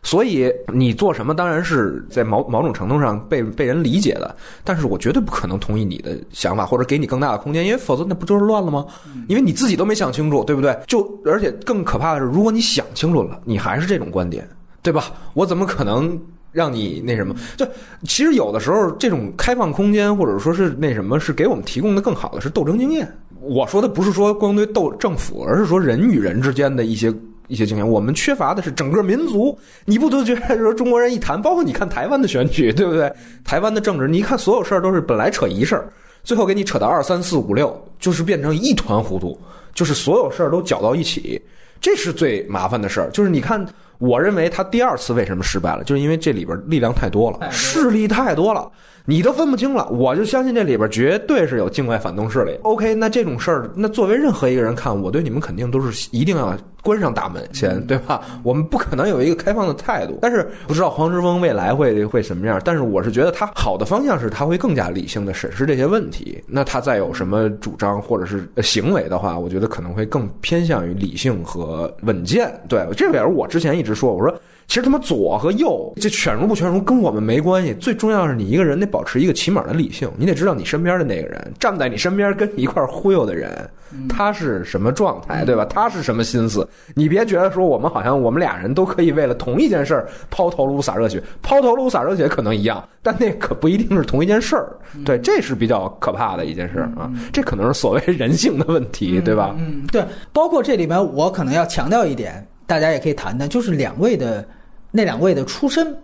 [0.03, 8.87] 所以你做什么当然是在某某种程度上被被人理解的，但是我绝对不可能同意你的想法或者给你更大的空间，因为否则那不就是乱了吗？
[9.29, 10.75] 因为你自己都没想清楚，对不对？
[10.87, 14.49] 就而且更可怕的是，如果你想清楚了，你还是这种观点，
[14.83, 15.13] 对吧？
[15.35, 16.19] 我怎么可能
[16.51, 17.35] 让你那什么？
[17.59, 17.67] 就
[18.05, 23.07] 其实有的时候这种开放空间或者说是那什么，是给我们提供的更好的是斗争经验。
[23.43, 27.15] 我说的不是说光对斗政府，而是说人与人之间的一些。
[27.51, 29.59] 一些经验，我们缺乏的是整个民族。
[29.85, 33.13] 你不都觉得说中国人一谈，包括你看台湾的选举，对不对？
[33.45, 39.39] 台湾的政治，你一看所有事儿都是本来扯一事儿，最后给你扯到二三四五六，就是变成一团糊涂，
[39.75, 41.43] 就是所有事儿都搅到一起，
[41.81, 43.11] 这是最麻烦的事儿。
[43.11, 43.67] 就是你看，
[43.99, 48.71] 我认为他第二次为什么失败了，就是因为这里边力量太多了，势力太多了。
[49.07, 52.53] 你都分不清了，我就相信这里边绝对是有境外反动势力。
[52.63, 58.23] OK，那这种事儿，那作为任何一个人看，我对你们肯定都是一定要关上大门先，对吧？
[58.43, 60.19] 我们不可能有一个开放的态度。
[60.23, 66.43] 但是不知道黄之锋未来会会什么样，但是我是觉得他好的方向是他会更加理性的审视这些问题。
[66.47, 72.53] 那他再有什么主张或者是行为的话，我觉得可能会更偏向于理性和稳健。
[72.69, 74.33] 对，这个也是我之前一直说，我说。
[74.71, 77.75] 其实他妈左和右，这犬儒不犬儒跟我们没关系。
[77.75, 83.69] 最重要是你一个人得保持一个起码的理性，你得知道你身边的那个人站在你身边跟你一块忽悠的人，
[84.09, 85.65] 他是什么状态，对吧？
[85.65, 86.65] 他是什么心思？
[86.95, 94.69] 你别觉得说我们好像我们俩人都可以为了同一件事儿抛头颅洒热血，抛头颅洒热血可能一样，但那可不一定是同一件事儿。
[95.05, 97.11] 对，这是比较可怕的一件事啊。
[97.33, 99.53] 这可能是所谓人性的问题，对吧？
[99.59, 100.05] 嗯，对。
[100.33, 104.47] 包括这里面，我可能要强调一点，大家也可以谈谈，就是两位的。
[104.91, 105.97] 那两位的出身，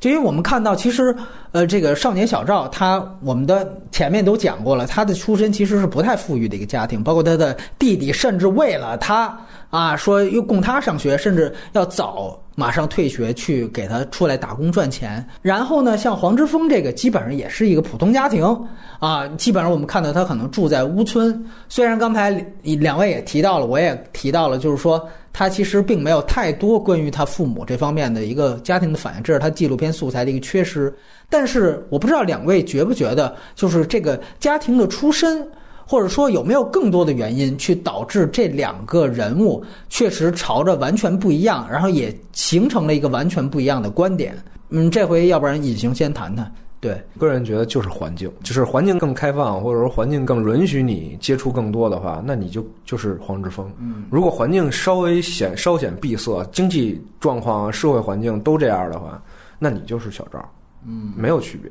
[0.00, 1.14] 就因为我们看到，其实，
[1.52, 9.38] 呃，这个少年小赵，他我们的前面都讲过了，他的出身其实是不太富裕的一个家庭，包括他的弟弟，甚至为了他
[9.70, 15.24] 啊，说又供他上学，甚至要早马上退学去给他出来打工赚钱。
[15.40, 18.44] 然后呢，像黄之锋这个，基本上也是一个普通家庭
[18.98, 21.44] 啊，基本上我们看到他可能住在屋村。
[21.68, 22.30] 虽然刚才
[22.62, 25.08] 两位也提到了，我也提到了，就是说。
[25.32, 30.92] 他其实并没有太多关于他父母这方面的一个家庭的反应，这是他纪录片素材的一个缺失。
[31.30, 35.46] 但是我不知道两位觉不觉得，就是这个家庭的出身，
[35.86, 44.36] 或者说有没有更多的原因去导致这两个人物确实朝着完全不一样，然后也形成了一个完全不一样的观点。
[44.68, 46.52] 嗯，这回要不然隐形先谈谈。
[46.82, 53.70] 对，个人觉得就是环境，就是环境更开放，或者说环境更允许你接触更多的话，那你就就是黄之锋。
[53.78, 59.22] 嗯，如果环境稍微显稍显闭塞，经济状况、社会环境都这样的话，
[59.60, 60.44] 那你就是小赵。
[60.84, 61.70] 嗯，没有区别。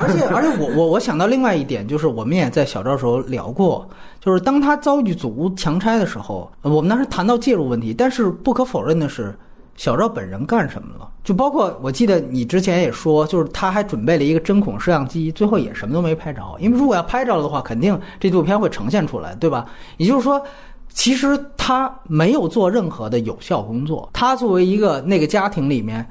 [0.00, 9.32] 而且，而且，我我我想到另外一点，就是我们也在小赵时候聊过，就是当他遭遇祖屋强拆的时候，我们当时谈到介入问题，但是不可否认的是。
[9.78, 11.08] 小赵本人干什么了？
[11.22, 16.42] 就包括我记得你之前也说，就是他还准备了一个针孔摄像机，最后也什么都没拍着。
[16.58, 19.64] 因为如果要拍着的话，肯定这纪录片会呈现出来，对吧？
[19.96, 20.42] 也就是说，
[20.92, 24.10] 其实他没有做任何的有效工作。
[24.12, 26.04] 他作为一个那个家庭里面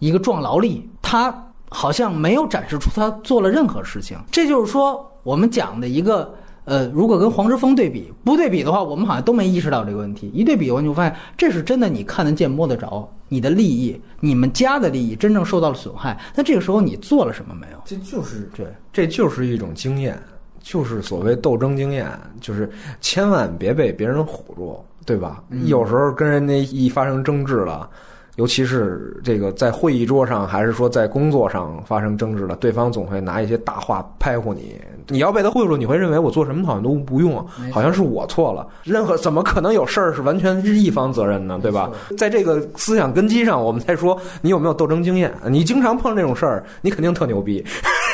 [0.00, 1.32] 一个壮劳力，他
[1.68, 4.18] 好像没有展示出他做了任何事情。
[4.32, 6.34] 这就是说，我们讲的一个。
[6.64, 10.30] 呃，如果跟黄之锋对比，不对比的话，我们好像都没意识到这个问题。
[10.32, 16.18] 一对比，我就发现这是真的，你看得见、摸得着，你的利益，你们家的利益真正受到了损害。
[16.36, 17.78] 那这个时候你做了什么没有？
[17.84, 20.16] 这就是对，这就是一种经验。
[20.60, 22.08] 就是所谓斗争经验，
[22.40, 22.70] 就是
[23.00, 25.42] 千万别被别人唬住，对吧？
[25.64, 27.90] 有时候跟人家一发生争执了。
[28.36, 34.80] 尤其是这个在会议桌上，还是说在工作上发生争执了，对方总会拿一些大话拍唬你。
[35.12, 38.66] 你要被他贿赂，你会认为我做什么好像都不用啊，好像是我错了。
[38.82, 41.58] 任何怎么可能有事儿是完全是一方责任呢？
[41.62, 41.90] 对吧？
[42.16, 45.32] 在这个思想根基上，我们再说你有没有斗争经验。
[45.48, 47.64] 你经常碰这种事儿，你肯定特牛逼。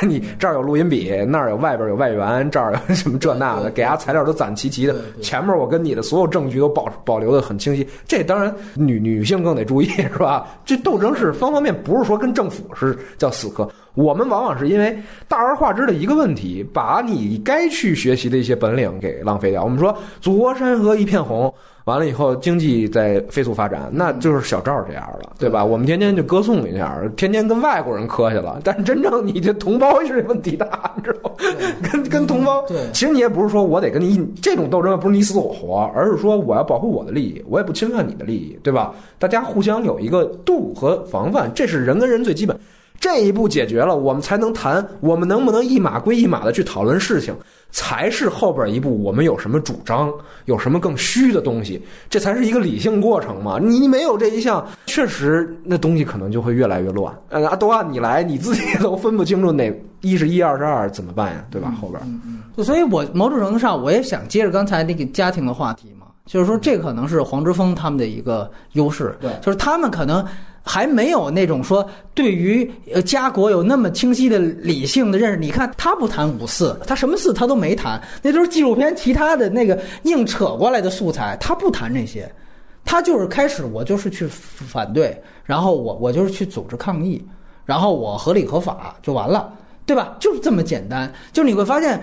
[0.07, 4.95] 你这儿有录音笔，那儿有外边有外援，这儿有什么这那的，给伢材料都攒齐齐的。
[5.20, 7.87] 前面我跟你的所有证据都保保留的很清晰。
[8.07, 10.47] 这当然女女性更得注意，是吧？
[10.65, 13.69] 这斗争是方方面，不是说跟政府是叫死磕。
[13.99, 14.97] 我们往往是因为
[15.27, 19.65] 大而化之的一个问题，把你该去学习的一些本领给浪费掉。
[19.65, 21.53] 我们说祖国山河一片红。
[21.85, 25.65] 完了以后，经济在飞速发展，那就是小赵这样了，对吧？
[25.65, 28.61] 我们天天就歌颂一下，天天跟外国人磕去了。
[28.62, 31.37] 但是真正你这同胞是问题大，你知道吗？
[31.91, 38.95] 跟跟同胞，对，其实你也不是说我得跟你这种斗争，不是你死我活，而是说我要保护我的利益，我也不侵犯你的利益，对吧？
[39.19, 42.55] 大家互相有一个度和防范，这是人跟人最基本。
[43.01, 47.35] 这一步解决了，我们才能谈我们能不能一码归一码的去讨论事情。
[47.70, 50.11] 才是后边一步，我们有什么主张，
[50.47, 53.59] 有什么更虚的东西，这才是一个理性过程嘛。
[53.61, 57.15] 你没有这一项，确实那东西可能就会越来越乱。
[57.29, 59.70] 啊，都按你来，你自己都分不清楚哪
[60.01, 61.45] 一是一，二是二，怎么办呀？
[61.51, 61.70] 对吧？
[61.79, 62.01] 后边，
[62.57, 70.25] 就所以，我某种程度上，我也想接着刚才那个家庭的话题嘛，就是说，这可能是黄之锋他们的一个优势，对，就是他们可能。
[70.69, 75.39] 还没有那种说对于呃家国有那么清晰的理性的认识。
[75.39, 82.31] 你看他不谈五四，他什么四他都没谈，那都是纪录片其他的那个硬扯过来的素材，他不谈这些，
[82.85, 87.27] 他就是开始我就是去反对，然后我我就是去组织抗议，
[87.65, 89.51] 然后我合理合法就完了，
[89.86, 90.16] 对吧？
[90.20, 91.11] 就是这么简单。
[91.32, 91.99] 就是你会发现，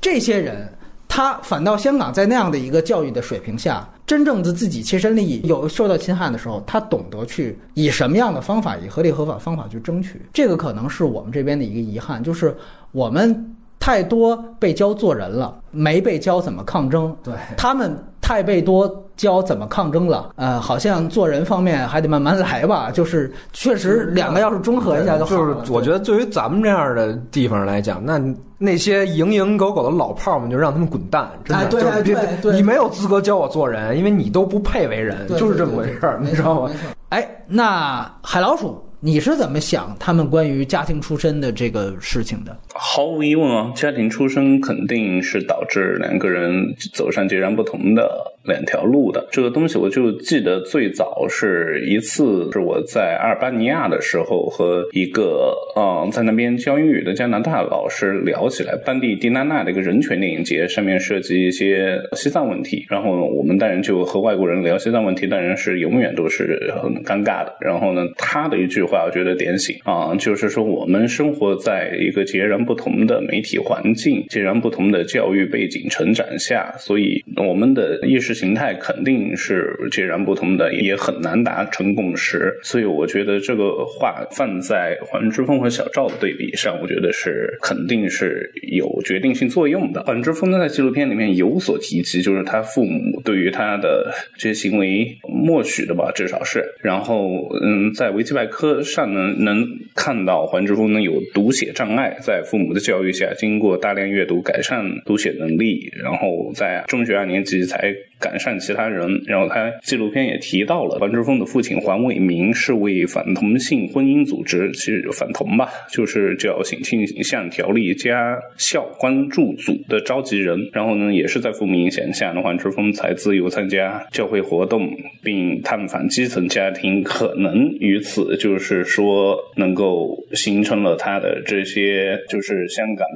[0.00, 0.68] 这些人
[1.12, 3.86] 他反倒香港在那样的一个教育的水平下。
[4.06, 10.20] 真正的自己切身利益有受到侵害的时候，他懂得去以什么样的方法，以合理合法方法去争取。
[10.32, 12.56] 这个可能是我们这边的一个遗憾，就是
[12.92, 17.12] 我们太多被教做人了，没被教怎么抗争。
[17.24, 20.30] 对他们太被多教怎么抗争了。
[20.36, 22.90] 呃，好像做人方面还得慢慢来吧。
[22.94, 25.54] 就是确实两个要是中和一下就好了。
[25.54, 28.22] 就是我觉得对于咱们这样的地方来讲，那。
[28.62, 31.30] 那些蝇营狗苟的老炮们，就让他们滚蛋！
[31.46, 36.70] 真的，对对对，你没有资格教我做人，因为你都不配为人，就是这么回事儿，你知道吗？
[37.08, 38.78] 哎，那海老鼠。
[39.02, 42.54] 你是怎么想他们关于家庭出身的这个事情的？
[42.74, 46.52] 毫无疑问啊，家庭出身肯定是导致两个人
[46.92, 49.26] 走上截然不同的两条路的。
[49.32, 67.56] 这个东西我就记得最早是一次是我在阿尔巴尼亚的时候，和一个嗯在那边教英语的加拿大老师聊起来，当地迪纳纳的一个人权电影节上面涉及一些西藏问题，然后我们当然就和外国人聊西藏问题，当然是永远都是很尴尬的。
[67.62, 68.86] 然后呢，他的一句。
[68.90, 82.52] 话我觉得点醒啊，就是说我们生活在一个截然不同的媒体环境、截然不同的教育背景成长下，所以我们的意识形态肯定是截然不同的，也很难达成共识。
[82.64, 90.02] 所以我觉得这个话放在黄之锋和小赵的对比上，我觉得是肯定是有决定性作用的。
[90.02, 96.64] 黄之锋在纪录片里面有所提及，就是他父母对于他的这些行为默许的吧，至少是。
[96.82, 98.79] 然后嗯，在维基百科。
[98.82, 107.94] 上能能看到黄之峰呢有读写障碍，在父母的教育下，经过大量阅读改善读写能力，然后在中学二年级才。
[108.20, 120.58] 改善其他人，然后他纪录片也提到了黄之锋的父亲黄伟明是为反同性婚姻组织，其实反同吧，就是叫性倾向条例家校关注组的召集人。
[120.72, 124.90] 然后呢，也是在父母影响下，呢黄之锋才自由参加教会活动，
[125.22, 133.06] 并探访基层家庭，可能于此就是说能够形成了他的这些就是香港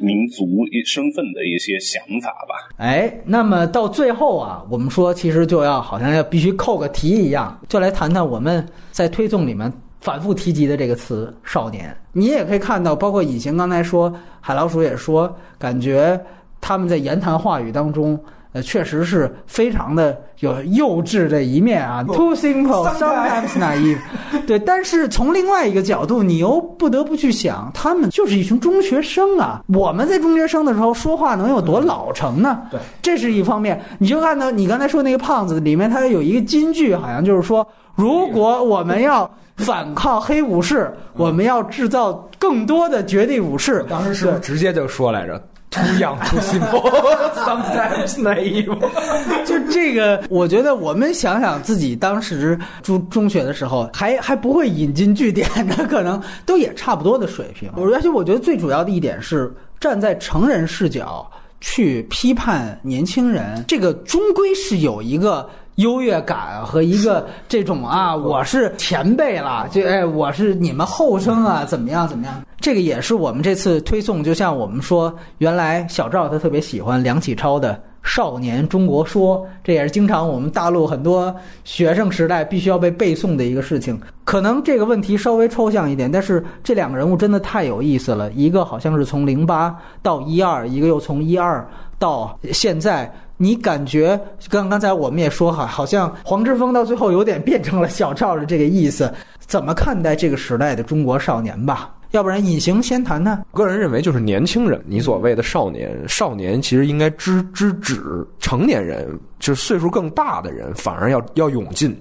[0.00, 0.46] 民族
[0.86, 2.74] 身份的一些想法吧。
[2.78, 4.53] 哎，那么到最后啊。
[4.68, 11.96] 我们说，其实就要好像要必须扣个题一样，就来谈谈我们在推送里面反复提及的这个词“少年”。
[12.12, 16.20] 你也可以看到，包括隐形刚才说海老鼠也说，感觉
[16.60, 18.18] 他们在言谈话语当中。
[18.54, 23.98] 呃，确实是非常的有幼稚的一面啊，too simple sometimes naive。
[24.46, 29.60] 对，但是从另外一个角度，你又不得不去想，他们就是一群中学生啊。
[29.66, 32.60] 我们在中学生的时候说话能有多老成呢？
[32.70, 33.82] 对，这是一方面。
[33.98, 37.66] 你就看到你刚才说那个胖子里面，他有一个金句，好像就是说，
[37.96, 43.84] 如果我们要反抗黑武士，我们要制造更多的绝地武士。
[43.90, 45.42] 当时是直接就说来着
[45.74, 46.88] ？Too young, too simple,
[47.34, 48.78] sometimes naive。
[49.44, 57.68] 就这个，我觉得我们想想自己当时中中学的时候，还还不会引经据典的，可能都也差不多的水平。
[57.76, 61.28] 而且我觉得最主要的一点是站在成人视角
[61.60, 65.48] 去批判年轻人，这个终归是有一个。
[65.76, 72.42] 优越感和一个 这种啊，我是前辈了，就哎，我是你们后生啊，怎么样怎么样？
[72.60, 81.34] 这个也是我们这次推送，就像我们说，原来小赵他特别喜欢梁启超的《少年中国说》，这也是经常我们大陆很多
[81.64, 84.00] 学生时代必须要被背诵的一个事情。
[84.24, 91.66] 可能这个问题稍微抽象一点，但是这两个人物真的太有意思了，一个好像是从零八到一二，一个又从一二
[91.98, 93.12] 到现在。
[93.36, 99.12] 你感觉刚刚才我们也说哈，好像黄之锋到最后有点变成了小赵的这个意思。
[99.40, 101.94] 怎么看待这个时代的中国少年吧？
[102.12, 103.44] 要不然隐形先谈谈。
[103.52, 108.02] 个人认为，就是年轻人，你所谓的少年，少年其实应该知知止
[108.38, 111.94] 成年人，就是岁数更大的人，反而要要勇进。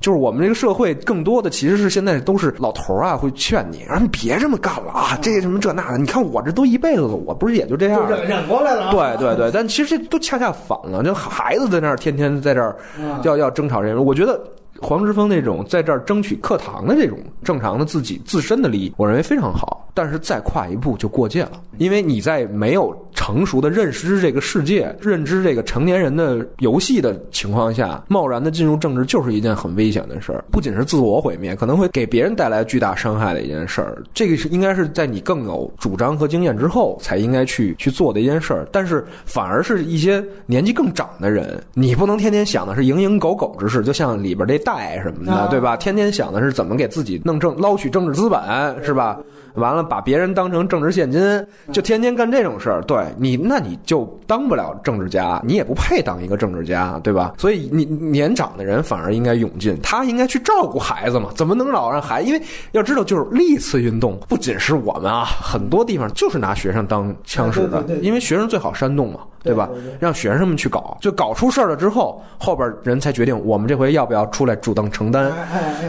[0.00, 5.98] 就是我们这个社会，更多的其实是现在都是老头啊，会劝你，让你别这么干了啊，这什么这那的。
[5.98, 8.90] 你看我这都一辈子了，我不是也就这样忍忍过来了。
[8.90, 12.76] 对对对，但其实这都恰恰反了，就孩子在那儿天天在这儿
[13.22, 14.40] 要要争吵这个，我觉得。
[14.80, 19.84] 黄之锋那种在这儿争取课堂的这种正常的自己自身的利益，我认为非常好。
[19.94, 30.44] 但是再跨一步就过界了，因为你在没有成熟的认识这个世界、认知这个成年人的游戏的情况下，贸然的进入政治就是一件很危险的事儿。
[30.52, 34.00] 不仅是自我毁灭，可能会给别人带来巨大伤害的一件事儿。
[34.14, 38.68] 这个是应该是在你更有主张和经验之后才应该去去做的一件事儿。
[38.70, 44.56] 但是反而是一些年纪更长的人，你不能天天想的是蝇营狗苟之事，就像里边这。
[44.68, 45.74] 贷什么的，对吧？
[45.76, 48.38] 天天想的是怎么给自己弄政、捞取政治资本，
[48.84, 49.18] 是吧？
[49.58, 52.80] 完了，把别人当成政治现金，就天天干这种事儿。
[52.82, 57.34] 对你，那你就当不了政治家，你也不配当一个政治家，对吧？
[57.36, 61.28] 所以，你年长的人反而应该涌进，他应该去照顾孩子嘛？
[61.34, 62.22] 怎么能老让孩？
[62.22, 62.40] 因为
[62.72, 69.20] 要知道，就是历次运动不仅是我们啊，很多地方就是拿学生当枪使的，因为学生最好煽动嘛。
[69.44, 69.68] 对吧？
[70.00, 75.32] 让学生们去搞，就搞出事儿了之后，后边人才决定我们这回要不要出来主动承担。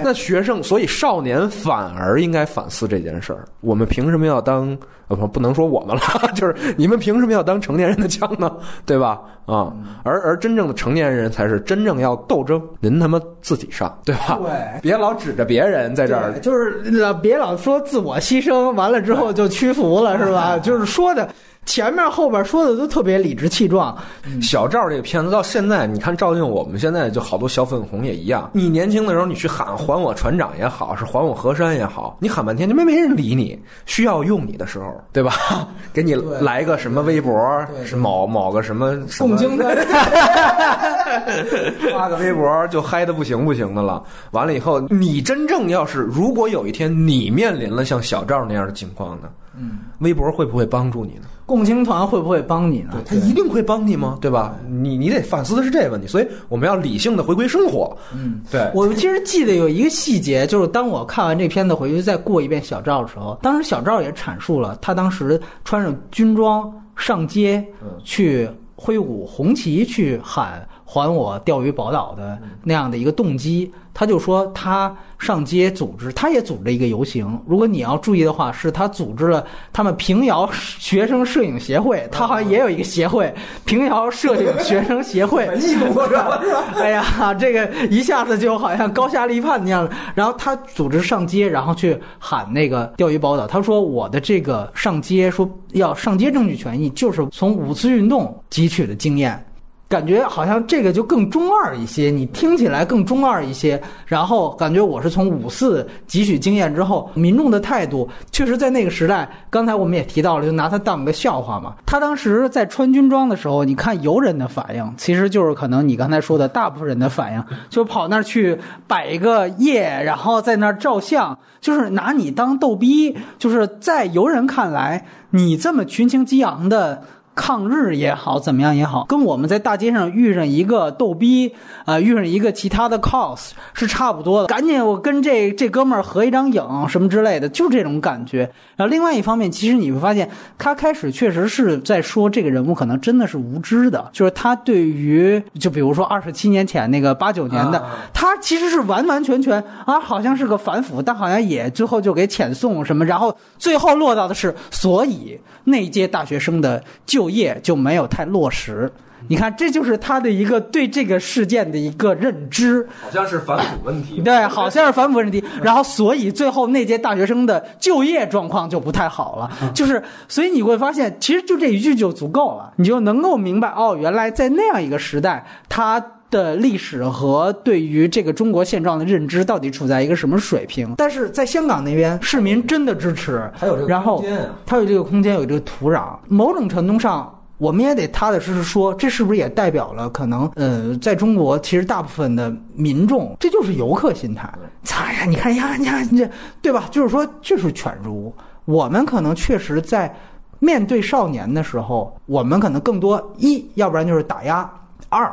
[0.04, 4.78] 那学生，所以少年反而应该反思这件事儿：我们凭什么要当？
[5.10, 6.02] 呃，不，不能说我们了，
[6.36, 8.56] 就是你们凭什么要当成年人的枪呢？
[8.86, 9.20] 对吧？
[9.48, 9.74] 啊，
[10.04, 14.38] 而而真正的成年人才是真正要斗争，您他妈自己上，对吧？
[14.40, 20.58] 对，别老指着别人在这儿，就是老别老说自我牺牲，完了之后就屈服了，是吧？
[20.62, 21.28] 就是说的。
[21.70, 23.96] 前面后边说的都特别理直气壮。
[24.42, 28.50] 小赵这个片子到现在，你看照应我们现在就好多小粉红也一样。
[28.54, 33.56] 你年轻的时候，你去喊还我船长也好，是还我河山也好，你喊半天就没没人理你。
[33.86, 35.32] 需要用你的时候，对吧？
[35.94, 37.40] 给你来个什么微博，
[37.86, 39.38] 是某某个什么什么，
[41.94, 44.02] 发个微博就嗨的不行不行的了。
[44.32, 49.30] 完了以后，你真正要是如果有一天你面临了像小赵那样的情况呢？
[49.60, 51.28] 嗯，微博会不会帮助你呢？
[51.46, 52.94] 共青团会不会帮你呢？
[53.06, 54.18] 他一定会帮你吗？
[54.22, 54.56] 对吧？
[54.68, 57.98] 你你得反思的是这个问题，所以我们要理性的回归生活。
[58.14, 58.72] 嗯，对。
[58.76, 67.66] 我其实记得有一个细节，就是当我看完这片子回去再过一遍小赵的时候，当时小赵也阐述了他当时穿上军装上街
[68.04, 73.72] 去挥舞红旗去喊“还我钓鱼宝岛”的那样的一个动机。
[73.92, 77.38] 他就说他上街组织，他也组织一个游行。
[77.46, 83.34] 如果你要注意的话，是他组织了他们平遥学生摄影协会，他好像也有一个协会——
[83.66, 85.50] 平遥摄影学生协会。
[86.80, 89.90] 哎呀，这个一下子就好像高下立判那样。
[90.16, 93.46] 然后他组织上街，然后去喊那个钓鱼宝岛。
[93.46, 99.44] 他说：“我的这个上街，说要上街争取权益，就是从五四运动汲取的经验。”
[99.90, 103.82] 感觉好像这个就更中二一些，你听起来更中二一些。
[104.06, 111.74] 然后感觉我是从五四汲取经验之后，民众的态度确实在那个时代，刚才我们也提到了，就拿他当个笑话嘛。
[111.88, 123.18] 他当时在穿军装的时候，你看游人的反应，其实就是可能你刚才说的大部分人的反应，就跑那儿去摆一个夜，然后在那儿照相，就是拿你当逗逼。
[123.40, 127.02] 就是在游人看来，你这么群情激昂的。
[127.40, 131.56] 抗日也好，怎么样也好，跟我们在大街上遇上一个逗逼，
[131.86, 134.48] 呃，遇上一个其他的 cos 是差不多的。
[134.48, 138.40] 赶紧我跟这这哥们儿合一张影什么之类的，就这种感觉。
[138.76, 147.82] 然后另外一方面，其实你会发现，他开始确实是在说这个人物可能真的是无知的，就是他对于就比如说二十七年前那个八九年的，
[148.14, 158.92] 他其实是完完全全啊，好像是个反腐，但好像也最后就给遣送什么，然后最后落到的是，所以那一届大学生的就业就没有太落实。
[159.28, 162.88] 你看，这就是他的一个对这个事件的一个认知。
[163.02, 164.22] 好像是反腐问题。
[164.22, 180.94] 对，好像是反腐问题，然后所以最后那届大学生的就业状况就不太好了，就是所以你会发现，其实就这一句就足够了，你就能够明白哦，原来在那样一个时代，他的历史和对于这个中国现状的认知到底处在一个什么水平。
[180.98, 187.36] 但是在香港那边，市民真的支持，还有这个然后空间啊它有这个空间，有这个土壤，某种程度上。
[187.60, 194.50] 我们也得踏踏实实说，这是不是也代表了可能，呃，在中国其实大部分的民众，这就是游客心态。
[194.84, 196.30] 擦呀，你看呀，你看你这，
[196.62, 196.86] 对吧？
[196.90, 198.34] 就是说，就是犬儒。
[198.64, 200.16] 我们可能确实在
[200.60, 204.64] 面对少年的时候，我们可能更多一，要不然就是打压；
[205.10, 205.30] 二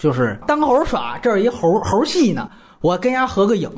[0.00, 2.50] 就是当猴耍，这儿一猴猴戏呢，
[2.80, 3.70] 我跟人家合个影。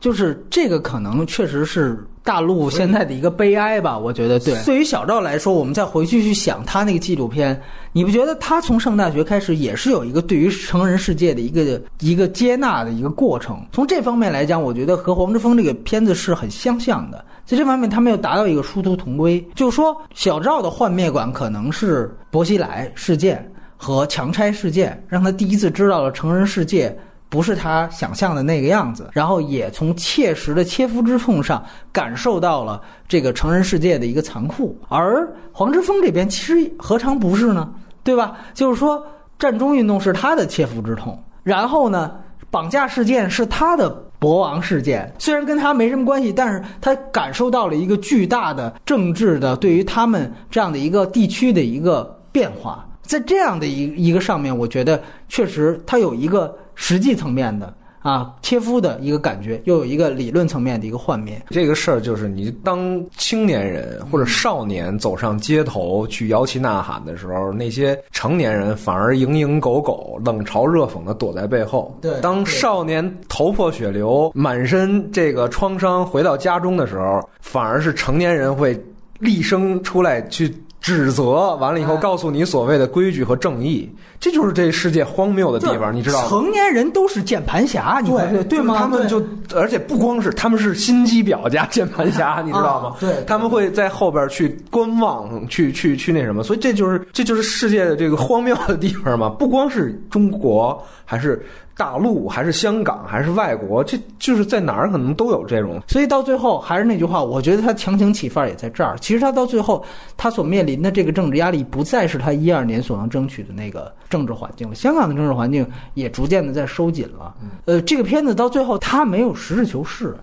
[0.00, 4.58] 就是这个可能确实是大陆现在的一个悲哀吧，我觉得对。
[4.64, 7.60] 对于小赵来说，我们再回去去想他那个纪录片，
[7.92, 13.62] 你不觉得他从上大学开始也是有一个对于成人世界的一个一个接纳的一个过程？
[13.72, 17.22] 从这方面来讲，我觉得和黄之锋这个片子是很相像的。
[17.44, 19.46] 在这方面，他没有达到一个殊途同归。
[19.54, 23.46] 就是说，小赵的幻灭馆可能是薄熙来事件
[23.82, 26.94] 和强拆事件，让他第一次知道了成人世界。
[27.30, 34.76] 不是他想象的那个样子，然后也从切实的切肤之痛上感受到了这个成人世界的一个残酷。
[34.88, 37.72] 而黄之锋这边其实何尝不是呢？
[38.02, 38.36] 对吧？
[38.52, 39.06] 就是说，
[39.38, 42.10] 战中运动是他的切肤之痛，然后呢，
[42.50, 43.88] 绑架事件是他的
[44.18, 52.02] 博王事件，虽然跟他没什么关系，但是他感受到了一个巨大的政治的对于他们这样的一个地区的一个
[52.32, 52.84] 变化。
[53.10, 61.42] 在这样的一一个上面，我觉得确实它有一个实际层面的啊切肤的一个感觉，又有一个理论层面的一个幻灭。
[61.50, 71.98] 这个事儿就是你当青年人或者少年走上街头去摇旗呐喊的时候，那些成年人反而蝇营狗苟、冷嘲热讽的躲在背后。
[72.00, 78.80] 对当少年头破血流、满身这个创伤回到家中的时候，反而是成年人会
[79.18, 80.54] 厉声出来去。
[80.80, 86.28] 指责完了以后，哎告诉你所谓的规矩和正义，这就是这世界荒谬的地方，你知道吗？
[86.28, 88.74] 成年人都是键盘侠，你对对吗？
[88.78, 89.22] 他们就，
[89.54, 93.00] 而且不光是，他们是心机婊加键盘侠， 你知道吗啊？
[93.00, 99.28] 对他们会在后边去观望，去去去那什么，所以这就是这就是世界的这个荒谬的地方嘛。
[99.28, 101.44] 不光是中国，还是
[101.80, 105.80] 大陆，还是香港，还是外国，这就是在哪儿可能都有这种。
[105.88, 108.98] 所以到最后还是那句话，我觉得他强行起范儿也在这儿。
[109.00, 109.82] 其实他到最后，
[110.14, 114.74] 他所面临的这个政治压力，不再是他一二年所能争取的那个政治环境了。
[114.74, 117.34] 香港的政治环境也逐渐的在收紧了。
[117.64, 120.14] 呃，这个片子到最后，他没有实事求是。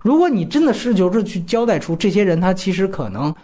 [0.00, 3.34] 如果你真的实事求是去交代出这些人，他其实可能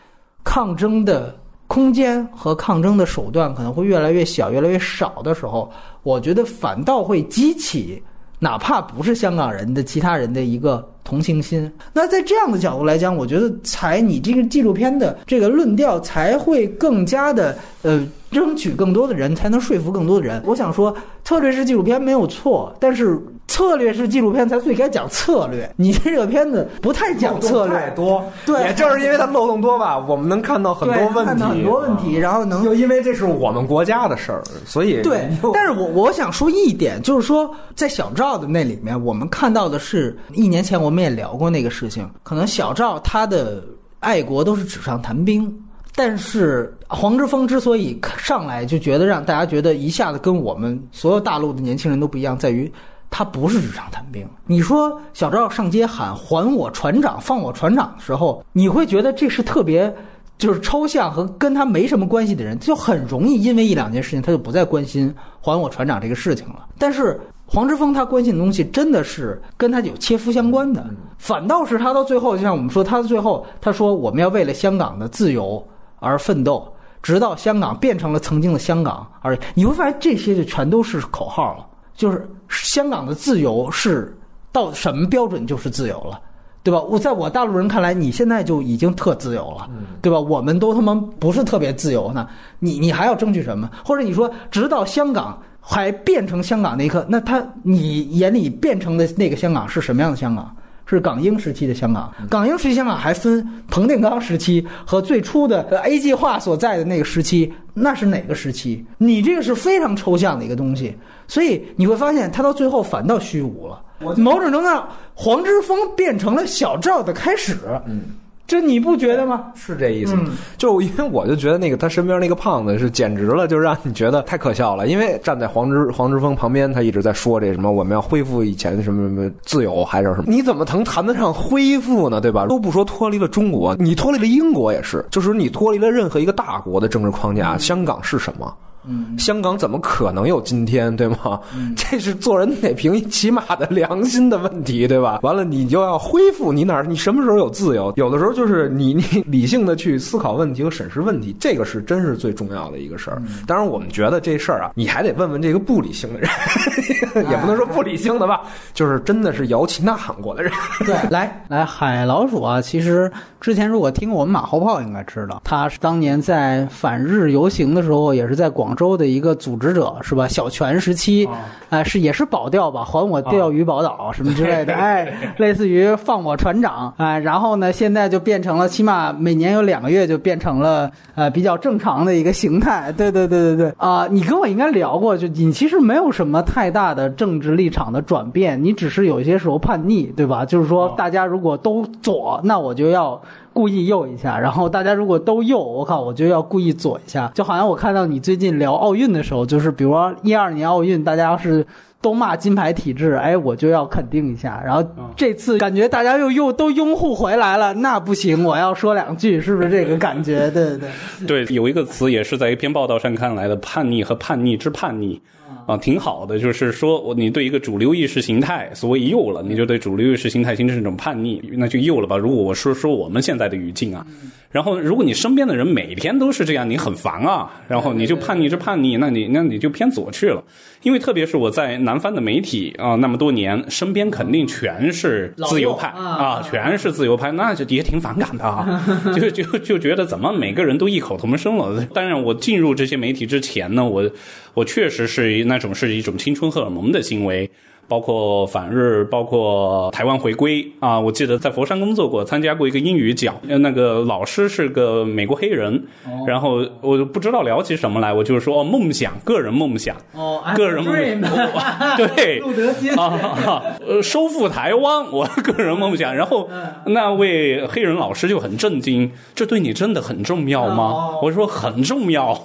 [0.45, 1.35] 抗争的
[1.69, 8.03] 空间和抗争的手段可能会越来越小、越来越少的时候，我觉得反倒会激起
[8.39, 11.71] 哪怕不是香港人的其他人的一个同情心。
[11.93, 20.43] 那在这样的角度来讲，我觉得才你这个纪录片的这个论调才会更加的呃，争取更多的人，才能说服更多的人。
[20.47, 25.71] 我想说，策略式纪录片没有错，但是策略式纪录片才最该讲策略。
[25.77, 43.65] 你这个片子不太讲策略，太多，对也正是因为它漏洞多吧，我们能看到很多问题，看到很多问题，然后能又因为这是我们国家的事儿，所以对，但是我我想说一点，就是说，在小赵的那里面，我们看到的是一年前我我们也聊过那个事情，可能小赵他的
[44.01, 45.51] 爱国都是纸上谈兵，
[45.95, 52.71] 但是黄之锋之所以上来就觉得让大家觉得一下子跟我们所有大陆的年轻人都不一样，在于。
[53.15, 54.27] 他不是纸上谈兵。
[54.47, 59.95] 你说小赵上街喊“还我船长，放我船长”的时候，你会觉得这是特别
[60.39, 66.67] 就是抽象和跟他没什么关系的人，就很容易因为一两件事情，他就不再关心还我船长这个事情了。
[66.79, 67.21] 但是
[67.53, 70.83] 黄之锋他关心的东西真的是跟他有切肤相关的，
[71.19, 75.63] 反倒是他到最后，就像我们说，他到最后他说我们要为了香港的自由
[75.99, 76.67] 而奋斗，
[77.03, 84.17] 直到香港变成了曾经的香港，而你会发现这些就全都是口号了，就是香港的自由是
[84.51, 86.19] 到什么标准就是自由了。
[86.65, 86.81] 对吧？
[86.81, 89.69] 我在我大陆人看来，你现在就已经特自由了，
[90.01, 90.21] 对吧？
[90.21, 92.29] 我们都他妈不是特别自由呢，
[92.61, 93.69] 你你还要争取什么？
[93.85, 100.55] 或者你说，直到香港还变成香港那一刻，那他你眼里变成的那个香港是什么样的香港？
[100.85, 108.85] 是港英时期的香港，港英时期香港还分彭定康时期和最初的呃 A 计划所在的那个时期，那是哪个时期？
[108.99, 110.95] 你这个是非常抽象的一个东西，
[111.27, 113.81] 所以你会发现它到最后反倒虚无了。
[114.19, 117.57] 某种程度上，黄之锋变成了小赵的开始。
[117.87, 118.03] 嗯。
[118.47, 119.47] 这你不觉得吗？
[119.55, 120.15] 是这意思，
[120.59, 124.87] 就因为我就觉得那个他身边那个胖子是简直了，就让你觉得太可笑了。
[124.87, 130.25] 因为站在黄之黄之锋旁边，他一直在说这什么我们要恢复以前的什么什么自由还是什么？
[130.27, 132.21] 你怎么能谈得上恢复呢？
[132.21, 132.47] 对吧？
[132.47, 137.57] 都不说脱离了中国，你脱离了英国也是，就是你脱离了任何一个大国的政治框架。
[137.57, 138.55] 香港是什么？
[138.87, 141.41] 嗯，香港怎么可能有今天，对吗？
[141.77, 145.21] 这是做人得凭起码的良心的问题，对吧？
[145.23, 146.83] 完了，你就要恢复你哪儿？
[146.85, 147.93] 你什么时候有自由？
[147.97, 153.23] 有的时候就是你 你理性的去思考问题和审视问题，这个是真是最重要的一个事儿。
[153.47, 156.29] 当然，我们觉得这事儿啊，你还得问问这个不理性的人，
[157.31, 158.41] 也不能说不理性的吧，
[158.75, 160.53] 就是真的是摇旗呐喊过的人。
[160.81, 163.11] 对， 来来，海老鼠啊，其实
[163.41, 168.72] 之前如果听过我们马后炮，应该知道，他是当年在反日游行的时候，也是在广。
[168.73, 170.27] 广州的一个组织者是吧？
[170.27, 171.29] 小泉时期，
[171.69, 172.83] 哎，是也是保钓吧？
[172.83, 182.91] 还我钓鱼宝岛什么之类的，哎， 类似于放我船长，哎，然后呢，现在就变成了，起码每年有两个月就变成了呃比较正常的一个形态。
[182.97, 190.47] 对对对对对，啊，你跟我应该聊过，就你其实没有什么太大的政治立场的转变，你只是有些时候叛逆，对吧？
[190.47, 193.21] 就是说，大家如果都左，那我就要。
[193.53, 197.31] 故意右一下，然后大家如果都右，我靠，我就要故意左一下。
[197.35, 201.65] 就好像我看到你最近聊奥运的时候，就是比如说一二年奥运，大家要是
[202.01, 204.61] 都骂金牌体制，哎，我就要肯定一下。
[204.65, 204.85] 然后
[205.17, 210.51] 这次感觉大家又又都拥护回来了，那不行，我要说两句，是不是这个感觉？
[210.51, 210.91] 对对
[211.27, 215.21] 对， 对，有一个词也是在一篇报道上看来的，叛逆和叛逆之叛逆。
[215.67, 222.17] 啊，挺好的，就是说，我你对一个主流意识形态所谓右了，你就对主流意识形态形成一种叛逆，那就右了吧。
[222.17, 224.07] 如果我说说我们现在的语境啊。
[224.51, 227.51] 然后，如果你身边的人每天都是这样，你很烦啊。
[227.69, 230.45] 然后你就叛逆，就叛逆，那你那你就偏左去了。
[230.83, 238.83] 因为特别是我在南方的媒体啊那么多年，身边肯定全是自由派啊，全是自由派，那就也挺反感的啊。
[239.15, 241.85] 就就就觉得怎么每个人都异口同声了。
[241.95, 244.11] 当然，我进入这些媒体之前呢，我
[244.55, 247.51] 我确实是那种是一种青春荷尔蒙的行为。
[247.89, 250.99] 包括反日，包括台湾回归啊！
[250.99, 255.85] 我记得在佛山工作过，参加过一个英语讲，那个老师是个美国黑人，
[256.27, 266.15] 然后我就不知道聊起什么来，我就是说哦，梦想，个人梦想，哦，个人梦想， 对， 路德金啊，呃，收复台湾，我 个人梦想。
[266.15, 266.49] 然后
[266.87, 271.19] 那位黑人老师就很震惊，这对你真的很重要吗？
[271.23, 272.43] 我说很重要，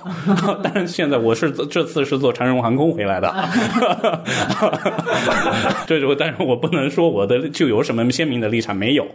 [0.62, 3.34] 但是现在我是这次是坐长荣航空回来的。
[5.88, 9.06] 这就，但是我不能说我的就有什么鲜明的立场，没有，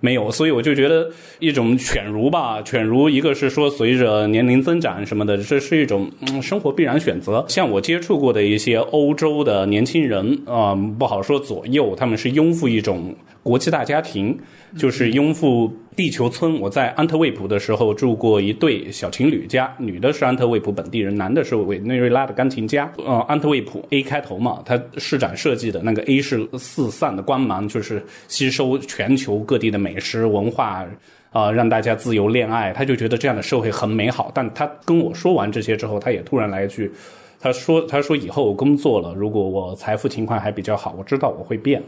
[0.00, 6.10] 没有，所以我就觉得一种犬儒吧，犬儒一个是说随着年龄增长什么的，这是一种
[6.42, 7.44] 生活必然选择。
[7.48, 14.36] 像我接触过的一些欧洲的年轻人啊，不好说左右，他们是拥护一种国际大家庭，
[14.76, 15.72] 就是拥护。
[15.96, 22.92] 地球村，我在安特卫普的时候住过一对小情侣家，女的是安特卫普本地人，男的是委内瑞拉的钢琴家。
[22.96, 30.84] 呃，安特卫普 A 开头嘛，他市长设计的那个 A 是四散的光芒，就是吸收全球各地的美食文化，
[31.30, 32.72] 啊，让大家自由恋爱。
[32.72, 34.32] 他就觉得这样的社会很美好。
[34.34, 36.90] 但他跟我说完这些之后，他也突然来一句，
[37.38, 41.80] 他说：“他说以后我工作了，如果我财富情况还比较好，我知道我会变。”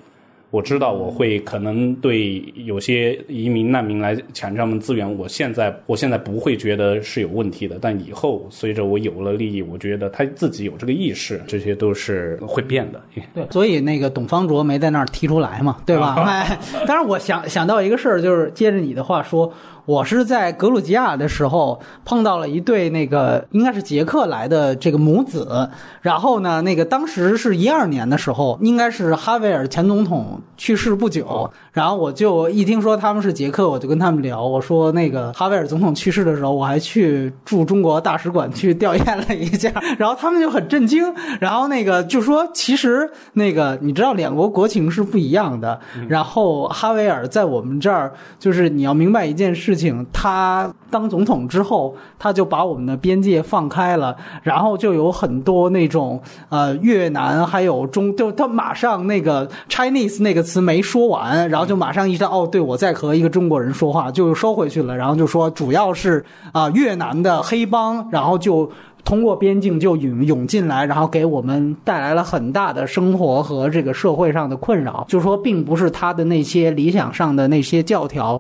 [0.57, 13.03] 我知道我会可能对有些移民难民来抢他们资源，我现在我现在不会觉得是有问题的，但以后随着我有了利益，我觉得他自己有这个意识，这些都是会变的。
[13.35, 16.15] 对，所以那个董方卓没在那儿提出来嘛，对吧？
[16.27, 19.53] 哎，当然我想想到一个事儿，就是接着你的话说。
[19.87, 25.71] 我是在格鲁吉亚的时候碰到了一对那个应该是捷克来的这个母子，
[26.03, 49.76] 然后呢，那个当时是一二年的时候，应该是哈维尔前总统去世不久，然后我就一听说他们是捷克，我就跟他们聊，我说那个哈维尔总统去世的时候，我还去驻中国大使馆去吊唁了一下，然后他们就很震惊，然后那个就说其实那个你知道两国国情是不一样的，然后哈维尔在我们这儿就是你要明白一件事。
[50.13, 68.71] 他当总统之后，他就把我们的边界放开了，然后就有很多那种呃越南还有中，就他马上那个 Chinese 那个词没说完，然后就马上意识到哦，对我在和一个中国人说话，就收回去了，然后就说主要是啊、越南的黑帮，然后就。
[69.07, 75.07] 通过边境就涌涌进来，然后给我们带来了很大的生活和这个社会上的困扰。
[75.09, 78.39] 就说并不是他的那些理想上的那些教条，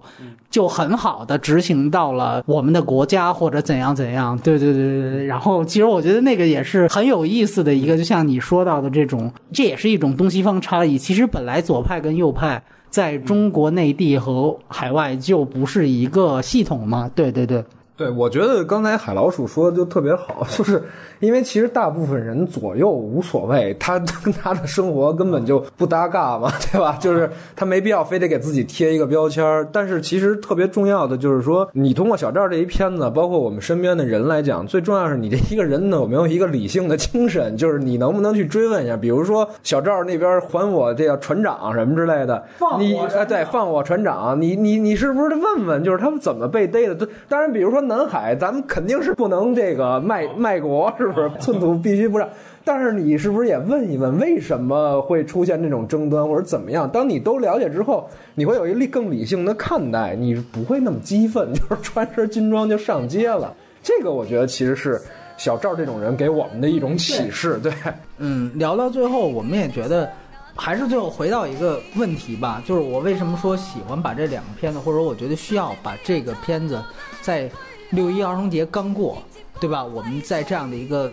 [0.50, 4.36] 就很好的执行到了我们的国家或者怎样怎样。
[4.38, 5.24] 对对对对对。
[5.24, 10.98] 然后其实我觉得那个也是很有意思的一个，就像你说到的这种，这也是一种东西方差异。
[10.98, 12.62] 其实本来左派跟右派。
[12.88, 17.10] 在中国内地和海外就不是一个系统嘛？
[17.14, 17.62] 对对对，
[17.96, 20.82] 对，我觉得刚才海老鼠说的就特别好， 就是
[21.18, 26.98] 因为其实大部分人左右无所谓，他跟 他的生活根本就不搭嘎嘛， 对吧？
[27.00, 29.66] 就是他没必要非得给自己贴一个标签儿。
[29.72, 42.44] 但是其实特别重要的就是说，你通过小赵这一片子，包括我们身边的人来讲，最重要是你这一个人呢有没有一个理性的精神，就是你能不能去追问一下，比如说小赵那边还我这个船长什么之类的，
[42.78, 47.08] 你哎对放我船长，你你你是不是得问问，就是他们怎么被逮的？
[47.26, 51.30] 当然，比如说南海，咱们肯定是不能这个卖卖国，是不是？
[51.40, 52.28] 寸土必须不让。
[52.64, 56.90] 但是你是不是也问一问，为什么会出现这种争端，或者怎么样？
[56.90, 63.54] 当你都了解之后，你会有一理更理性的看待，你不会那么激愤， 就是穿身军装就上街了。
[63.82, 65.00] 这个我觉得其实是
[65.36, 67.72] 小赵这种人给我们的一种启示，对。
[68.18, 70.10] 嗯，聊到最后，我们也觉得，
[70.56, 76.82] 还是最后回到一个问题吧，就是我为什么说喜欢把这两个片子，或者我觉得需要把这个片子
[77.22, 77.48] 在
[77.90, 79.22] 六一儿童节刚过，
[79.60, 79.84] 对吧？
[79.84, 81.12] 我们在这样的一个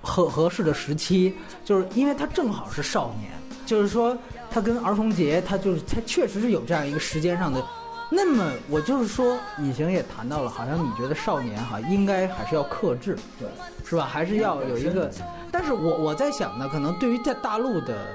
[0.00, 1.34] 合合适的时期，
[1.64, 3.30] 就是因为它正好是少年，
[3.66, 4.16] 就是说
[4.50, 7.64] 它跟儿童节，它就是它确实是有这样一个时间上的。
[8.08, 13.48] 那么我就是说，隐形也谈到了，好像你觉得少年哈应该还是要克制，对，
[13.84, 14.04] 是吧？
[14.04, 15.10] 还是要有一个，
[15.50, 18.06] 但是我我在想呢，可能对于在大陆的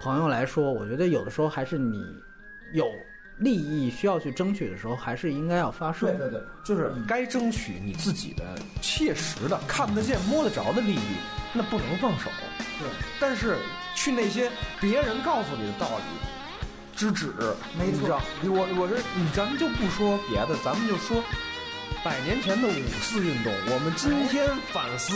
[0.00, 2.00] 朋友来说，我觉得有的时候还是你
[2.74, 2.86] 有
[3.40, 6.08] 利益需要去争取的时候，还是应该要发声。
[6.08, 8.44] 对对对，就是该争取你自己的
[8.80, 11.16] 切实的、看得见、摸得着的利益，
[11.52, 12.30] 那不能放手。
[12.78, 12.88] 对，
[13.18, 13.56] 但是
[13.96, 14.50] 去那些
[14.80, 16.04] 别人告诉你的道理。
[16.94, 17.32] 之止，
[17.78, 21.24] 没错你，我我这你咱们就不说别的，咱们就说
[22.04, 25.14] 百年前的五四运动，我们今天反思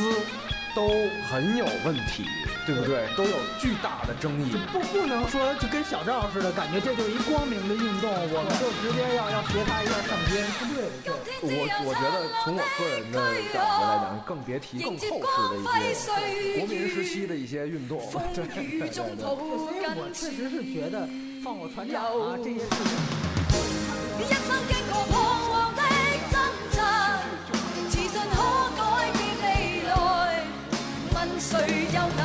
[0.75, 0.89] 都
[1.31, 2.25] 很有问题，
[2.67, 3.07] 对不对？
[3.17, 4.51] 都有巨大的争议。
[4.73, 11.15] 不不能说就跟小赵似的，感觉这就是一光明的运动，我们就直接要要学他一下上街，不对的。
[11.41, 13.23] 对，我我觉得从我个人的
[13.53, 16.11] 感觉来讲，更别提更后世的一些
[16.59, 18.01] 国民时期的一些运动。
[18.35, 18.93] 对对对对。
[18.93, 21.09] 所以我确实是觉得
[21.43, 22.91] 放我船长啊这些事情。
[31.61, 32.24] 谁又？